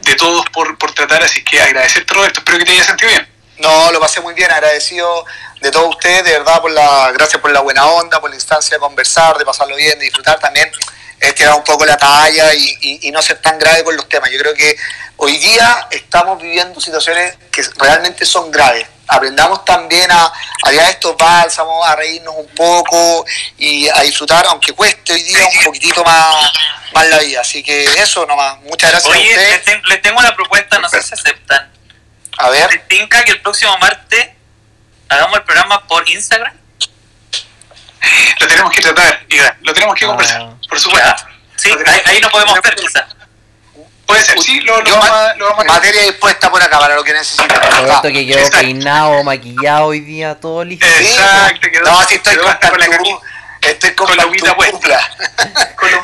de 0.09 0.15
todos 0.17 0.45
por, 0.51 0.79
por 0.79 0.93
tratar, 0.93 1.23
así 1.23 1.45
que 1.45 1.61
agradecerte 1.61 2.15
Roberto, 2.15 2.41
espero 2.41 2.59
que 2.59 2.65
te 2.65 2.73
haya 2.73 2.85
sentido 2.85 3.11
bien. 3.11 3.29
No, 3.59 3.93
lo 3.93 4.01
pasé 4.01 4.21
muy 4.21 4.35
bien, 4.35 4.51
agradecido 4.51 5.25
de 5.61 5.71
todos 5.71 5.91
ustedes, 5.91 6.25
de 6.25 6.33
verdad, 6.33 6.61
por 6.61 6.71
la, 6.71 7.11
gracias 7.13 7.43
por 7.43 7.51
la 7.51 7.61
buena 7.61 7.85
onda, 7.87 8.21
por 8.21 8.31
la 8.31 8.37
instancia 8.37 8.77
de 8.77 8.81
conversar, 8.81 9.37
de 9.37 9.45
pasarlo 9.45 9.77
bien, 9.77 9.99
de 9.99 10.05
disfrutar 10.05 10.39
también, 10.39 10.71
es 11.21 11.35
tirar 11.35 11.55
un 11.55 11.65
poco 11.65 11.85
la 11.85 11.97
talla 11.97 12.55
y, 12.55 13.01
y, 13.03 13.11
no 13.11 13.21
ser 13.21 13.43
tan 13.43 13.59
grave 13.59 13.83
con 13.83 13.97
los 13.97 14.09
temas. 14.09 14.31
Yo 14.31 14.39
creo 14.39 14.55
que 14.55 14.77
hoy 15.17 15.37
día 15.37 15.89
estamos 15.91 16.41
viviendo 16.41 16.81
situaciones 16.81 17.37
que 17.51 17.63
realmente 17.77 18.25
son 18.25 18.53
graves. 18.53 18.87
Aprendamos 19.09 19.65
también 19.65 20.11
a, 20.11 20.33
a 20.63 20.73
estos 20.91 21.17
bálsamos, 21.17 21.87
a 21.87 21.97
reírnos 21.97 22.35
un 22.37 22.49
poco 22.49 23.25
y 23.57 23.89
a 23.89 24.03
disfrutar, 24.03 24.47
aunque 24.47 24.73
cueste 24.73 25.15
hoy 25.15 25.23
día 25.23 25.47
un 25.47 25.65
poquitito 25.65 26.05
más, 26.05 26.53
más 26.93 27.07
la 27.09 27.19
vida. 27.19 27.41
Así 27.41 27.63
que 27.63 27.85
eso 27.85 28.27
nomás. 28.27 28.61
Muchas 28.61 28.91
gracias 28.91 29.11
Oye, 29.11 29.35
a 29.35 29.39
ustedes. 29.39 29.83
Les, 29.89 30.03
tengo 30.03 30.19
una 30.19 30.35
propuesta, 30.35 30.79
no 30.79 30.89
sé 30.89 31.03
si 31.03 31.15
aceptan. 31.15 31.73
A 32.39 32.51
ver. 32.51 32.69
¿Te 32.69 32.79
tinca 32.79 33.25
que 33.25 33.33
el 33.33 33.41
próximo 33.41 33.77
martes 33.79 34.29
hagamos 35.09 35.39
el 35.39 35.45
programa 35.45 35.87
por 35.87 36.09
Instagram? 36.09 36.55
Lo 38.41 38.47
tenemos 38.47 38.73
que 38.73 38.81
tratar, 38.81 39.25
Iván. 39.29 39.59
Lo 39.63 39.73
tenemos 39.73 39.95
que 39.97 40.07
conversar, 40.07 40.43
ah. 40.43 40.55
por 40.69 40.79
supuesto. 40.79 41.25
Sí, 41.57 41.71
ahí, 41.71 42.01
ahí 42.05 42.21
lo 42.21 42.31
podemos 42.31 42.61
ver 42.61 42.75
quizás. 42.77 43.05
Puede 44.09 44.25
ser, 44.25 44.41
sí, 44.41 44.59
lo, 44.61 44.81
lo, 44.81 44.91
vamos, 44.91 45.11
a, 45.11 45.35
lo 45.35 45.51
vamos 45.51 45.65
a 45.67 45.69
Materia 45.69 46.01
dispuesta 46.01 46.51
por 46.51 46.63
acá 46.63 46.79
para 46.79 46.95
lo 46.95 47.05
que 47.05 47.13
necesiten. 47.13 47.61
Roberto 47.77 48.09
que 48.09 48.27
quedó 48.27 48.49
peinado, 48.49 49.23
maquillado 49.23 49.85
hoy 49.89 50.01
día, 50.01 50.35
todo 50.35 50.65
listo. 50.65 50.87
Exacto, 50.87 51.69
quedó, 51.71 51.85
no, 51.85 52.03
si 52.05 52.15
estoy 52.15 52.37
con, 52.37 52.57
con 52.71 52.81
la 52.81 52.87
Estoy 53.61 53.91
con, 53.95 54.17
la 54.17 54.27
humita 54.27 54.57
puesta. 54.57 55.11
con 55.77 55.91
la. 55.91 55.98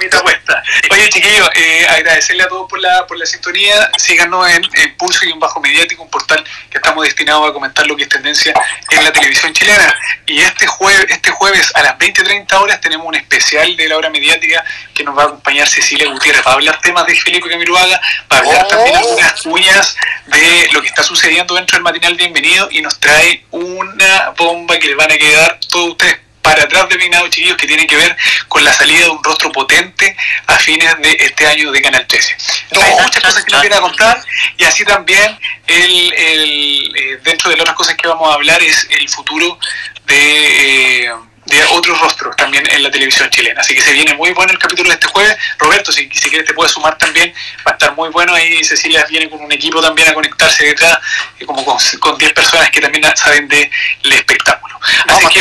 Eh, 1.55 1.87
agradecerle 1.89 2.43
a 2.43 2.49
todos 2.49 2.69
por 2.69 2.81
la, 2.81 3.07
por 3.07 3.19
la 3.19 3.27
sintonía. 3.27 3.91
Síganos 3.99 4.49
en, 4.51 4.65
en 4.75 4.97
Pulso 4.97 5.25
y 5.27 5.33
en 5.33 5.41
Bajo 5.41 5.61
Mediático, 5.61 6.03
un 6.03 6.11
portal 6.11 6.43
que 6.71 6.79
estamos 6.79 7.05
destinados 7.05 7.49
a 7.49 7.53
comentar 7.53 7.87
lo 7.87 7.97
que 7.97 8.05
es 8.05 8.09
tendencia 8.09 8.55
en 8.91 9.05
la 9.05 9.13
televisión 9.13 9.53
chilena. 9.53 9.95
Y 10.27 10.41
este 10.41 10.67
jueves, 10.67 11.07
este 11.09 11.31
jueves 11.31 11.71
a 11.75 11.83
las 11.83 11.99
20.30 11.99 12.53
horas 12.61 12.81
tenemos 12.81 13.07
un 13.07 13.15
especial 13.15 13.77
de 13.77 13.89
la 13.89 13.97
hora 13.97 14.11
mediática 14.11 14.65
que 14.93 15.05
nos 15.05 15.17
va 15.17 15.23
a 15.23 15.27
acompañar 15.27 15.69
Cecilia 15.69 16.09
Gutiérrez. 16.09 16.43
para 16.43 16.55
hablar 16.55 16.81
temas 16.81 17.07
de 17.07 17.15
Felipe 17.15 17.49
Camiruaga, 17.49 18.01
para 18.29 18.47
hablar 18.47 18.69
también 18.69 18.97
oh. 18.97 18.99
algunas 18.99 19.47
uñas 19.47 19.97
de 20.27 20.69
lo 20.73 20.81
que 20.81 20.89
está 20.89 21.03
sucediendo 21.03 21.55
dentro 21.55 21.77
del 21.77 21.85
matinal 21.85 22.15
Bienvenido 22.15 22.69
y 22.71 22.81
nos 22.81 22.99
trae 22.99 23.45
una 23.51 24.31
bomba 24.37 24.79
que 24.79 24.89
les 24.89 24.97
van 24.97 25.13
a 25.13 25.17
quedar 25.17 25.59
todos 25.69 25.91
ustedes 25.91 26.24
para 26.45 26.65
atrás 26.65 26.87
de 26.91 26.97
peinado, 26.97 27.27
chiquillos, 27.29 27.57
que 27.57 27.67
tiene 27.67 27.87
que 27.87 27.97
ver 27.97 28.15
con 28.49 28.63
la 28.63 28.73
salida 28.73 29.07
de 29.07 29.09
un 29.09 29.25
rostro 29.25 29.51
potente 29.51 30.15
a 30.47 30.59
fines 30.59 30.95
de 31.01 31.17
este 31.19 31.47
año 31.47 31.73
de 31.73 31.81
Canal 31.81 32.07
13. 32.07 32.37
Hay 32.83 32.93
muchas 33.03 33.23
cosas 33.23 33.45
que 33.45 33.51
nos 33.51 33.63
viene 33.63 33.77
a 33.77 33.81
contar 33.81 34.23
y 34.59 34.65
así 34.65 34.85
también 34.85 35.39
el, 35.67 36.13
el, 36.13 36.97
eh, 36.97 37.19
dentro 37.25 37.49
de 37.49 37.57
las 37.57 37.63
otras 37.63 37.77
cosas 37.77 37.97
que 37.97 38.07
vamos 38.07 38.31
a 38.31 38.35
hablar 38.35 38.63
es 38.63 38.87
el 38.91 39.09
futuro 39.09 39.59
de... 40.07 41.07
Eh, 41.07 41.13
de 41.47 41.63
otros 41.73 42.01
rostros 42.01 42.35
también 42.37 42.65
en 42.71 42.83
la 42.83 42.91
televisión 42.91 43.29
chilena. 43.29 43.61
Así 43.61 43.75
que 43.75 43.83
se 43.83 43.93
viene 43.93 44.15
muy 44.15 44.33
bueno 44.33 44.51
el 44.51 44.59
capítulo 44.59 44.89
de 44.89 44.95
este 44.95 45.09
jueves. 45.09 45.37
Roberto, 45.59 45.93
si, 45.93 46.09
si 46.11 46.31
quieres 46.31 46.47
te 46.47 46.55
puedes 46.55 46.73
sumar 46.73 46.97
también, 46.97 47.35
va 47.67 47.73
a 47.73 47.75
estar 47.75 47.95
muy 47.95 48.09
bueno. 48.09 48.33
Ahí 48.33 48.65
Cecilia 48.65 49.05
viene 49.11 49.29
con 49.29 49.43
un 49.43 49.53
equipo 49.53 49.83
también 49.83 50.09
a 50.09 50.15
conectarse 50.15 50.65
detrás, 50.65 50.99
eh, 51.39 51.45
como 51.45 51.63
con 51.63 52.17
10 52.17 52.33
personas 52.33 52.71
que 52.71 52.81
también 52.81 53.05
saben 53.15 53.47
del 53.47 53.71
espectáculo. 54.05 54.81
Así 55.07 55.27
que 55.27 55.41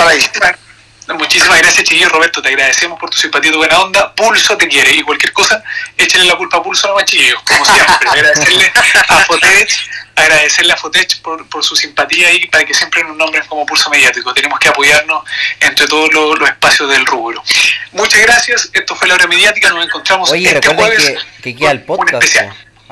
Muchísimas 1.08 1.58
gracias, 1.60 1.84
chiquillos. 1.84 2.12
Roberto, 2.12 2.42
te 2.42 2.50
agradecemos 2.50 3.00
por 3.00 3.10
tu 3.10 3.18
simpatía 3.18 3.52
tu 3.52 3.58
buena 3.58 3.80
onda. 3.80 4.14
Pulso 4.16 4.58
te 4.58 4.68
quiere 4.68 4.92
y 4.92 5.02
cualquier 5.04 5.34
cosa, 5.34 5.64
échenle 5.98 6.28
la 6.28 6.36
culpa 6.36 6.58
a 6.58 6.64
Pulso 6.64 6.88
nomás, 6.88 7.06
chiquillos. 7.06 7.42
Como 7.44 7.66
siempre, 7.66 8.10
agradecerle 8.10 8.72
a 9.08 9.20
Fotech, 9.20 9.72
agradecerle 10.16 10.74
a 10.74 10.78
Fotech 10.78 11.22
por, 11.22 11.48
por, 11.50 11.64
su 11.64 11.76
simpatía 11.76 12.32
y 12.34 12.48
para 12.48 12.66
que 12.66 12.74
siempre 12.74 13.04
nos 13.04 13.18
nombren 13.18 13.46
como 13.48 13.66
Pulso 13.66 13.90
Mediático. 13.90 14.34
Tenemos 14.34 14.60
que 14.60 14.70
apoyarnos 14.70 15.24
entre 15.60 15.88
todos 15.88 16.14
los, 16.14 16.50
espacios 16.50 16.90
del 16.90 17.06
rubro. 17.06 17.44
Muchas 17.92 18.22
gracias. 18.22 18.70
Esto 18.74 18.96
fue 18.96 19.08
la 19.08 19.16
hora 19.16 19.28
mediática. 19.28 19.70
Nos 19.70 19.86
encontramos 19.86 20.32
Oye, 20.32 20.54
este 20.54 20.74
jueves. 20.74 21.04
Que, 21.38 21.44
que 21.44 21.56
queda 21.56 21.72
el 21.72 21.84
podcast. 21.84 22.24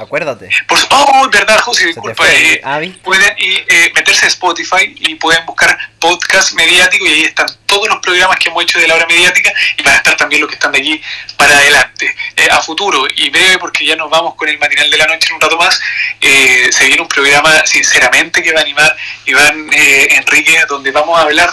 Acuérdate. 0.01 0.49
Por, 0.67 0.79
oh, 0.89 1.29
verdad, 1.29 1.59
José, 1.59 1.85
disculpa. 1.85 2.25
Eh, 2.27 2.59
pueden 3.03 3.35
eh, 3.37 3.91
meterse 3.93 4.25
a 4.25 4.29
Spotify 4.29 4.95
y 4.97 5.13
pueden 5.15 5.45
buscar 5.45 5.77
podcast 5.99 6.53
mediático 6.53 7.05
y 7.05 7.09
ahí 7.09 7.21
están 7.21 7.45
todos 7.67 7.87
los 7.87 7.99
programas 7.99 8.37
que 8.39 8.49
hemos 8.49 8.63
hecho 8.63 8.79
de 8.79 8.87
la 8.87 8.95
hora 8.95 9.05
mediática 9.05 9.53
y 9.77 9.83
van 9.83 9.93
a 9.93 9.97
estar 9.97 10.17
también 10.17 10.41
los 10.41 10.49
que 10.49 10.55
están 10.55 10.71
de 10.71 10.79
aquí 10.79 11.01
para 11.37 11.55
adelante. 11.55 12.15
Eh, 12.35 12.47
a 12.49 12.59
futuro 12.63 13.05
y 13.15 13.29
breve, 13.29 13.59
porque 13.59 13.85
ya 13.85 13.95
nos 13.95 14.09
vamos 14.09 14.33
con 14.33 14.49
el 14.49 14.57
matinal 14.57 14.89
de 14.89 14.97
la 14.97 15.05
noche 15.05 15.27
en 15.29 15.35
un 15.35 15.41
rato 15.41 15.57
más, 15.57 15.79
se 16.19 16.85
viene 16.87 17.01
un 17.01 17.07
programa, 17.07 17.63
sinceramente, 17.67 18.41
que 18.41 18.53
va 18.53 18.59
a 18.59 18.63
animar 18.63 18.97
Iván 19.25 19.69
Enrique, 19.71 20.63
donde 20.67 20.91
vamos 20.91 21.19
a 21.19 21.23
hablar 21.23 21.51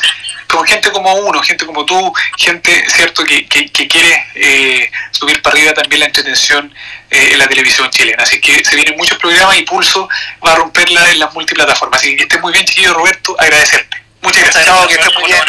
con 0.49 0.67
gente 0.67 0.91
como 0.91 1.15
uno, 1.15 1.41
gente 1.43 1.67
como 1.67 1.85
tú, 1.85 2.13
gente, 2.37 2.85
¿cierto?, 2.89 3.23
que, 3.25 3.47
que, 3.47 3.69
quiere 3.87 4.27
eh, 4.35 4.91
subir 5.11 5.41
para 5.43 5.55
arriba 5.55 5.75
también 5.75 6.01
la 6.01 6.07
entretención 6.07 6.75
eh, 7.11 7.31
en 7.33 7.39
la 7.39 7.47
televisión 7.47 7.89
chilena. 7.91 8.23
Así 8.23 8.41
que 8.41 8.65
se 8.65 8.75
vienen 8.75 8.97
muchos 8.97 9.19
programas 9.19 9.59
y 9.59 9.63
Pulso 9.63 10.09
va 10.45 10.53
a 10.53 10.57
romperla 10.57 11.11
en 11.11 11.19
las 11.21 11.33
multiplataformas. 11.35 12.01
Así 12.01 12.17
que 12.17 12.23
esté 12.23 12.39
muy 12.39 12.53
bien, 12.53 12.65
chiquillo 12.65 12.95
Roberto, 12.95 13.37
agradecerte. 13.39 14.03
Muchas 14.23 14.43
gracias. 14.43 14.65
Chao, 14.65 14.87
que 14.87 14.95
estés 14.95 15.15
muy 15.15 15.25
bien. 15.25 15.43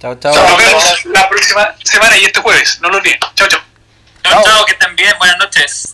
Chao, 0.00 0.14
chao. 0.20 0.34
Nos 0.34 0.58
vemos 0.58 1.04
la 1.06 1.28
próxima 1.28 1.74
semana 1.82 2.16
y 2.18 2.24
este 2.24 2.40
jueves. 2.40 2.78
No 2.80 2.88
lo 2.88 2.98
olviden. 2.98 3.18
Chao, 3.34 3.48
chao. 3.48 3.60
Chao, 4.22 4.42
chao, 4.44 4.64
que 4.64 4.72
estén 4.72 4.94
bien. 4.94 5.14
Buenas 5.18 5.38
noches. 5.38 5.88